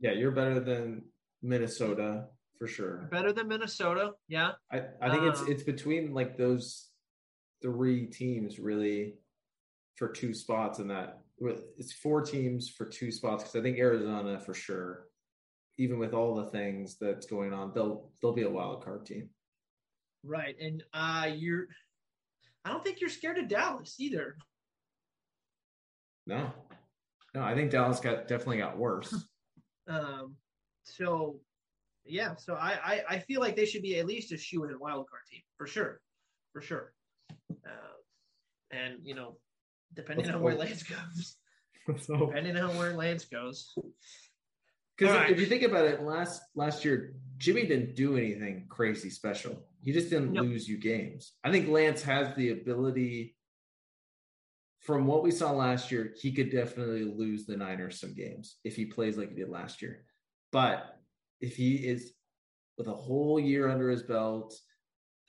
Yeah, 0.00 0.12
you're 0.12 0.30
better 0.30 0.60
than 0.60 1.02
Minnesota 1.42 2.26
for 2.58 2.66
sure. 2.66 3.08
better 3.10 3.32
than 3.32 3.48
Minnesota, 3.48 4.12
yeah. 4.28 4.52
I, 4.70 4.82
I 5.00 5.10
think 5.10 5.24
it's 5.24 5.40
Um, 5.40 5.50
it's 5.50 5.64
between 5.64 6.14
like 6.14 6.36
those 6.36 6.88
three 7.60 8.06
teams 8.06 8.58
really 8.58 9.14
for 9.96 10.08
two 10.08 10.34
spots 10.34 10.78
in 10.78 10.88
that 10.88 11.22
it's 11.76 11.92
four 11.92 12.22
teams 12.22 12.68
for 12.68 12.86
two 12.86 13.10
spots 13.10 13.42
because 13.42 13.56
I 13.56 13.62
think 13.62 13.78
Arizona 13.78 14.38
for 14.38 14.54
sure, 14.54 15.06
even 15.78 15.98
with 15.98 16.14
all 16.14 16.34
the 16.34 16.50
things 16.50 16.96
that's 17.00 17.26
going 17.26 17.52
on, 17.52 17.72
they'll 17.74 18.10
they'll 18.20 18.32
be 18.32 18.42
a 18.42 18.50
wild 18.50 18.84
card 18.84 19.06
team. 19.06 19.30
Right. 20.24 20.54
And 20.60 20.84
uh 20.92 21.30
you're 21.34 21.66
I 22.64 22.70
don't 22.70 22.84
think 22.84 23.00
you're 23.00 23.10
scared 23.10 23.38
of 23.38 23.48
Dallas 23.48 23.96
either. 23.98 24.36
No, 26.26 26.52
no, 27.34 27.42
I 27.42 27.56
think 27.56 27.72
Dallas 27.72 27.98
got 27.98 28.28
definitely 28.28 28.58
got 28.58 28.78
worse. 28.78 29.12
Um 29.88 30.36
so 30.84 31.40
yeah, 32.04 32.34
so 32.36 32.54
I 32.54 32.78
I, 32.84 33.02
I 33.10 33.18
feel 33.20 33.40
like 33.40 33.56
they 33.56 33.66
should 33.66 33.82
be 33.82 33.98
at 33.98 34.06
least 34.06 34.32
a 34.32 34.36
shoe 34.38 34.64
in 34.64 34.72
a 34.72 34.78
wild 34.78 35.08
card 35.08 35.22
team 35.30 35.42
for 35.56 35.66
sure. 35.66 36.00
For 36.52 36.60
sure. 36.60 36.92
Uh, 37.50 37.96
and 38.70 38.98
you 39.02 39.14
know, 39.14 39.36
depending 39.94 40.26
Let's 40.26 40.36
on 40.36 40.42
where. 40.42 40.54
Lance 40.56 40.82
goes. 40.82 41.36
so 42.02 42.16
Depending 42.26 42.56
on 42.58 42.76
where 42.76 42.92
Lance 42.94 43.24
goes. 43.24 43.72
Because 44.96 45.14
All 45.14 45.20
right. 45.22 45.30
if 45.30 45.40
you 45.40 45.46
think 45.46 45.62
about 45.62 45.86
it, 45.86 46.02
last 46.02 46.42
last 46.54 46.84
year 46.84 47.14
Jimmy 47.38 47.66
didn't 47.66 47.96
do 47.96 48.16
anything 48.16 48.66
crazy 48.68 49.10
special. 49.10 49.64
He 49.82 49.92
just 49.92 50.10
didn't 50.10 50.32
No. 50.32 50.42
lose 50.42 50.68
you 50.68 50.78
games. 50.78 51.32
I 51.42 51.50
think 51.50 51.68
Lance 51.68 52.02
has 52.02 52.34
the 52.36 52.50
ability. 52.50 53.36
From 54.80 55.06
what 55.06 55.22
we 55.22 55.30
saw 55.30 55.52
last 55.52 55.92
year, 55.92 56.12
he 56.20 56.32
could 56.32 56.50
definitely 56.50 57.04
lose 57.04 57.46
the 57.46 57.56
Niners 57.56 58.00
some 58.00 58.14
games 58.14 58.56
if 58.64 58.74
he 58.74 58.84
plays 58.84 59.16
like 59.16 59.28
he 59.30 59.36
did 59.36 59.48
last 59.48 59.80
year. 59.80 60.04
But 60.52 60.98
if 61.40 61.56
he 61.56 61.76
is 61.76 62.12
with 62.78 62.86
a 62.86 62.94
whole 62.94 63.40
year 63.40 63.68
under 63.68 63.88
his 63.90 64.02
belt, 64.02 64.54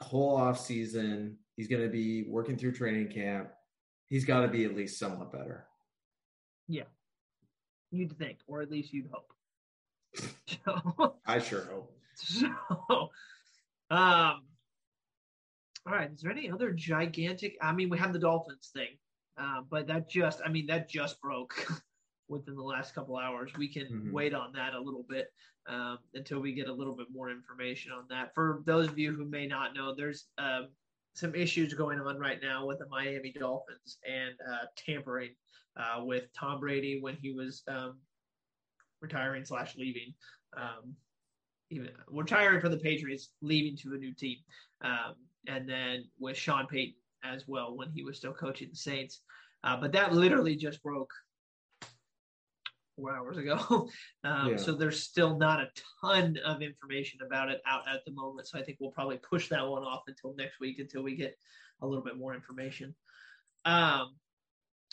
whole 0.03 0.35
off 0.35 0.59
season, 0.59 1.37
he's 1.55 1.67
going 1.67 1.81
to 1.81 1.89
be 1.89 2.23
working 2.29 2.57
through 2.57 2.73
training 2.73 3.09
camp. 3.09 3.49
He's 4.09 4.25
got 4.25 4.41
to 4.41 4.47
be 4.47 4.65
at 4.65 4.75
least 4.75 4.99
somewhat 4.99 5.31
better. 5.31 5.65
Yeah, 6.67 6.83
you'd 7.91 8.17
think, 8.17 8.39
or 8.47 8.61
at 8.61 8.69
least 8.69 8.93
you'd 8.93 9.09
hope. 9.11 9.31
So 10.65 11.15
I 11.25 11.39
sure 11.39 11.65
hope. 11.65 11.97
So, 12.15 12.47
um, 13.89 14.43
all 15.85 15.93
right. 15.93 16.11
Is 16.13 16.21
there 16.21 16.31
any 16.31 16.49
other 16.51 16.71
gigantic? 16.71 17.57
I 17.61 17.71
mean, 17.71 17.89
we 17.89 17.97
have 17.97 18.13
the 18.13 18.19
Dolphins 18.19 18.69
thing, 18.73 18.97
uh, 19.37 19.61
but 19.69 19.87
that 19.87 20.09
just, 20.09 20.41
I 20.45 20.49
mean, 20.49 20.67
that 20.67 20.89
just 20.89 21.19
broke 21.21 21.65
within 22.27 22.55
the 22.55 22.61
last 22.63 22.95
couple 22.95 23.17
hours. 23.17 23.51
We 23.57 23.67
can 23.67 23.87
Mhm. 23.87 24.11
wait 24.11 24.33
on 24.33 24.53
that 24.53 24.73
a 24.73 24.79
little 24.79 25.03
bit 25.03 25.33
um, 25.67 25.99
until 26.13 26.39
we 26.39 26.53
get 26.53 26.67
a 26.67 26.73
little 26.73 26.95
bit 26.95 27.09
more 27.11 27.29
information 27.29 27.91
on 27.91 28.07
that. 28.09 28.33
For 28.33 28.63
those 28.65 28.89
of 28.89 28.97
you 28.97 29.13
who 29.13 29.25
may 29.25 29.47
not 29.47 29.73
know, 29.73 29.93
there's 29.93 30.29
um, 30.37 30.75
some 31.13 31.35
issues 31.35 31.73
going 31.73 31.99
on 31.99 32.17
right 32.17 32.41
now 32.41 32.65
with 32.65 32.79
the 32.79 32.87
Miami 32.87 33.31
Dolphins 33.31 33.99
and 34.07 34.35
uh, 34.49 34.65
tampering 34.75 35.35
uh, 35.75 36.03
with 36.03 36.31
Tom 36.33 36.59
Brady 36.59 36.99
when 37.01 37.15
he 37.15 37.31
was 37.31 37.63
um, 37.67 38.01
retiring 39.01 39.45
slash 39.45 39.75
leaving. 39.77 40.13
Um, 40.55 40.95
even 41.69 41.89
retiring 42.07 42.61
from 42.61 42.71
the 42.71 42.77
Patriots, 42.77 43.33
leaving 43.41 43.75
to 43.77 43.93
a 43.93 43.97
new 43.97 44.13
team, 44.13 44.37
um, 44.81 45.15
and 45.47 45.67
then 45.67 46.07
with 46.19 46.37
Sean 46.37 46.67
Payton 46.67 46.95
as 47.23 47.47
well 47.47 47.75
when 47.75 47.89
he 47.91 48.03
was 48.03 48.17
still 48.17 48.33
coaching 48.33 48.69
the 48.69 48.75
Saints. 48.75 49.21
Uh, 49.63 49.77
but 49.77 49.91
that 49.93 50.13
literally 50.13 50.55
just 50.55 50.83
broke 50.83 51.11
four 52.95 53.15
hours 53.15 53.37
ago. 53.37 53.57
um, 54.23 54.51
Yeah. 54.51 54.55
So 54.57 54.73
there's 54.73 55.01
still 55.01 55.37
not 55.37 55.59
a 55.59 55.69
ton 56.01 56.37
of 56.45 56.61
information 56.61 57.19
about 57.25 57.49
it 57.49 57.61
out 57.65 57.83
at 57.87 58.05
the 58.05 58.11
moment. 58.11 58.47
So 58.47 58.59
I 58.59 58.63
think 58.63 58.77
we'll 58.79 58.91
probably 58.91 59.17
push 59.17 59.49
that 59.49 59.67
one 59.67 59.83
off 59.83 60.03
until 60.07 60.35
next 60.35 60.59
week 60.59 60.79
until 60.79 61.03
we 61.03 61.15
get 61.15 61.37
a 61.81 61.87
little 61.87 62.03
bit 62.03 62.17
more 62.17 62.33
information. 62.33 62.95
Um, 63.65 64.15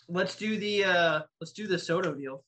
let's 0.09 0.37
do 0.37 0.57
the 0.59 0.85
uh, 0.85 1.21
let's 1.41 1.53
do 1.53 1.67
the 1.67 1.79
Soto 1.79 2.15
deal. 2.15 2.45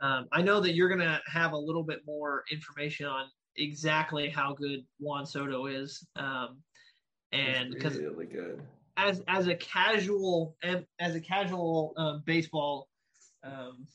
Um, 0.00 0.28
I 0.32 0.42
know 0.42 0.60
that 0.60 0.74
you're 0.74 0.88
gonna 0.88 1.20
have 1.26 1.52
a 1.52 1.58
little 1.58 1.82
bit 1.82 2.00
more 2.06 2.44
information 2.50 3.06
on 3.06 3.26
exactly 3.56 4.28
how 4.28 4.54
good 4.54 4.80
Juan 5.00 5.26
Soto 5.26 5.66
is, 5.66 6.06
um, 6.16 6.58
and 7.32 7.72
because 7.72 7.98
really 7.98 8.26
good. 8.26 8.62
as 8.96 9.22
as 9.26 9.48
a 9.48 9.56
casual 9.56 10.56
as 10.62 11.14
a 11.14 11.20
casual 11.20 11.92
um, 11.96 12.22
baseball 12.24 12.88
um, 13.42 13.86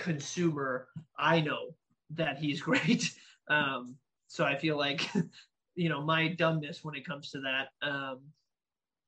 consumer, 0.00 0.88
I 1.18 1.40
know 1.40 1.74
that 2.14 2.38
he's 2.38 2.60
great. 2.68 3.12
Um, 3.48 3.94
so 4.26 4.44
I 4.44 4.56
feel 4.56 4.76
like, 4.76 5.08
you 5.74 5.88
know, 5.88 6.02
my 6.02 6.28
dumbness 6.28 6.82
when 6.82 6.94
it 6.96 7.06
comes 7.06 7.30
to 7.30 7.40
that, 7.42 7.68
um, 7.86 8.20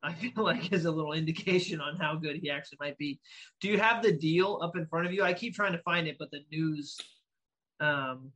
I 0.02 0.12
feel 0.12 0.32
like 0.36 0.72
is 0.72 0.84
a 0.84 0.90
little 0.90 1.12
indication 1.12 1.80
on 1.80 1.96
how 1.96 2.14
good 2.14 2.36
he 2.36 2.50
actually 2.50 2.78
might 2.80 2.98
be. 2.98 3.20
Do 3.60 3.68
you 3.68 3.78
have 3.78 4.02
the 4.02 4.12
deal 4.12 4.60
up 4.62 4.76
in 4.76 4.86
front 4.86 5.06
of 5.06 5.12
you? 5.12 5.22
I 5.22 5.32
keep 5.32 5.54
trying 5.54 5.72
to 5.72 5.82
find 5.82 6.06
it, 6.06 6.16
but 6.18 6.30
the 6.30 6.40
news. 6.50 6.98
Um, 7.80 8.32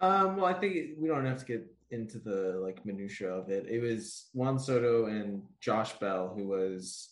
um 0.00 0.36
well, 0.36 0.46
I 0.46 0.54
think 0.54 0.90
we 0.98 1.08
don't 1.08 1.26
have 1.26 1.38
to 1.40 1.44
get 1.44 1.66
into 1.90 2.18
the 2.18 2.60
like 2.62 2.84
minutia 2.84 3.28
of 3.28 3.50
it. 3.50 3.66
It 3.68 3.80
was 3.80 4.28
Juan 4.32 4.58
Soto 4.58 5.06
and 5.06 5.42
Josh 5.60 5.92
Bell, 5.94 6.32
who 6.34 6.48
was 6.48 7.10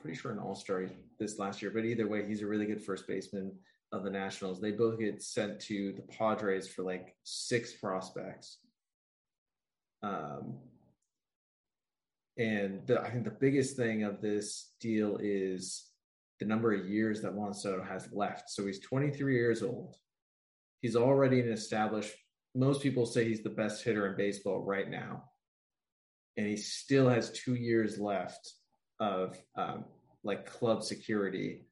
pretty 0.00 0.16
sure 0.16 0.32
an 0.32 0.38
All 0.38 0.54
Star 0.54 0.86
this 1.18 1.38
last 1.38 1.60
year. 1.60 1.70
But 1.70 1.84
either 1.84 2.06
way, 2.06 2.26
he's 2.26 2.42
a 2.42 2.46
really 2.46 2.66
good 2.66 2.82
first 2.82 3.06
baseman 3.06 3.52
of 3.94 4.04
the 4.04 4.10
Nationals. 4.10 4.60
They 4.60 4.72
both 4.72 4.98
get 4.98 5.22
sent 5.22 5.60
to 5.62 5.92
the 5.92 6.02
Padres 6.02 6.68
for 6.68 6.82
like 6.82 7.14
six 7.22 7.72
prospects. 7.74 8.58
Um, 10.02 10.56
and 12.36 12.86
the, 12.86 13.00
I 13.00 13.10
think 13.10 13.24
the 13.24 13.30
biggest 13.30 13.76
thing 13.76 14.02
of 14.02 14.20
this 14.20 14.72
deal 14.80 15.18
is 15.22 15.84
the 16.40 16.46
number 16.46 16.72
of 16.72 16.88
years 16.88 17.22
that 17.22 17.32
Juan 17.32 17.54
Soto 17.54 17.82
has 17.82 18.08
left. 18.12 18.50
So 18.50 18.66
he's 18.66 18.80
23 18.80 19.34
years 19.34 19.62
old. 19.62 19.96
He's 20.82 20.96
already 20.96 21.40
an 21.40 21.50
established 21.50 22.12
most 22.54 22.82
people 22.82 23.06
say 23.06 23.24
he's 23.24 23.42
the 23.42 23.50
best 23.50 23.84
hitter 23.84 24.06
in 24.06 24.16
baseball 24.16 24.62
right 24.62 24.88
now, 24.88 25.24
and 26.36 26.46
he 26.46 26.56
still 26.56 27.08
has 27.08 27.32
two 27.32 27.54
years 27.54 27.98
left 27.98 28.52
of 29.00 29.36
um, 29.56 29.84
like 30.22 30.46
club 30.46 30.82
security 30.82 31.66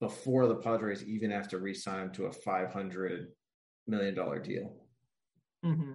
before 0.00 0.46
the 0.46 0.54
Padres 0.56 1.04
even 1.04 1.30
have 1.30 1.48
to 1.48 1.58
re-sign 1.58 2.04
him 2.04 2.12
to 2.12 2.26
a 2.26 2.32
five 2.32 2.72
hundred 2.72 3.28
million 3.86 4.14
dollar 4.14 4.38
deal. 4.38 4.74
Mm-hmm. 5.64 5.92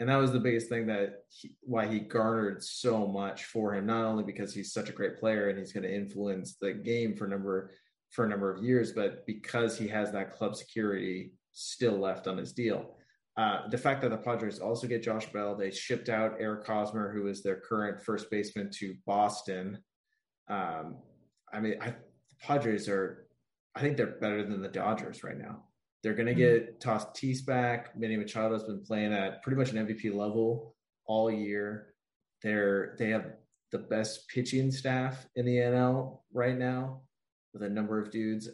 And 0.00 0.08
that 0.08 0.16
was 0.16 0.32
the 0.32 0.40
biggest 0.40 0.68
thing 0.68 0.86
that 0.86 1.24
he, 1.28 1.54
why 1.60 1.86
he 1.86 2.00
garnered 2.00 2.62
so 2.62 3.06
much 3.06 3.44
for 3.44 3.74
him. 3.74 3.86
Not 3.86 4.04
only 4.04 4.24
because 4.24 4.52
he's 4.52 4.72
such 4.72 4.88
a 4.88 4.92
great 4.92 5.18
player 5.20 5.48
and 5.48 5.58
he's 5.58 5.72
going 5.72 5.84
to 5.84 5.94
influence 5.94 6.56
the 6.60 6.72
game 6.72 7.14
for 7.14 7.26
a 7.26 7.28
number 7.28 7.72
for 8.10 8.24
a 8.24 8.28
number 8.28 8.52
of 8.52 8.62
years, 8.62 8.92
but 8.92 9.24
because 9.26 9.78
he 9.78 9.88
has 9.88 10.12
that 10.12 10.32
club 10.32 10.56
security 10.56 11.32
still 11.52 11.98
left 11.98 12.26
on 12.26 12.36
his 12.36 12.52
deal. 12.52 12.96
Uh, 13.38 13.68
the 13.68 13.78
fact 13.78 14.02
that 14.02 14.10
the 14.10 14.16
Padres 14.16 14.58
also 14.58 14.86
get 14.86 15.02
Josh 15.02 15.26
Bell, 15.32 15.54
they 15.54 15.70
shipped 15.70 16.10
out 16.10 16.36
Eric 16.38 16.66
Hosmer, 16.66 17.10
who 17.12 17.28
is 17.28 17.42
their 17.42 17.56
current 17.56 18.02
first 18.02 18.30
baseman, 18.30 18.70
to 18.74 18.94
Boston. 19.06 19.78
Um, 20.50 20.98
I 21.50 21.60
mean, 21.60 21.76
I, 21.80 21.94
Padres 22.42 22.88
are, 22.88 23.28
I 23.74 23.80
think 23.80 23.96
they're 23.96 24.18
better 24.20 24.44
than 24.44 24.60
the 24.60 24.68
Dodgers 24.68 25.24
right 25.24 25.38
now. 25.38 25.64
They're 26.02 26.14
going 26.14 26.34
to 26.34 26.34
mm-hmm. 26.34 26.66
get 26.66 26.80
Tatis 26.80 27.44
back. 27.46 27.96
Manny 27.96 28.16
Machado 28.16 28.54
has 28.54 28.64
been 28.64 28.82
playing 28.82 29.12
at 29.12 29.42
pretty 29.42 29.56
much 29.56 29.70
an 29.70 29.86
MVP 29.86 30.14
level 30.14 30.74
all 31.06 31.30
year. 31.30 31.94
They're 32.42 32.96
they 32.98 33.10
have 33.10 33.26
the 33.70 33.78
best 33.78 34.28
pitching 34.28 34.70
staff 34.72 35.26
in 35.36 35.46
the 35.46 35.56
NL 35.56 36.18
right 36.32 36.58
now 36.58 37.02
with 37.52 37.62
a 37.62 37.68
number 37.68 38.00
of 38.00 38.10
dudes 38.10 38.48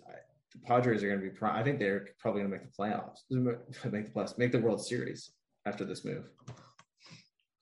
the 0.52 0.58
Padres 0.66 1.02
are 1.02 1.08
going 1.08 1.20
to 1.20 1.30
be. 1.30 1.36
I 1.42 1.62
think 1.62 1.78
they're 1.78 2.08
probably 2.18 2.42
going 2.42 2.52
to 2.52 2.58
make 2.58 2.66
the 2.66 2.82
playoffs, 2.82 3.20
make 3.92 4.06
the 4.06 4.12
playoffs, 4.12 4.38
make 4.38 4.52
the 4.52 4.60
World 4.60 4.84
Series 4.84 5.32
after 5.66 5.84
this 5.84 6.04
move. 6.04 6.24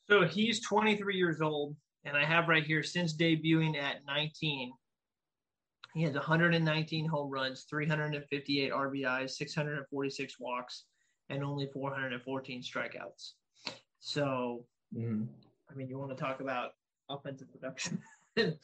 So 0.08 0.24
he's 0.24 0.60
23 0.60 1.16
years 1.16 1.40
old, 1.40 1.76
and 2.04 2.16
I 2.16 2.24
have 2.24 2.48
right 2.48 2.64
here 2.64 2.82
since 2.82 3.16
debuting 3.16 3.76
at 3.76 4.06
19, 4.06 4.72
he 5.96 6.02
has 6.02 6.12
119 6.12 7.06
home 7.06 7.30
runs, 7.30 7.64
358 7.70 8.70
RBIs, 8.70 9.30
646 9.30 10.38
walks, 10.38 10.84
and 11.30 11.42
only 11.42 11.68
414 11.72 12.62
strikeouts. 12.62 13.30
So, 14.00 14.66
mm-hmm. 14.94 15.24
I 15.70 15.74
mean, 15.74 15.88
you 15.88 15.98
want 15.98 16.10
to 16.10 16.22
talk 16.22 16.40
about 16.40 16.72
offensive 17.08 17.48
production? 17.50 18.00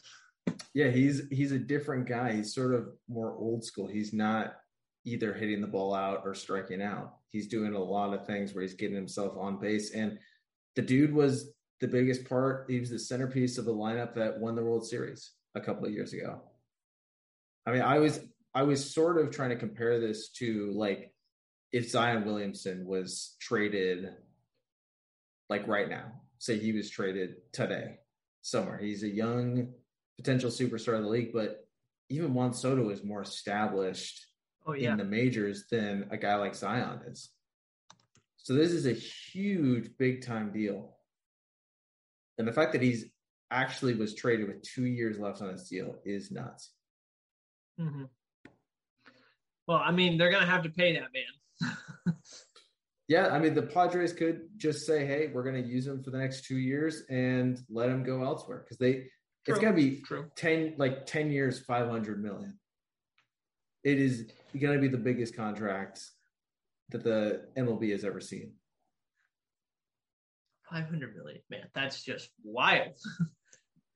Yeah, 0.75 0.89
he's 0.89 1.29
he's 1.31 1.53
a 1.53 1.59
different 1.59 2.09
guy. 2.09 2.33
He's 2.33 2.55
sort 2.55 2.75
of 2.75 2.89
more 3.07 3.37
old 3.37 3.63
school. 3.63 3.87
He's 3.87 4.13
not 4.13 4.55
either 5.05 5.35
hitting 5.35 5.61
the 5.61 5.67
ball 5.67 5.95
out 5.95 6.23
or 6.25 6.35
striking 6.35 6.83
out. 6.83 7.17
He's 7.29 7.47
doing 7.47 7.75
a 7.75 7.79
lot 7.79 8.13
of 8.15 8.27
things 8.27 8.53
where 8.53 8.63
he's 8.63 8.75
getting 8.75 8.97
himself 8.97 9.37
on 9.37 9.61
base. 9.61 9.95
And 9.95 10.19
the 10.75 10.83
dude 10.83 11.13
was 11.13 11.53
the 11.81 11.87
biggest 11.87 12.29
part. 12.29 12.67
He 12.69 12.81
was 12.81 12.91
the 12.91 12.99
centerpiece 12.99 13.59
of 13.59 13.67
the 13.67 13.75
lineup 13.75 14.15
that 14.15 14.41
won 14.41 14.57
the 14.57 14.65
World 14.65 14.87
Series 14.87 15.33
a 15.55 15.61
couple 15.61 15.85
of 15.85 15.93
years 15.93 16.13
ago. 16.15 16.41
I 17.67 17.73
mean, 17.73 17.83
I 17.83 17.99
was 17.99 18.21
I 18.55 18.63
was 18.63 18.93
sort 18.93 19.19
of 19.19 19.31
trying 19.31 19.51
to 19.51 19.57
compare 19.57 19.99
this 20.01 20.31
to 20.33 20.73
like 20.75 21.13
if 21.73 21.91
Zion 21.91 22.25
Williamson 22.25 22.87
was 22.87 23.37
traded 23.41 24.11
like 25.49 25.67
right 25.67 25.89
now. 25.89 26.13
Say 26.39 26.59
he 26.59 26.73
was 26.73 26.91
traded 26.91 27.37
today 27.53 27.99
somewhere. 28.43 28.79
He's 28.79 29.05
a 29.05 29.09
young 29.09 29.73
potential 30.17 30.51
superstar 30.51 30.97
of 30.97 31.05
the 31.05 31.09
league, 31.09 31.33
but 31.33 31.67
even 32.09 32.35
Juan 32.35 32.53
Soto 32.53 32.91
is 32.91 33.05
more 33.05 33.23
established 33.23 34.27
oh, 34.67 34.75
yeah. 34.75 34.93
in 34.93 34.99
the 34.99 35.05
majors 35.05 35.65
than 35.71 36.09
a 36.11 36.17
guy 36.17 36.35
like 36.35 36.55
Zion 36.55 37.01
is. 37.07 37.31
So 38.37 38.55
this 38.55 38.73
is 38.73 38.87
a 38.87 38.93
huge 38.93 39.91
big 39.99 40.27
time 40.27 40.53
deal. 40.53 40.97
And 42.39 42.49
the 42.49 42.53
fact 42.53 42.73
that 42.73 42.83
he's 42.83 43.07
actually 43.51 43.95
was 43.95 44.15
traded 44.15 44.49
with 44.49 44.63
two 44.63 44.87
years 44.87 45.19
left 45.19 45.41
on 45.43 45.51
his 45.51 45.69
deal 45.69 45.97
is 46.05 46.33
nuts. 46.33 46.71
Mm-hmm. 47.81 48.05
Well, 49.67 49.81
I 49.85 49.91
mean, 49.93 50.19
they're 50.19 50.31
going 50.31 50.45
to 50.45 50.51
have 50.51 50.65
to 50.65 50.71
pay 50.71 50.95
that 50.95 51.09
man. 51.13 52.15
yeah, 53.09 53.29
I 53.29 53.39
mean, 53.39 53.55
the 53.55 53.63
Padres 53.63 54.13
could 54.13 54.49
just 54.57 54.87
say, 54.87 55.07
"Hey, 55.07 55.31
we're 55.33 55.45
going 55.45 55.63
to 55.63 55.69
use 55.69 55.87
him 55.87 56.03
for 56.03 56.11
the 56.11 56.19
next 56.19 56.45
two 56.45 56.59
years 56.59 57.03
and 57.09 57.59
let 57.71 57.89
him 57.89 58.03
go 58.03 58.25
elsewhere," 58.25 58.59
because 58.59 58.79
they 58.79 59.07
True. 59.45 59.55
It's 59.55 59.63
gonna 59.63 59.75
be 59.75 60.01
True. 60.03 60.31
ten 60.37 60.75
like 60.79 61.05
ten 61.05 61.31
years, 61.31 61.59
five 61.59 61.89
hundred 61.89 62.23
million. 62.23 62.59
It 63.83 63.99
is 63.99 64.31
gonna 64.61 64.79
be 64.79 64.87
the 64.87 64.99
biggest 64.99 65.35
contract 65.35 66.01
that 66.91 67.03
the 67.03 67.49
MLB 67.57 67.91
has 67.91 68.05
ever 68.05 68.21
seen. 68.21 68.53
Five 70.71 70.89
hundred 70.89 71.17
million, 71.17 71.43
man, 71.51 71.67
that's 71.75 72.05
just 72.05 72.31
wild. 72.45 72.97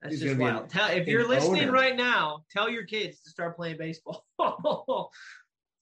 that's 0.01 0.15
He's 0.15 0.21
just 0.21 0.39
wild. 0.39 0.63
An, 0.63 0.69
tell, 0.69 0.89
if 0.89 1.07
you're 1.07 1.27
listening 1.27 1.63
owner. 1.63 1.71
right 1.71 1.95
now, 1.95 2.43
tell 2.51 2.69
your 2.69 2.85
kids 2.85 3.21
to 3.21 3.29
start 3.29 3.55
playing 3.55 3.77
baseball. 3.77 4.25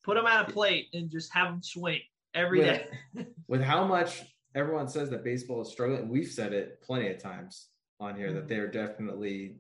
Put 0.04 0.16
them 0.16 0.26
at 0.26 0.50
a 0.50 0.54
plate 0.54 0.88
and 0.94 1.10
just 1.10 1.34
have 1.34 1.48
them 1.48 1.64
swing 1.64 2.02
every 2.34 2.60
with, 2.60 2.82
day. 3.16 3.28
with 3.48 3.62
how 3.62 3.84
much 3.86 4.24
everyone 4.54 4.88
says 4.88 5.10
that 5.10 5.24
baseball 5.24 5.62
is 5.62 5.70
struggling, 5.70 6.08
we've 6.08 6.30
said 6.30 6.54
it 6.54 6.82
plenty 6.82 7.10
of 7.10 7.18
times 7.18 7.68
on 8.00 8.16
here 8.16 8.28
mm-hmm. 8.28 8.36
that 8.36 8.48
they're 8.48 8.68
definitely 8.68 9.58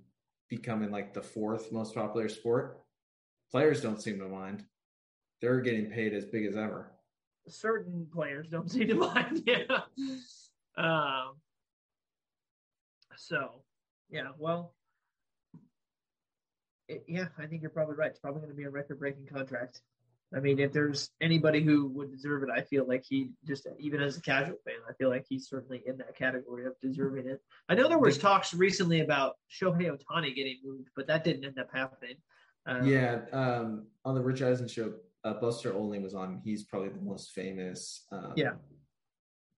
becoming 0.49 0.91
like 0.91 1.13
the 1.13 1.21
fourth 1.21 1.71
most 1.71 1.95
popular 1.95 2.29
sport. 2.29 2.81
Players 3.51 3.81
don't 3.81 4.01
seem 4.01 4.19
to 4.19 4.27
mind. 4.27 4.63
They're 5.41 5.61
getting 5.61 5.87
paid 5.87 6.13
as 6.13 6.25
big 6.25 6.45
as 6.45 6.55
ever. 6.55 6.91
Certain 7.47 8.07
players 8.11 8.47
don't 8.49 8.71
seem 8.71 8.87
to 8.87 8.95
mind. 9.13 9.43
Yeah. 9.45 9.81
Um, 10.77 11.35
so, 13.17 13.61
yeah, 14.09 14.29
well, 14.37 14.73
it, 16.87 17.03
yeah, 17.07 17.27
I 17.37 17.45
think 17.45 17.61
you're 17.61 17.71
probably 17.71 17.95
right. 17.95 18.11
It's 18.11 18.19
probably 18.19 18.41
going 18.41 18.51
to 18.51 18.57
be 18.57 18.63
a 18.63 18.69
record 18.69 18.99
breaking 18.99 19.27
contract. 19.27 19.81
I 20.35 20.39
mean, 20.39 20.59
if 20.59 20.73
there's 20.73 21.11
anybody 21.21 21.61
who 21.63 21.87
would 21.89 22.11
deserve 22.11 22.43
it, 22.43 22.49
I 22.49 22.61
feel 22.61 22.85
like 22.87 23.03
he 23.07 23.29
just 23.45 23.67
even 23.79 24.01
as 24.01 24.17
a 24.17 24.21
casual 24.21 24.57
fan, 24.65 24.75
I 24.89 24.93
feel 24.93 25.09
like 25.09 25.25
he's 25.29 25.47
certainly 25.47 25.83
in 25.85 25.97
that 25.97 26.17
category 26.17 26.65
of 26.65 26.73
deserving 26.81 27.27
it. 27.27 27.41
I 27.69 27.75
know 27.75 27.87
there 27.87 27.99
was 27.99 28.17
talks 28.17 28.53
recently 28.53 29.01
about 29.01 29.35
Shohei 29.49 29.89
Ohtani 29.89 30.35
getting 30.35 30.57
moved, 30.63 30.89
but 30.95 31.07
that 31.07 31.23
didn't 31.23 31.45
end 31.45 31.59
up 31.59 31.69
happening. 31.73 32.15
Um, 32.65 32.85
yeah, 32.85 33.19
um, 33.31 33.85
on 34.03 34.15
the 34.15 34.21
Rich 34.21 34.41
Eisen 34.41 34.67
show, 34.67 34.93
uh, 35.23 35.35
Buster 35.35 35.73
Olney 35.73 35.99
was 35.99 36.15
on. 36.15 36.41
He's 36.43 36.63
probably 36.63 36.89
the 36.89 37.01
most 37.01 37.31
famous, 37.31 38.05
um, 38.11 38.33
yeah, 38.35 38.53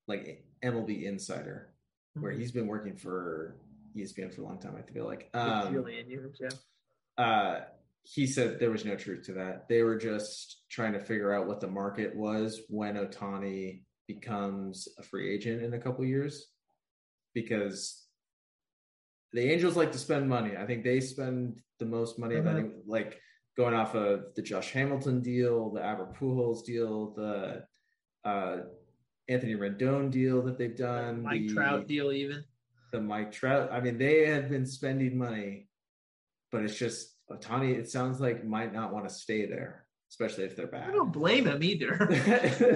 like 0.08 0.44
MLB 0.64 1.04
insider, 1.04 1.74
mm-hmm. 2.12 2.24
where 2.24 2.32
he's 2.34 2.52
been 2.52 2.68
working 2.68 2.98
for 2.98 3.56
ESPN 3.98 4.34
for 4.34 4.42
a 4.42 4.46
long 4.46 4.60
time. 4.60 4.76
I 4.78 4.92
feel 4.92 5.06
like 5.06 5.30
um, 5.34 5.74
years, 5.74 6.40
yeah. 6.40 7.24
Uh, 7.24 7.62
he 8.04 8.26
said 8.26 8.60
there 8.60 8.72
was 8.72 8.86
no 8.86 8.96
truth 8.96 9.26
to 9.26 9.34
that. 9.34 9.68
They 9.68 9.84
were 9.84 9.98
just 9.98 10.64
trying 10.70 10.94
to 10.94 11.00
figure 11.00 11.34
out 11.34 11.48
what 11.48 11.60
the 11.60 11.68
market 11.68 12.16
was 12.16 12.62
when 12.70 12.96
Ohtani 12.96 13.82
becomes 14.08 14.88
a 14.98 15.04
free 15.04 15.34
agent 15.34 15.62
in 15.62 15.74
a 15.74 15.80
couple 15.80 16.06
years 16.06 16.48
because 17.34 18.06
the 19.34 19.52
Angels 19.52 19.76
like 19.76 19.92
to 19.92 19.98
spend 19.98 20.30
money. 20.30 20.56
I 20.58 20.66
think 20.66 20.84
they 20.84 21.02
spend 21.02 21.60
the 21.80 21.86
most 21.86 22.18
money 22.18 22.36
mm-hmm. 22.36 22.48
of 22.48 22.56
any, 22.58 22.70
like 22.86 23.20
going 23.58 23.74
off 23.74 23.96
of 23.96 24.34
the 24.36 24.42
Josh 24.42 24.72
Hamilton 24.72 25.22
deal, 25.22 25.72
the 25.72 25.84
Albert 25.84 26.18
Pujols 26.18 26.64
deal, 26.64 27.14
the 27.14 27.64
uh, 28.24 28.58
Anthony 29.28 29.56
Rendon 29.56 30.10
deal 30.10 30.42
that 30.44 30.58
they've 30.58 30.76
done, 30.76 31.24
Mike 31.24 31.48
the, 31.48 31.54
Trout 31.54 31.88
deal, 31.88 32.12
even. 32.12 32.44
The 32.92 33.02
Mike 33.02 33.32
Trout. 33.32 33.70
I 33.72 33.80
mean, 33.80 33.98
they 33.98 34.28
have 34.28 34.50
been 34.50 34.66
spending 34.66 35.18
money, 35.18 35.68
but 36.52 36.64
it's 36.64 36.78
just 36.78 37.16
Ohtani. 37.32 37.78
It 37.78 37.90
sounds 37.90 38.20
like 38.20 38.46
might 38.46 38.74
not 38.74 38.94
want 38.94 39.08
to 39.08 39.14
stay 39.14 39.46
there, 39.46 39.86
especially 40.10 40.46
if 40.46 40.56
they're 40.56 40.68
bad. 40.68 40.90
I 40.90 40.92
don't 40.94 41.12
blame 41.12 41.48
him 41.48 41.64
either. 41.64 41.96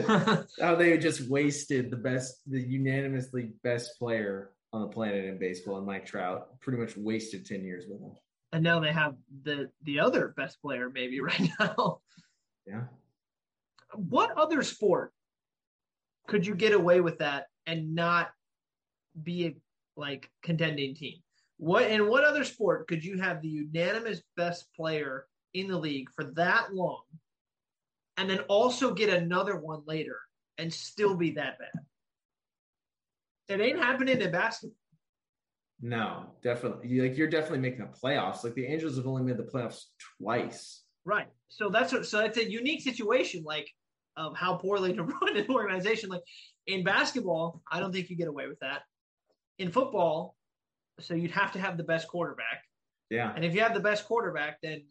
How 0.08 0.44
oh, 0.62 0.76
they 0.76 0.98
just 0.98 1.30
wasted 1.30 1.92
the 1.92 1.98
best, 1.98 2.42
the 2.48 2.62
unanimously 2.62 3.54
best 3.64 3.98
player 4.00 4.52
on 4.74 4.82
the 4.82 4.88
planet 4.88 5.26
in 5.26 5.38
baseball, 5.38 5.78
and 5.78 5.86
Mike 5.88 6.06
Trout. 6.06 6.60
Pretty 6.62 6.80
much 6.80 6.96
wasted 6.98 7.46
ten 7.46 7.64
years 7.64 7.86
with 7.88 8.02
him. 8.02 8.12
and 8.54 8.64
now 8.64 8.80
they 8.80 8.92
have 8.92 9.16
the 9.44 9.70
the 9.84 10.00
other 10.00 10.30
best 10.36 10.62
player 10.62 10.90
maybe 10.90 11.20
right 11.22 11.50
now. 11.60 12.00
Yeah. 12.68 12.84
What 13.94 14.32
other 14.38 14.64
sport 14.64 15.12
could 16.28 16.46
you 16.46 16.56
get 16.56 16.72
away 16.72 17.02
with 17.02 17.20
that 17.20 17.48
and 17.66 17.94
not 17.96 18.30
be 19.22 19.46
a 19.48 19.56
like 19.96 20.30
contending 20.44 20.96
team? 20.96 21.18
What 21.58 21.90
in 21.90 22.08
what 22.08 22.24
other 22.24 22.44
sport 22.44 22.88
could 22.88 23.04
you 23.04 23.20
have 23.20 23.42
the 23.42 23.48
unanimous 23.48 24.22
best 24.36 24.66
player 24.76 25.28
in 25.54 25.68
the 25.68 25.78
league 25.78 26.10
for 26.16 26.26
that 26.36 26.74
long 26.74 27.04
and 28.18 28.30
then 28.30 28.40
also 28.42 28.94
get 28.94 29.10
another 29.10 29.58
one 29.60 29.82
later 29.86 30.18
and 30.58 30.74
still 30.74 31.16
be 31.16 31.32
that 31.32 31.60
bad? 31.60 31.84
It 33.48 33.62
ain't 33.62 33.80
happening 33.80 34.22
in 34.22 34.32
basketball. 34.32 34.76
No, 35.82 36.28
definitely. 36.44 37.02
Like 37.02 37.18
you're 37.18 37.28
definitely 37.28 37.60
making 37.60 37.80
the 37.80 37.86
playoffs. 37.86 38.44
Like 38.44 38.54
the 38.54 38.68
Angels 38.68 38.98
have 38.98 39.08
only 39.08 39.24
made 39.24 39.38
the 39.38 39.44
playoffs 39.44 39.86
twice. 40.20 40.84
Right. 41.06 41.28
So 41.50 41.70
that's 41.70 41.92
what, 41.92 42.06
so 42.06 42.20
that's 42.20 42.38
a 42.38 42.50
unique 42.50 42.82
situation, 42.82 43.44
like 43.44 43.68
of 44.16 44.38
how 44.38 44.56
poorly 44.56 44.94
to 44.94 45.04
run 45.22 45.38
an 45.38 45.48
organization. 45.50 46.10
Like 46.10 46.22
in 46.68 46.84
basketball, 46.84 47.62
I 47.72 47.80
don't 47.80 47.92
think 47.92 48.10
you 48.10 48.16
get 48.16 48.28
away 48.28 48.48
with 48.48 48.60
that. 48.60 48.84
In 49.58 49.72
football, 49.72 50.36
so 51.00 51.14
you'd 51.14 51.32
have 51.32 51.52
to 51.54 51.60
have 51.60 51.78
the 51.78 51.84
best 51.84 52.08
quarterback, 52.08 52.64
Yeah. 53.10 53.34
and 53.36 53.46
if 53.46 53.54
you 53.54 53.62
have 53.62 53.74
the 53.74 53.80
best 53.80 54.06
quarterback, 54.06 54.60
then 54.62 54.84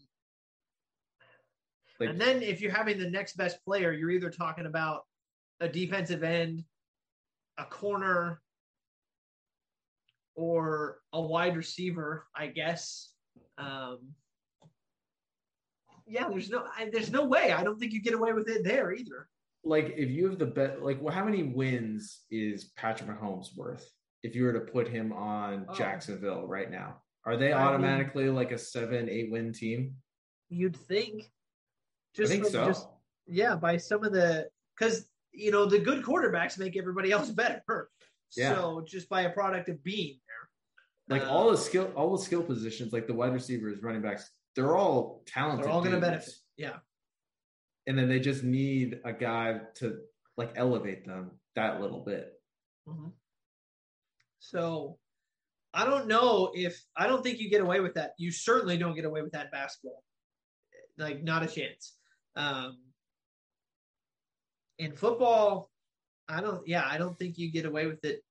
Like 1.99 2.11
and 2.11 2.21
then 2.21 2.43
if 2.43 2.61
you're 2.61 2.73
having 2.73 2.99
the 2.99 3.11
next 3.11 3.37
best 3.37 3.63
player, 3.65 3.93
you're 3.93 4.11
either 4.11 4.31
talking 4.31 4.67
about 4.67 5.03
a 5.61 5.69
defensive 5.69 6.23
end, 6.23 6.65
a 7.59 7.65
corner, 7.67 8.41
or 10.35 11.01
a 11.13 11.21
wide 11.21 11.57
receiver, 11.57 12.27
I 12.35 12.47
guess. 12.47 13.13
Um, 13.59 14.15
yeah, 16.07 16.29
there's 16.29 16.49
no, 16.51 16.65
I, 16.77 16.89
there's 16.91 17.11
no 17.11 17.25
way. 17.27 17.53
I 17.53 17.63
don't 17.63 17.79
think 17.79 17.93
you 17.93 18.01
get 18.01 18.15
away 18.15 18.33
with 18.33 18.49
it 18.49 18.65
there 18.65 18.93
either. 18.93 19.29
like 19.63 19.93
if 19.97 20.09
you 20.09 20.27
have 20.29 20.39
the 20.39 20.47
bet 20.47 20.83
like 20.83 21.01
well, 21.03 21.15
how 21.15 21.25
many 21.25 21.43
wins 21.43 22.23
is 22.31 22.71
Patrick 22.77 23.11
Mahomes 23.11 23.55
worth 23.57 23.87
if 24.23 24.35
you 24.35 24.45
were 24.45 24.53
to 24.53 24.61
put 24.61 24.89
him 24.89 25.12
on 25.12 25.66
Oh. 25.68 25.75
Jacksonville 25.75 26.47
right 26.47 26.71
now? 26.71 27.03
Are 27.25 27.37
they 27.37 27.53
I 27.53 27.59
mean- 27.59 27.66
automatically 27.66 28.29
like 28.31 28.51
a 28.53 28.59
seven, 28.59 29.09
eight 29.09 29.31
win 29.31 29.53
team? 29.53 29.97
You'd 30.49 30.77
think. 30.77 31.31
I 32.18 32.27
think 32.27 32.43
from 32.45 32.53
so. 32.53 32.66
just- 32.66 32.89
yeah, 33.27 33.55
by 33.55 33.77
some 33.77 34.05
of 34.05 34.12
the 34.12 34.49
because 34.77 35.09
you 35.33 35.53
know 35.53 35.64
the 35.64 35.79
good 35.79 36.03
quarterbacks 36.03 36.59
make 36.59 36.77
everybody 36.77 37.12
else 37.16 37.31
better. 37.31 37.89
Yeah. 38.37 38.55
So 38.55 38.85
just 38.87 39.09
by 39.09 39.23
a 39.23 39.31
product 39.31 39.68
of 39.68 39.83
being 39.85 40.18
there, 40.27 41.18
like 41.18 41.27
uh, 41.29 41.31
all 41.31 41.51
the 41.51 41.57
skill 41.57 41.93
all 41.95 42.16
the 42.16 42.23
skill 42.23 42.43
positions, 42.43 42.93
like 42.93 43.07
the 43.07 43.14
wide 43.14 43.33
receivers, 43.33 43.83
running 43.83 44.03
backs, 44.03 44.29
they're 44.57 44.77
all 44.77 45.23
talented. 45.27 45.64
they're 45.66 45.73
all 45.73 45.81
going 45.81 45.95
to 45.95 46.01
benefit. 46.01 46.33
Yeah. 46.57 46.79
And 47.87 47.97
then 47.99 48.09
they 48.09 48.21
just 48.21 48.43
need 48.45 49.01
a 49.05 49.12
guy 49.12 49.61
to 49.77 49.99
like 50.37 50.53
elevate 50.57 51.07
them 51.07 51.33
that 51.55 51.81
little 51.81 52.01
bit. 52.05 52.33
Mhm. 52.89 53.12
So 54.41 54.99
I 55.72 55.84
don't 55.84 56.09
know 56.09 56.51
if 56.55 56.82
I 56.97 57.07
don't 57.07 57.22
think 57.22 57.38
you 57.38 57.49
get 57.49 57.61
away 57.61 57.80
with 57.80 57.95
that. 57.95 58.14
You 58.18 58.32
certainly 58.32 58.76
don't 58.76 58.97
get 58.97 59.05
away 59.05 59.22
with 59.22 59.32
that 59.32 59.53
basketball. 59.53 60.03
Like 60.99 61.22
not 61.22 61.43
a 61.43 61.47
chance. 61.47 61.95
Um, 62.36 62.78
in 64.78 64.93
football, 64.93 65.70
I 66.28 66.41
don't. 66.41 66.66
Yeah, 66.66 66.84
I 66.86 66.99
don't 66.99 67.18
think 67.18 67.38
you 67.38 67.53
get 67.53 67.66
away 67.66 67.86
with 67.86 68.05
it 68.05 68.22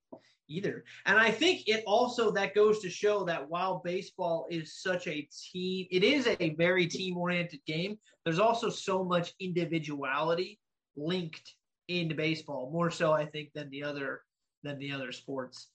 either. 0.49 0.84
And 1.05 1.18
I 1.18 1.30
think 1.30 1.68
it 1.68 1.84
also 1.86 2.32
that 2.32 2.55
goes 2.55 2.80
to 2.80 2.89
show 2.89 3.24
that 3.26 3.47
while 3.47 3.82
baseball 3.86 4.47
is 4.49 4.82
such 4.82 5.07
a 5.07 5.28
team, 5.51 5.88
it 5.91 6.03
is 6.03 6.28
a 6.28 6.55
very 6.55 6.88
team-oriented 6.88 7.60
game. 7.68 7.99
There's 8.26 8.39
also 8.39 8.70
so 8.70 9.03
much 9.03 9.34
individuality 9.39 10.60
linked 10.97 11.53
into 11.88 12.16
baseball, 12.16 12.72
more 12.72 12.89
so 12.89 13.12
I 13.12 13.26
think 13.26 13.49
than 13.53 13.70
the 13.70 13.84
other 13.84 14.22
than 14.64 14.80
the 14.80 14.91
other 14.91 15.12
sports. 15.12 15.68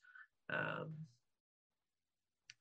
Um, 0.50 0.90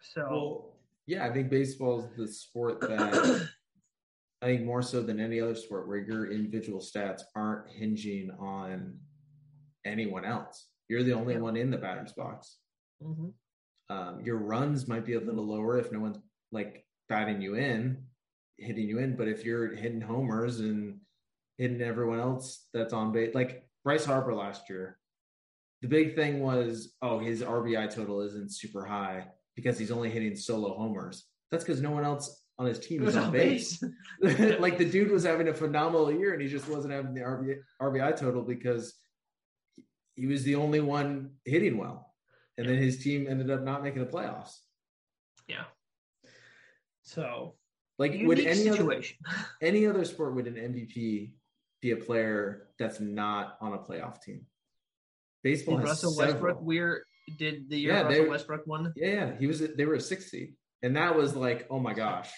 so 0.02 0.22
Well, 0.30 0.76
yeah, 1.08 1.26
I 1.26 1.34
think 1.34 1.50
baseball 1.50 2.00
is 2.02 2.16
the 2.18 2.28
sport 2.28 2.80
that 2.82 3.48
I 4.42 4.46
think 4.46 4.64
more 4.66 4.82
so 4.82 5.02
than 5.02 5.20
any 5.20 5.40
other 5.40 5.56
sport 5.56 5.88
where 5.88 5.98
your 5.98 6.32
individual 6.32 6.80
stats 6.80 7.22
aren't 7.36 7.70
hinging 7.72 8.30
on 8.40 9.00
anyone 9.86 10.26
else. 10.26 10.68
You're 10.90 11.04
the 11.04 11.14
only 11.14 11.36
Yeah. 11.36 11.40
one 11.42 11.56
in 11.58 11.72
the 11.72 11.78
batter's 11.78 12.14
box. 12.14 12.58
mhm. 13.02 13.34
Um, 13.90 14.22
your 14.22 14.38
runs 14.38 14.88
might 14.88 15.06
be 15.06 15.14
a 15.14 15.20
little 15.20 15.46
lower 15.46 15.78
if 15.78 15.92
no 15.92 16.00
one's 16.00 16.18
like 16.52 16.86
batting 17.10 17.42
you 17.42 17.56
in, 17.56 18.06
hitting 18.58 18.88
you 18.88 19.00
in. 19.00 19.16
But 19.16 19.28
if 19.28 19.44
you're 19.46 19.76
hitting 19.76 20.02
homers 20.02 20.62
and 20.62 21.00
hitting 21.58 21.82
everyone 21.82 22.20
else 22.20 22.68
that's 22.74 22.94
on 22.94 23.12
base, 23.12 23.36
like 23.36 23.68
Bryce 23.84 24.06
Harper 24.06 24.34
last 24.34 24.70
year, 24.70 25.00
the 25.84 25.90
big 25.90 26.16
thing 26.16 26.40
was, 26.40 26.96
oh, 27.02 27.20
his 27.20 27.42
RBI 27.44 27.94
total 27.94 28.22
isn't 28.22 28.54
super 28.54 28.86
high 28.86 29.28
because 29.54 29.78
he's 29.78 29.92
only 29.92 30.10
hitting 30.10 30.34
solo 30.34 30.76
homers. 30.78 31.26
That's 31.52 31.66
because 31.66 31.82
no 31.82 31.92
one 31.92 32.06
else 32.06 32.42
on 32.58 32.68
his 32.68 32.80
team 32.80 33.06
is 33.06 33.18
on 33.18 33.26
on 33.26 33.32
base. 33.34 33.84
base. 34.22 34.60
like 34.62 34.78
the 34.78 34.90
dude 34.90 35.12
was 35.12 35.26
having 35.26 35.50
a 35.50 35.54
phenomenal 35.54 36.10
year 36.10 36.32
and 36.32 36.42
he 36.42 36.48
just 36.48 36.70
wasn't 36.70 36.94
having 36.94 37.14
the 37.14 37.20
RBI, 37.20 37.58
RBI 37.82 38.18
total 38.18 38.44
because 38.44 38.94
he 40.16 40.26
was 40.26 40.44
the 40.44 40.56
only 40.56 40.80
one 40.80 41.32
hitting 41.44 41.78
well. 41.78 42.14
And 42.58 42.70
then 42.70 42.78
his 42.78 43.04
team 43.04 43.28
ended 43.30 43.52
up 43.52 43.62
not 43.62 43.84
making 43.84 44.06
the 44.06 44.10
playoffs. 44.10 44.54
yeah. 45.50 45.66
So 47.02 47.56
Like 48.00 48.12
would 48.24 48.38
unique 48.38 48.48
any 48.48 48.70
other, 48.70 49.02
any 49.62 49.86
other 49.86 50.06
sport 50.06 50.34
would 50.36 50.48
an 50.48 50.56
MVP 50.56 51.34
be 51.82 51.92
a 51.92 51.98
player 51.98 52.70
that's 52.80 53.02
not 53.02 53.58
on 53.60 53.74
a 53.74 53.80
playoff 53.80 54.22
team? 54.22 54.46
Baseball 55.44 55.78
Did 55.78 55.86
Russell 55.86 56.12
several. 56.12 56.32
Westbrook 56.34 56.62
we're 56.62 57.06
did 57.38 57.70
the 57.70 57.78
year 57.78 57.94
Yeah, 57.94 58.02
Russell 58.04 58.24
they- 58.24 58.30
Westbrook 58.30 58.68
won? 58.68 58.94
Yeah, 58.96 59.08
yeah, 59.08 59.38
he 59.38 59.48
was. 59.48 59.60
They 59.60 59.86
were 59.86 59.96
a 59.96 60.02
six 60.02 60.32
seed, 60.32 60.56
and 60.82 60.96
that 60.96 61.16
was 61.16 61.36
like, 61.36 61.68
oh 61.70 61.80
my 61.80 61.94
gosh, 61.94 62.32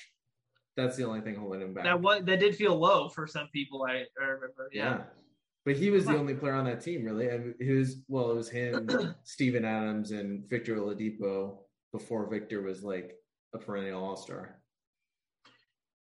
that's 0.75 0.95
the 0.97 1.05
only 1.05 1.21
thing 1.21 1.35
holding 1.35 1.61
him 1.61 1.73
back. 1.73 1.85
That 1.85 2.01
was 2.01 2.23
that 2.25 2.39
did 2.39 2.55
feel 2.55 2.77
low 2.77 3.09
for 3.09 3.27
some 3.27 3.47
people. 3.53 3.85
I, 3.87 4.05
I 4.21 4.25
remember. 4.25 4.69
yeah. 4.71 4.83
Yeah. 4.83 5.03
But 5.65 5.75
he 5.77 5.89
was 5.89 6.05
the 6.05 6.15
only 6.15 6.35
player 6.35 6.53
on 6.53 6.65
that 6.65 6.81
team, 6.81 7.03
really. 7.03 7.27
And 7.27 7.55
he 7.59 7.71
was 7.71 8.03
well, 8.07 8.29
it 8.29 8.35
was 8.35 8.49
him, 8.49 8.87
Steven 9.23 9.65
Adams, 9.65 10.11
and 10.11 10.47
Victor 10.47 10.75
Oladipo 10.75 11.57
before 11.91 12.29
Victor 12.29 12.61
was 12.61 12.83
like 12.83 13.15
a 13.55 13.57
perennial 13.57 14.03
all 14.03 14.15
star. 14.15 14.59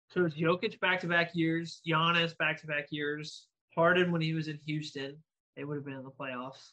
So 0.09 0.25
it's 0.25 0.35
Jokic 0.35 0.79
back 0.79 1.01
to 1.01 1.07
back 1.07 1.31
years, 1.33 1.81
Giannis 1.85 2.37
back 2.37 2.61
to 2.61 2.67
back 2.67 2.87
years, 2.91 3.47
Harden 3.75 4.11
when 4.13 4.21
he 4.21 4.33
was 4.33 4.47
in 4.47 4.57
Houston, 4.65 5.17
they 5.55 5.63
would 5.65 5.75
have 5.75 5.85
been 5.85 5.95
in 5.95 6.03
the 6.03 6.11
playoffs. 6.11 6.71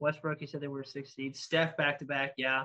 Westbrook, 0.00 0.40
you 0.40 0.46
said 0.46 0.60
they 0.60 0.68
were 0.68 0.84
six 0.84 1.14
seeds. 1.14 1.40
Steph 1.40 1.76
back 1.76 1.98
to 1.98 2.04
back, 2.04 2.32
yeah. 2.36 2.64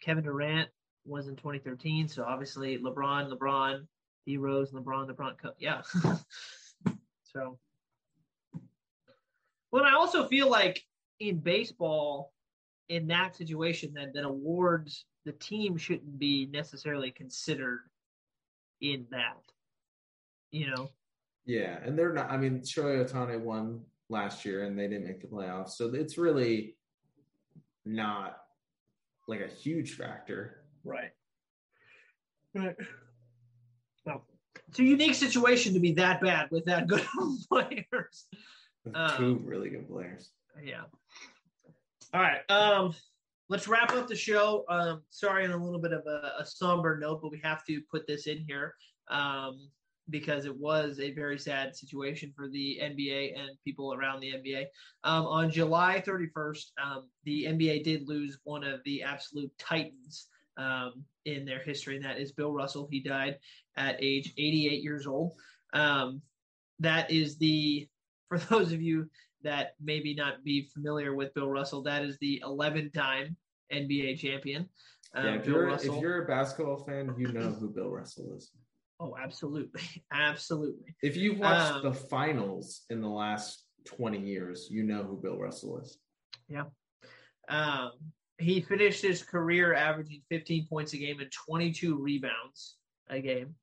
Kevin 0.00 0.24
Durant 0.24 0.68
was 1.04 1.28
in 1.28 1.36
2013, 1.36 2.08
so 2.08 2.24
obviously 2.24 2.78
LeBron, 2.78 3.30
LeBron, 3.30 3.86
D 4.26 4.36
Rose, 4.36 4.70
LeBron, 4.72 5.10
LeBron, 5.10 5.34
yeah. 5.58 5.82
so, 7.24 7.58
well, 9.70 9.84
I 9.84 9.92
also 9.92 10.26
feel 10.26 10.48
like 10.50 10.82
in 11.20 11.38
baseball, 11.38 12.32
in 12.88 13.06
that 13.08 13.36
situation, 13.36 13.94
that 13.94 14.14
that 14.14 14.24
awards 14.24 15.04
the 15.24 15.32
team 15.32 15.76
shouldn't 15.76 16.18
be 16.18 16.48
necessarily 16.50 17.10
considered 17.10 17.80
in 18.80 19.06
that. 19.10 19.36
You 20.50 20.70
know, 20.70 20.90
Yeah, 21.44 21.78
and 21.84 21.98
they're 21.98 22.12
not. 22.12 22.30
I 22.30 22.36
mean, 22.36 22.60
Shohei 22.60 23.08
Ohtani 23.08 23.38
won 23.38 23.82
last 24.10 24.44
year, 24.44 24.64
and 24.64 24.78
they 24.78 24.88
didn't 24.88 25.06
make 25.06 25.20
the 25.20 25.26
playoffs, 25.26 25.70
so 25.70 25.94
it's 25.94 26.18
really 26.18 26.76
not 27.86 28.38
like 29.28 29.40
a 29.40 29.48
huge 29.48 29.92
factor. 29.92 30.64
right? 30.84 31.10
Right. 32.54 32.76
Well, 34.04 34.24
it's 34.68 34.78
a 34.80 34.84
unique 34.84 35.14
situation 35.14 35.72
to 35.74 35.80
be 35.80 35.92
that 35.92 36.20
bad 36.20 36.50
with 36.50 36.64
that 36.66 36.88
good 36.88 37.06
players. 37.48 38.26
Um, 38.94 39.16
two 39.16 39.40
really 39.44 39.70
good 39.70 39.88
players. 39.88 40.30
Yeah. 40.62 40.82
All 42.12 42.20
right. 42.20 42.40
Um, 42.50 42.92
let's 43.48 43.68
wrap 43.68 43.92
up 43.92 44.08
the 44.08 44.16
show. 44.16 44.64
Um, 44.68 45.02
sorry 45.10 45.44
on 45.44 45.52
a 45.52 45.64
little 45.64 45.80
bit 45.80 45.92
of 45.92 46.04
a, 46.06 46.32
a 46.40 46.46
somber 46.46 46.98
note, 46.98 47.20
but 47.22 47.30
we 47.30 47.40
have 47.44 47.64
to 47.66 47.80
put 47.90 48.06
this 48.06 48.26
in 48.26 48.38
here. 48.38 48.74
Um, 49.08 49.68
because 50.10 50.44
it 50.44 50.56
was 50.56 50.98
a 51.00 51.12
very 51.12 51.38
sad 51.38 51.74
situation 51.74 52.32
for 52.36 52.48
the 52.48 52.78
NBA 52.82 53.38
and 53.38 53.50
people 53.64 53.94
around 53.94 54.20
the 54.20 54.32
NBA. 54.32 54.64
Um, 55.04 55.26
on 55.26 55.50
July 55.50 56.02
31st, 56.06 56.64
um, 56.84 57.08
the 57.24 57.44
NBA 57.44 57.84
did 57.84 58.08
lose 58.08 58.38
one 58.44 58.64
of 58.64 58.80
the 58.84 59.02
absolute 59.02 59.50
titans 59.58 60.28
um, 60.56 61.04
in 61.24 61.44
their 61.44 61.60
history, 61.60 61.96
and 61.96 62.04
that 62.04 62.18
is 62.18 62.32
Bill 62.32 62.52
Russell. 62.52 62.88
He 62.90 63.00
died 63.00 63.38
at 63.76 63.96
age 64.00 64.32
88 64.36 64.82
years 64.82 65.06
old. 65.06 65.32
Um, 65.72 66.20
that 66.80 67.10
is 67.10 67.38
the, 67.38 67.88
for 68.28 68.38
those 68.50 68.72
of 68.72 68.82
you 68.82 69.08
that 69.42 69.74
maybe 69.80 70.14
not 70.14 70.44
be 70.44 70.68
familiar 70.74 71.14
with 71.14 71.34
Bill 71.34 71.48
Russell, 71.48 71.82
that 71.82 72.02
is 72.02 72.18
the 72.18 72.42
11 72.44 72.90
time 72.92 73.36
NBA 73.72 74.18
champion. 74.18 74.68
Um, 75.14 75.24
yeah, 75.26 75.34
if 75.34 75.46
you're, 75.46 75.68
if 75.70 75.84
you're 75.84 76.24
a 76.24 76.26
basketball 76.26 76.84
fan, 76.84 77.14
you 77.18 77.32
know 77.32 77.50
who 77.50 77.68
Bill 77.70 77.90
Russell 77.90 78.34
is. 78.36 78.52
Oh, 79.00 79.16
absolutely. 79.18 79.80
Absolutely. 80.12 80.94
If 81.02 81.16
you've 81.16 81.38
watched 81.38 81.76
um, 81.76 81.82
the 81.82 81.94
finals 81.94 82.82
in 82.90 83.00
the 83.00 83.08
last 83.08 83.64
20 83.86 84.18
years, 84.18 84.68
you 84.70 84.82
know 84.82 85.02
who 85.02 85.16
Bill 85.16 85.38
Russell 85.38 85.78
is. 85.78 85.98
Yeah. 86.48 86.64
Um, 87.48 87.92
he 88.38 88.60
finished 88.60 89.02
his 89.02 89.22
career 89.22 89.74
averaging 89.74 90.20
15 90.28 90.66
points 90.68 90.92
a 90.92 90.98
game 90.98 91.20
and 91.20 91.32
22 91.32 91.96
rebounds 91.96 92.76
a 93.08 93.20
game. 93.20 93.54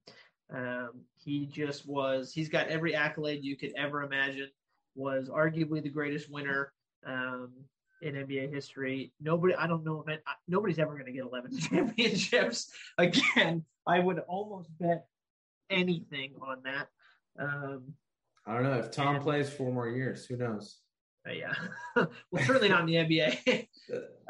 Um, 0.52 1.02
he 1.24 1.46
just 1.46 1.88
was, 1.88 2.34
he's 2.34 2.50
got 2.50 2.68
every 2.68 2.96
accolade 2.96 3.44
you 3.44 3.58
could 3.58 3.74
ever 3.78 4.02
imagine, 4.04 4.50
was 4.96 5.30
arguably 5.30 5.84
the 5.84 5.90
greatest 5.90 6.32
winner 6.32 6.74
um, 7.06 7.52
in 8.02 8.16
NBA 8.16 8.52
history. 8.52 9.12
Nobody, 9.22 9.54
I 9.54 9.68
don't 9.68 9.84
know 9.84 10.04
if 10.08 10.20
nobody's 10.48 10.80
ever 10.80 10.94
going 10.94 11.06
to 11.06 11.12
get 11.12 11.26
11 11.26 11.60
championships 11.60 12.72
again. 12.98 13.64
I 13.86 14.00
would 14.00 14.20
almost 14.28 14.70
bet 14.80 15.06
anything 15.70 16.34
on 16.42 16.58
that. 16.64 16.88
Um, 17.40 17.94
I 18.46 18.54
don't 18.54 18.64
know 18.64 18.80
if 18.80 18.92
Tom 18.92 19.16
and, 19.16 19.24
plays 19.24 19.50
four 19.50 19.72
more 19.72 19.90
years. 19.90 20.26
Who 20.26 20.38
knows? 20.38 20.80
Uh, 21.28 21.34
yeah, 21.34 21.54
well, 22.32 22.44
certainly 22.46 22.70
not 22.70 22.82
in 22.82 22.86
the 22.86 22.96
NBA. 22.96 23.68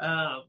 um, 0.00 0.42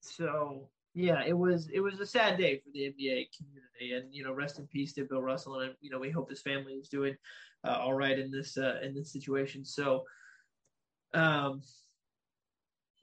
so 0.00 0.68
yeah, 0.94 1.22
it 1.26 1.36
was 1.36 1.68
it 1.72 1.80
was 1.80 2.00
a 2.00 2.06
sad 2.06 2.36
day 2.38 2.58
for 2.58 2.70
the 2.72 2.80
NBA 2.80 3.28
community, 3.36 3.94
and 3.94 4.14
you 4.14 4.22
know, 4.22 4.32
rest 4.32 4.58
in 4.58 4.66
peace 4.66 4.92
to 4.94 5.04
Bill 5.04 5.22
Russell, 5.22 5.60
and 5.60 5.74
you 5.80 5.90
know, 5.90 5.98
we 5.98 6.10
hope 6.10 6.28
his 6.28 6.42
family 6.42 6.74
is 6.74 6.88
doing 6.88 7.16
uh, 7.64 7.78
all 7.80 7.94
right 7.94 8.18
in 8.18 8.30
this 8.30 8.58
uh, 8.58 8.80
in 8.82 8.94
this 8.94 9.12
situation. 9.12 9.64
So, 9.64 10.04
um, 11.14 11.62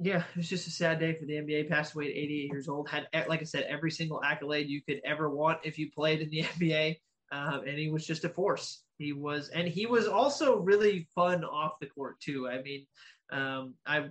yeah, 0.01 0.19
it 0.19 0.37
was 0.37 0.49
just 0.49 0.67
a 0.67 0.71
sad 0.71 0.99
day 0.99 1.13
for 1.13 1.25
the 1.25 1.33
NBA. 1.33 1.69
Passed 1.69 1.93
away 1.93 2.05
at 2.05 2.17
88 2.17 2.51
years 2.51 2.69
old. 2.69 2.89
Had, 2.89 3.07
like 3.27 3.41
I 3.41 3.45
said, 3.45 3.63
every 3.63 3.91
single 3.91 4.23
accolade 4.23 4.69
you 4.69 4.81
could 4.81 5.01
ever 5.03 5.29
want 5.29 5.59
if 5.63 5.77
you 5.77 5.91
played 5.91 6.21
in 6.21 6.29
the 6.29 6.43
NBA. 6.57 6.97
Um, 7.31 7.61
and 7.67 7.77
he 7.77 7.89
was 7.89 8.07
just 8.07 8.23
a 8.23 8.29
force. 8.29 8.83
He 8.97 9.13
was, 9.13 9.49
and 9.49 9.67
he 9.67 9.85
was 9.85 10.07
also 10.07 10.57
really 10.57 11.07
fun 11.13 11.43
off 11.43 11.79
the 11.79 11.87
court 11.87 12.19
too. 12.19 12.47
I 12.47 12.61
mean, 12.61 12.85
um, 13.31 13.75
I 13.85 14.09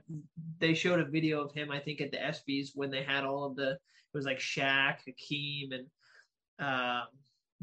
they 0.59 0.75
showed 0.75 1.01
a 1.01 1.05
video 1.05 1.41
of 1.41 1.53
him, 1.53 1.71
I 1.73 1.81
think, 1.81 2.01
at 2.01 2.13
the 2.13 2.19
ESPYS 2.19 2.71
when 2.75 2.91
they 2.91 3.03
had 3.03 3.25
all 3.25 3.45
of 3.45 3.57
the. 3.57 3.73
It 3.73 4.17
was 4.17 4.25
like 4.25 4.39
Shaq, 4.39 4.99
Hakeem, 5.07 5.73
and 5.73 5.87
um, 6.59 7.09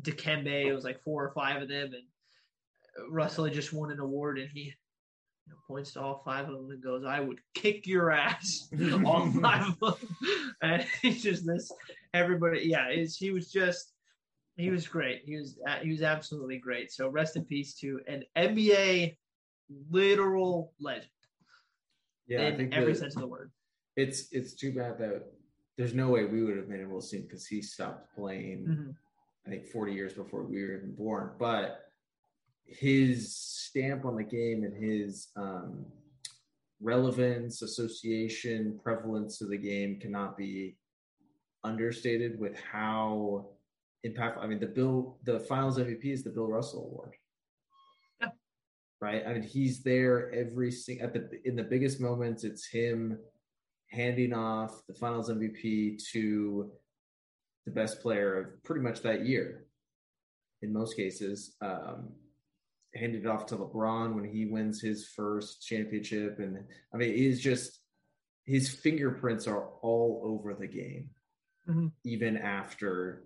Dikembe. 0.02 0.66
It 0.66 0.74
was 0.74 0.84
like 0.84 1.02
four 1.02 1.24
or 1.24 1.32
five 1.32 1.62
of 1.62 1.70
them, 1.70 1.92
and 1.94 3.12
Russell 3.12 3.46
had 3.46 3.54
just 3.54 3.74
won 3.74 3.92
an 3.92 4.00
award, 4.00 4.38
and 4.38 4.50
he 4.54 4.74
you 5.46 5.54
know, 5.54 5.60
points 5.68 5.94
to 5.94 6.02
all 6.02 6.22
five 6.26 6.50
of 6.50 6.56
them 6.56 6.72
and 6.72 6.84
goes, 6.84 7.04
"I 7.06 7.20
would 7.20 7.40
kick 7.54 7.88
your 7.88 8.12
ass, 8.12 8.68
all 9.06 9.32
five 9.42 9.76
of 9.82 10.00
them." 10.00 10.10
And 10.62 10.86
he's 11.02 11.24
just 11.24 11.46
this. 11.46 11.72
Everybody, 12.14 12.62
yeah, 12.66 12.90
is 12.90 13.18
he 13.18 13.32
was 13.32 13.52
just 13.52 13.94
he 14.58 14.70
was 14.70 14.88
great. 14.88 15.24
He 15.26 15.38
was 15.38 15.58
he 15.82 15.90
was 15.90 16.02
absolutely 16.02 16.58
great. 16.58 16.92
So 16.92 17.10
rest 17.10 17.36
in 17.36 17.46
peace 17.46 17.74
to 17.76 18.00
an 18.08 18.24
NBA 18.38 19.18
literal 19.90 20.74
legend. 20.80 21.10
Yeah, 22.28 22.48
in 22.48 22.74
every 22.74 22.96
sense 22.96 23.16
of 23.16 23.22
the 23.22 23.28
word. 23.28 23.52
It's 23.96 24.32
it's 24.32 24.54
too 24.54 24.74
bad 24.74 24.98
that 25.00 25.24
there's 25.78 25.94
no 25.94 26.10
way 26.10 26.26
we 26.26 26.44
would 26.44 26.58
have 26.58 26.70
been 26.70 26.82
able 26.82 27.02
to 27.02 27.06
see 27.06 27.18
him 27.18 27.24
because 27.24 27.46
he 27.46 27.62
stopped 27.62 28.16
playing. 28.16 28.66
Mm-hmm. 28.68 28.92
I 29.46 29.50
think 29.50 29.68
40 29.68 29.94
years 29.94 30.14
before 30.14 30.44
we 30.44 30.64
were 30.64 30.78
even 30.78 30.96
born, 30.96 31.32
but 31.38 31.92
his 32.68 33.36
stamp 33.36 34.06
on 34.06 34.16
the 34.16 34.24
game 34.24 34.64
and 34.64 34.76
his 34.76 35.28
um, 35.36 35.86
relevance, 36.82 37.62
association, 37.62 38.80
prevalence 38.84 39.38
to 39.38 39.46
the 39.46 39.58
game 39.58 40.00
cannot 40.00 40.38
be 40.38 40.78
understated 41.64 42.40
with 42.40 42.58
how 42.60 43.48
impactful. 44.06 44.44
I 44.44 44.48
mean, 44.48 44.60
the 44.60 44.68
Bill, 44.68 45.18
the 45.24 45.40
Finals 45.40 45.78
MVP 45.78 46.06
is 46.06 46.24
the 46.24 46.30
Bill 46.30 46.48
Russell 46.48 46.90
Award. 46.92 47.16
Yeah. 48.22 48.30
Right. 49.02 49.24
I 49.26 49.34
mean, 49.34 49.44
he's 49.44 49.84
there 49.84 50.32
every 50.34 50.72
single 50.72 51.08
at 51.08 51.14
the 51.14 51.30
in 51.46 51.56
the 51.56 51.64
biggest 51.64 52.00
moments. 52.00 52.44
It's 52.44 52.68
him 52.68 53.18
handing 53.90 54.34
off 54.34 54.82
the 54.88 54.94
Finals 54.94 55.30
MVP 55.30 56.04
to 56.12 56.72
the 57.66 57.72
best 57.72 58.02
player 58.02 58.40
of 58.40 58.64
pretty 58.64 58.82
much 58.82 59.02
that 59.02 59.26
year. 59.26 59.66
In 60.62 60.72
most 60.72 60.96
cases, 60.96 61.56
um, 61.62 62.10
handed 62.96 63.26
it 63.26 63.28
off 63.28 63.46
to 63.48 63.58
LeBron 63.58 64.16
when 64.16 64.24
he 64.24 64.46
wins 64.46 64.82
his 64.82 65.08
first 65.08 65.66
championship. 65.66 66.40
And 66.40 66.60
I 66.94 66.98
mean, 66.98 67.16
he's 67.16 67.42
just 67.42 67.80
his 68.46 68.70
fingerprints 68.70 69.48
are 69.48 69.70
all 69.82 70.22
over 70.24 70.54
the 70.54 70.68
game, 70.68 71.10
mm-hmm. 71.68 71.88
even 72.04 72.38
after 72.38 73.24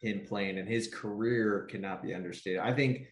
him 0.00 0.22
playing, 0.26 0.58
and 0.58 0.68
his 0.68 0.88
career 0.88 1.66
cannot 1.70 2.02
be 2.02 2.14
understated. 2.14 2.60
I 2.60 2.72
think 2.72 3.06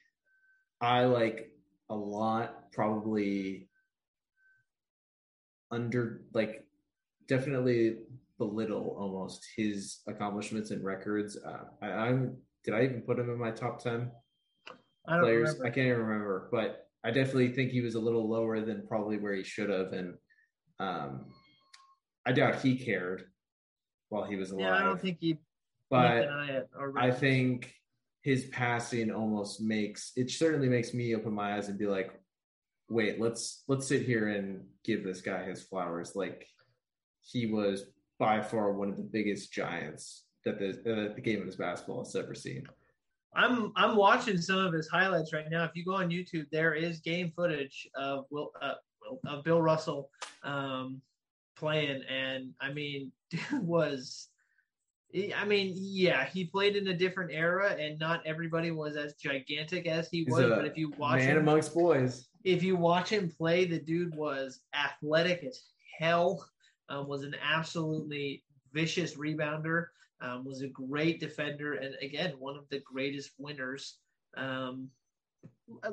I 0.80 1.04
like 1.04 1.50
a 1.90 1.94
lot, 1.94 2.72
probably 2.72 3.68
under 5.70 6.22
like 6.34 6.64
definitely 7.28 7.96
belittle 8.38 8.96
almost 8.98 9.46
his 9.56 10.00
accomplishments 10.06 10.70
and 10.70 10.84
records. 10.84 11.36
Uh, 11.36 11.64
I, 11.80 11.86
I'm 11.86 12.36
did 12.64 12.74
I 12.74 12.84
even 12.84 13.02
put 13.02 13.18
him 13.18 13.30
in 13.30 13.38
my 13.38 13.50
top 13.50 13.82
ten? 13.82 14.10
I 15.06 15.18
players. 15.18 15.50
Remember. 15.50 15.66
I 15.66 15.70
can't 15.70 15.86
even 15.86 16.00
remember, 16.00 16.48
but 16.52 16.86
I 17.04 17.10
definitely 17.10 17.52
think 17.52 17.70
he 17.70 17.80
was 17.80 17.94
a 17.94 18.00
little 18.00 18.28
lower 18.28 18.60
than 18.60 18.86
probably 18.86 19.18
where 19.18 19.34
he 19.34 19.42
should 19.42 19.70
have, 19.70 19.92
and 19.92 20.14
um, 20.78 21.26
I 22.24 22.32
doubt 22.32 22.60
he 22.60 22.76
cared 22.76 23.24
while 24.08 24.24
he 24.24 24.36
was 24.36 24.50
alive. 24.50 24.66
Yeah, 24.66 24.76
I 24.76 24.82
don't 24.82 25.00
think 25.00 25.18
he. 25.20 25.38
But 25.90 26.28
I 26.96 27.10
think 27.10 27.74
his 28.22 28.46
passing 28.46 29.10
almost 29.10 29.60
makes 29.60 30.12
it 30.16 30.30
certainly 30.30 30.68
makes 30.68 30.94
me 30.94 31.14
open 31.14 31.34
my 31.34 31.56
eyes 31.56 31.68
and 31.68 31.78
be 31.78 31.86
like, 31.86 32.12
wait, 32.88 33.20
let's 33.20 33.64
let's 33.68 33.86
sit 33.86 34.02
here 34.02 34.28
and 34.28 34.64
give 34.84 35.04
this 35.04 35.20
guy 35.20 35.44
his 35.44 35.62
flowers. 35.62 36.14
Like 36.14 36.46
he 37.20 37.46
was 37.46 37.84
by 38.18 38.40
far 38.40 38.72
one 38.72 38.88
of 38.88 38.96
the 38.96 39.02
biggest 39.02 39.52
giants 39.52 40.24
that 40.44 40.58
the, 40.58 40.70
uh, 40.70 41.14
the 41.14 41.20
game 41.20 41.46
of 41.46 41.58
basketball 41.58 42.04
has 42.04 42.16
ever 42.16 42.34
seen. 42.34 42.66
I'm 43.34 43.72
I'm 43.76 43.96
watching 43.96 44.40
some 44.40 44.58
of 44.58 44.72
his 44.72 44.88
highlights 44.88 45.32
right 45.32 45.50
now. 45.50 45.64
If 45.64 45.72
you 45.74 45.84
go 45.84 45.94
on 45.94 46.10
YouTube, 46.10 46.46
there 46.50 46.74
is 46.74 47.00
game 47.00 47.32
footage 47.34 47.88
of 47.94 48.26
Will, 48.30 48.52
uh, 48.60 48.74
of 49.26 49.44
Bill 49.44 49.62
Russell 49.62 50.10
um, 50.42 51.00
playing, 51.56 52.02
and 52.10 52.50
I 52.60 52.72
mean, 52.72 53.10
was 53.52 54.28
I 55.36 55.44
mean, 55.44 55.74
yeah, 55.76 56.24
he 56.24 56.44
played 56.44 56.76
in 56.76 56.88
a 56.88 56.96
different 56.96 57.32
era, 57.32 57.76
and 57.78 57.98
not 57.98 58.26
everybody 58.26 58.70
was 58.70 58.96
as 58.96 59.14
gigantic 59.14 59.86
as 59.86 60.08
he 60.08 60.24
was. 60.28 60.48
But 60.48 60.64
if 60.64 60.76
you 60.76 60.90
watch 60.96 61.18
man 61.18 61.36
him, 61.36 61.38
amongst 61.38 61.74
boys, 61.74 62.28
if 62.44 62.62
you 62.62 62.76
watch 62.76 63.10
him 63.10 63.30
play, 63.30 63.64
the 63.66 63.78
dude 63.78 64.14
was 64.14 64.60
athletic 64.74 65.44
as 65.44 65.62
hell. 65.98 66.46
Um, 66.88 67.08
was 67.08 67.22
an 67.22 67.36
absolutely 67.42 68.42
vicious 68.72 69.14
rebounder 69.14 69.86
um, 70.22 70.44
was 70.44 70.62
a 70.62 70.68
great 70.68 71.20
defender, 71.20 71.74
and 71.74 71.94
again, 72.00 72.34
one 72.38 72.56
of 72.56 72.68
the 72.70 72.80
greatest 72.80 73.32
winners. 73.38 73.98
Um, 74.36 74.88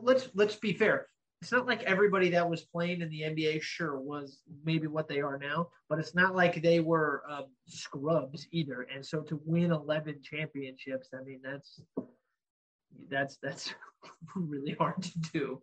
let's 0.01 0.29
let's 0.35 0.55
be 0.55 0.73
fair. 0.73 1.07
It's 1.41 1.51
not 1.51 1.65
like 1.65 1.83
everybody 1.83 2.29
that 2.31 2.49
was 2.49 2.63
playing 2.63 3.01
in 3.01 3.09
the 3.09 3.21
NBA 3.21 3.61
sure 3.61 3.97
was 3.97 4.41
maybe 4.65 4.87
what 4.87 5.07
they 5.07 5.21
are 5.21 5.37
now, 5.37 5.69
but 5.87 5.97
it's 5.97 6.13
not 6.13 6.35
like 6.35 6.61
they 6.61 6.81
were 6.81 7.23
um, 7.29 7.45
scrubs 7.65 8.45
either. 8.51 8.87
And 8.93 9.05
so 9.05 9.21
to 9.21 9.41
win 9.45 9.71
11 9.71 10.19
championships, 10.21 11.09
I 11.17 11.23
mean 11.23 11.39
that's 11.41 11.81
that's 13.09 13.37
that's 13.41 13.73
really 14.35 14.73
hard 14.73 15.01
to 15.01 15.19
do. 15.33 15.61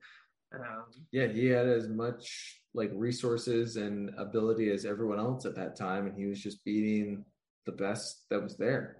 Um, 0.54 0.84
yeah, 1.12 1.26
he 1.26 1.46
had 1.46 1.66
as 1.66 1.88
much 1.88 2.62
like 2.72 2.90
resources 2.94 3.76
and 3.76 4.10
ability 4.16 4.70
as 4.70 4.84
everyone 4.84 5.18
else 5.18 5.44
at 5.44 5.56
that 5.56 5.76
time, 5.76 6.06
and 6.06 6.16
he 6.16 6.26
was 6.26 6.40
just 6.40 6.64
beating 6.64 7.24
the 7.66 7.72
best 7.72 8.28
that 8.30 8.42
was 8.42 8.56
there. 8.56 8.96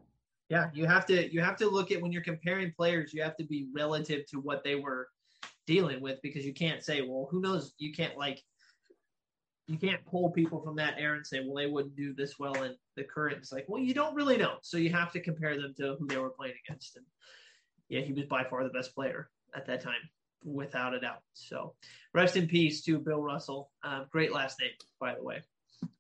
Yeah, 0.49 0.71
you 0.75 0.87
have 0.87 1.07
to 1.07 1.33
you 1.33 1.41
have 1.41 1.57
to 1.57 1.69
look 1.69 1.91
at 1.91 2.01
when 2.01 2.13
you're 2.13 2.23
comparing 2.23 2.73
players, 2.73 3.13
you 3.15 3.23
have 3.23 3.37
to 3.37 3.45
be 3.45 3.69
relative 3.75 4.27
to 4.27 4.39
what 4.39 4.63
they 4.63 4.75
were 4.75 5.09
dealing 5.67 6.01
with 6.01 6.21
because 6.23 6.45
you 6.45 6.53
can't 6.53 6.85
say, 6.85 7.03
well, 7.03 7.27
who 7.31 7.41
knows? 7.41 7.73
You 7.79 7.93
can't 7.93 8.17
like 8.17 8.43
you 9.67 9.79
can't 9.79 10.05
pull 10.05 10.31
people 10.31 10.61
from 10.61 10.77
that 10.77 10.95
era 10.99 11.17
and 11.17 11.27
say, 11.27 11.41
well, 11.41 11.57
they 11.57 11.67
wouldn't 11.67 11.97
do 11.97 12.15
this 12.15 12.39
well 12.39 12.63
in 12.63 12.77
the 12.95 13.03
current. 13.03 13.39
It's 13.39 13.53
like, 13.53 13.65
well, 13.69 13.83
you 13.83 13.95
don't 13.95 14.15
really 14.15 14.37
know, 14.37 14.55
so 14.63 14.77
you 14.77 14.91
have 14.91 15.11
to 15.13 15.21
compare 15.21 15.61
them 15.61 15.75
to 15.79 15.97
who 15.99 16.07
they 16.07 16.19
were 16.19 16.31
playing 16.31 16.55
against. 16.67 16.97
And 16.97 17.05
yeah, 17.89 18.01
he 18.01 18.13
was 18.13 18.27
by 18.27 18.45
far 18.45 18.63
the 18.63 18.71
best 18.71 18.95
player 18.95 19.29
at 19.57 19.67
that 19.67 19.83
time, 19.83 19.95
without 20.45 20.95
a 20.95 21.01
doubt. 21.01 21.23
So 21.33 21.75
rest 22.15 22.37
in 22.37 22.47
peace 22.47 22.83
to 22.83 22.99
Bill 22.99 23.21
Russell. 23.21 23.71
Uh, 23.83 24.05
great 24.11 24.33
last 24.33 24.61
name, 24.61 24.71
by 25.01 25.15
the 25.15 25.23
way, 25.23 25.43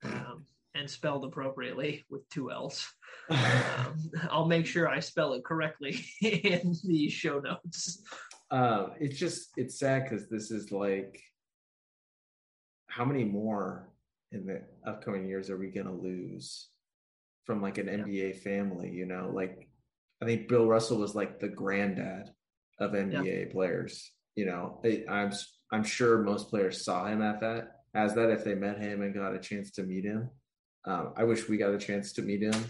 um, 0.05 0.45
and 0.79 0.89
spelled 0.89 1.25
appropriately 1.25 2.05
with 2.11 2.29
two 2.29 2.51
L's. 2.51 2.87
Um, 3.29 4.13
I'll 4.31 4.47
make 4.47 4.67
sure 4.67 4.89
I 4.89 5.01
spell 5.01 5.33
it 5.33 5.45
correctly 5.45 6.05
in 6.23 6.77
the 6.85 7.09
show 7.09 7.41
notes. 7.41 8.01
Uh, 8.53 8.91
it's 9.01 9.19
just 9.19 9.49
it's 9.57 9.81
sad 9.81 10.05
because 10.05 10.29
this 10.29 10.53
is 10.53 10.71
like 10.71 11.21
how 12.87 13.05
many 13.05 13.25
more 13.25 13.89
in 14.31 14.47
the 14.47 14.63
upcoming 14.87 15.27
years 15.27 15.51
are 15.51 15.57
we 15.57 15.73
gonna 15.73 15.93
lose 15.93 16.69
from 17.47 17.61
like 17.61 17.79
an 17.79 17.89
NBA 17.89 18.43
family? 18.43 18.91
You 18.91 19.07
know, 19.07 19.33
like 19.35 19.69
I 20.23 20.25
think 20.27 20.47
Bill 20.47 20.67
Russell 20.67 20.99
was 20.99 21.17
like 21.17 21.41
the 21.41 21.49
granddad 21.49 22.31
of 22.79 22.93
NBA 22.93 23.51
players. 23.51 24.13
You 24.37 24.47
know, 24.47 24.81
I'm 25.09 25.33
I'm 25.73 25.85
sure 25.85 26.23
most 26.23 26.49
players 26.49 26.85
saw 26.85 27.07
him 27.07 27.23
at 27.23 27.41
that 27.41 27.73
as 27.95 28.15
that 28.15 28.31
if 28.31 28.45
they 28.45 28.55
met 28.55 28.79
him 28.79 29.03
and 29.03 29.15
got 29.15 29.35
a 29.35 29.39
chance 29.39 29.71
to 29.73 29.83
meet 29.83 30.05
him. 30.05 30.31
Um, 30.87 31.13
I 31.17 31.25
wish 31.25 31.49
we 31.49 31.57
got 31.57 31.75
a 31.75 31.79
chance 31.79 32.13
to 32.15 32.23
meet 32.23 32.43
him, 32.43 32.65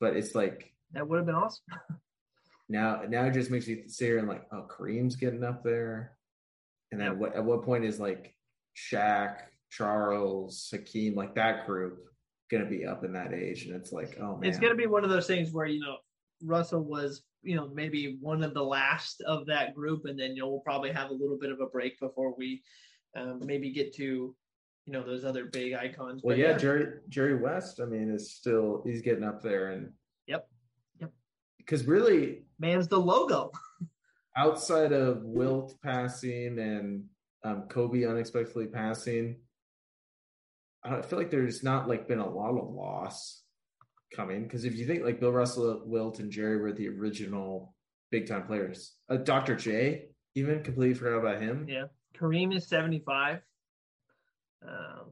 but 0.00 0.16
it's 0.16 0.34
like 0.34 0.72
That 0.92 1.08
would 1.08 1.16
have 1.16 1.26
been 1.26 1.34
awesome. 1.34 1.64
now 2.68 3.02
now 3.08 3.24
it 3.24 3.32
just 3.32 3.50
makes 3.50 3.66
you 3.66 3.84
sit 3.88 4.06
here 4.06 4.18
and 4.18 4.28
like, 4.28 4.46
oh, 4.52 4.66
Kareem's 4.68 5.16
getting 5.16 5.44
up 5.44 5.64
there, 5.64 6.16
and 6.92 7.00
then 7.00 7.18
what? 7.18 7.34
At 7.34 7.44
what 7.44 7.64
point 7.64 7.84
is 7.84 7.98
like 7.98 8.34
Shaq, 8.76 9.40
Charles, 9.70 10.68
Hakeem, 10.72 11.14
like 11.14 11.34
that 11.34 11.66
group 11.66 11.98
gonna 12.50 12.66
be 12.66 12.86
up 12.86 13.04
in 13.04 13.12
that 13.12 13.32
age? 13.32 13.66
And 13.66 13.74
it's 13.74 13.92
like, 13.92 14.18
oh 14.20 14.36
man, 14.36 14.48
It's 14.48 14.58
going 14.58 14.72
to 14.72 14.76
be 14.76 14.86
one 14.86 15.04
of 15.04 15.10
those 15.10 15.26
things 15.26 15.52
where, 15.52 15.66
you 15.66 15.80
know, 15.80 15.96
Russell 16.42 16.82
was, 16.82 17.22
you 17.42 17.56
know, 17.56 17.68
maybe 17.74 18.16
one 18.20 18.42
of 18.42 18.54
the 18.54 18.62
last 18.62 19.20
of 19.22 19.46
that 19.46 19.74
group. 19.74 20.04
And 20.06 20.18
then, 20.18 20.34
you 20.34 20.42
know, 20.42 20.48
we'll 20.48 20.60
probably 20.60 20.92
have 20.92 21.10
a 21.10 21.14
little 21.14 21.38
bit 21.38 21.50
of 21.50 21.60
a 21.60 21.66
break 21.66 21.98
before 22.00 22.34
we 22.36 22.62
um, 23.16 23.40
maybe 23.44 23.70
get 23.70 23.94
to, 23.96 24.34
you 24.88 24.94
know, 24.94 25.02
those 25.04 25.22
other 25.22 25.44
big 25.44 25.74
icons. 25.74 26.22
Well, 26.24 26.34
But 26.34 26.38
yeah, 26.38 26.56
Jerry 26.56 26.94
Jerry 27.10 27.36
West. 27.36 27.78
I 27.78 27.84
mean, 27.84 28.10
is 28.10 28.32
still 28.32 28.82
he's 28.86 29.02
getting 29.02 29.22
up 29.22 29.42
there, 29.42 29.72
and 29.72 29.92
Yep. 30.26 30.48
Yep. 31.00 31.10
Because 31.58 31.84
really, 31.84 32.44
man's 32.58 32.88
the 32.88 32.98
logo. 32.98 33.52
outside 34.34 34.92
of 34.92 35.22
Wilt 35.24 35.74
passing 35.82 36.58
and 36.58 37.04
um, 37.44 37.64
Kobe 37.68 38.06
unexpectedly 38.06 38.66
passing, 38.66 39.36
I 40.82 41.02
feel 41.02 41.18
like 41.18 41.30
there's 41.30 41.62
not 41.62 41.86
like 41.86 42.08
been 42.08 42.20
a 42.20 42.28
lot 42.28 42.56
of 42.56 42.70
loss 42.70 43.42
coming. 44.16 44.44
Because 44.44 44.64
if 44.64 44.74
you 44.74 44.86
think 44.86 45.04
like 45.04 45.20
Bill 45.20 45.32
Russell, 45.32 45.82
Wilt, 45.84 46.18
and 46.18 46.32
Jerry 46.32 46.56
were 46.56 46.72
the 46.72 46.88
original 46.88 47.74
big 48.10 48.26
time 48.26 48.46
players, 48.46 48.94
uh, 49.10 49.16
Dr. 49.18 49.54
J 49.54 50.06
even 50.34 50.62
completely 50.62 50.94
forgot 50.94 51.18
about 51.18 51.42
him. 51.42 51.66
Yeah. 51.68 51.84
Kareem 52.18 52.56
is 52.56 52.66
75. 52.66 53.40
Um, 54.66 55.10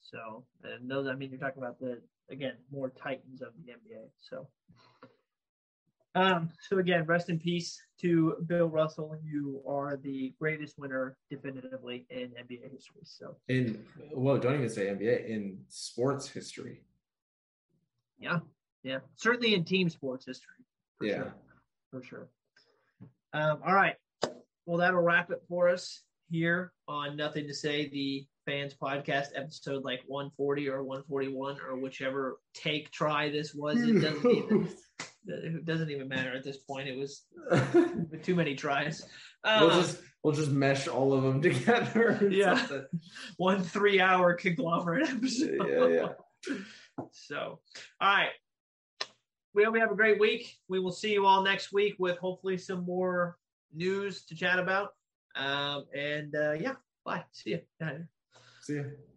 so, 0.00 0.44
and 0.64 0.90
those, 0.90 1.06
I 1.06 1.14
mean, 1.14 1.30
you're 1.30 1.40
talking 1.40 1.62
about 1.62 1.78
the, 1.78 2.00
again, 2.30 2.54
more 2.70 2.90
titans 2.90 3.42
of 3.42 3.48
the 3.64 3.72
NBA. 3.72 4.04
So, 4.20 4.48
um, 6.14 6.50
so 6.68 6.78
again, 6.78 7.04
rest 7.06 7.30
in 7.30 7.38
peace 7.38 7.80
to 8.02 8.36
Bill 8.46 8.66
Russell. 8.68 9.16
You 9.22 9.62
are 9.66 9.96
the 9.96 10.34
greatest 10.38 10.78
winner 10.78 11.16
definitively 11.30 12.06
in 12.10 12.28
NBA 12.30 12.70
history. 12.70 13.00
So, 13.04 13.36
In 13.48 13.82
well, 14.12 14.36
don't 14.38 14.54
even 14.54 14.68
say 14.68 14.86
NBA 14.86 15.26
in 15.26 15.58
sports 15.68 16.28
history. 16.28 16.82
yeah, 18.18 18.40
yeah, 18.82 18.98
certainly 19.16 19.54
in 19.54 19.64
team 19.64 19.88
sports 19.88 20.26
history. 20.26 20.54
For 20.98 21.06
Yeah. 21.06 21.14
Sure. 21.16 21.34
For 21.90 22.02
sure. 22.02 22.28
Um, 23.32 23.60
all 23.66 23.74
right. 23.74 23.96
Well, 24.66 24.78
that'll 24.78 25.00
wrap 25.00 25.30
it 25.30 25.42
for 25.48 25.68
us 25.68 26.02
here 26.30 26.72
on 26.86 27.16
Nothing 27.16 27.46
to 27.46 27.54
Say, 27.54 27.88
the 27.88 28.26
fans 28.46 28.74
podcast 28.74 29.28
episode 29.34 29.84
like 29.84 30.00
140 30.06 30.68
or 30.68 30.82
141 30.82 31.58
or 31.60 31.76
whichever 31.76 32.38
take 32.54 32.90
try 32.90 33.30
this 33.30 33.54
was. 33.54 33.80
It 33.80 34.00
doesn't 34.00 34.30
even 34.30 34.68
it 35.26 35.64
doesn't 35.64 35.90
even 35.90 36.08
matter 36.08 36.34
at 36.34 36.44
this 36.44 36.58
point. 36.58 36.88
It 36.88 36.96
was 36.96 37.24
too 38.22 38.34
many 38.34 38.54
tries. 38.54 39.06
we'll 39.44 39.70
Uh, 39.70 39.80
just 39.80 40.00
we'll 40.22 40.34
just 40.34 40.50
mesh 40.50 40.88
all 40.88 41.12
of 41.12 41.22
them 41.22 41.40
together. 41.42 42.28
Yeah. 42.30 42.56
something. 42.56 43.00
one 43.36 43.62
three 43.62 44.00
hour 44.00 44.34
conglomerate 44.34 45.08
episode. 45.08 45.58
Yeah, 45.68 46.08
yeah. 46.48 46.56
So, 47.12 47.60
all 48.00 48.08
right. 48.08 48.30
We 49.54 49.64
hope 49.64 49.74
you 49.74 49.80
have 49.80 49.92
a 49.92 49.96
great 49.96 50.18
week. 50.18 50.56
We 50.68 50.78
will 50.78 50.92
see 50.92 51.12
you 51.12 51.26
all 51.26 51.42
next 51.42 51.72
week 51.72 51.96
with 51.98 52.16
hopefully 52.16 52.56
some 52.56 52.86
more 52.86 53.36
news 53.74 54.24
to 54.26 54.34
chat 54.34 54.58
about. 54.58 54.90
Um, 55.36 55.84
and 55.94 56.34
uh, 56.34 56.52
yeah, 56.52 56.74
bye. 57.04 57.24
See 57.32 57.50
you. 57.80 58.06
See 58.62 58.76
ya. 58.76 59.11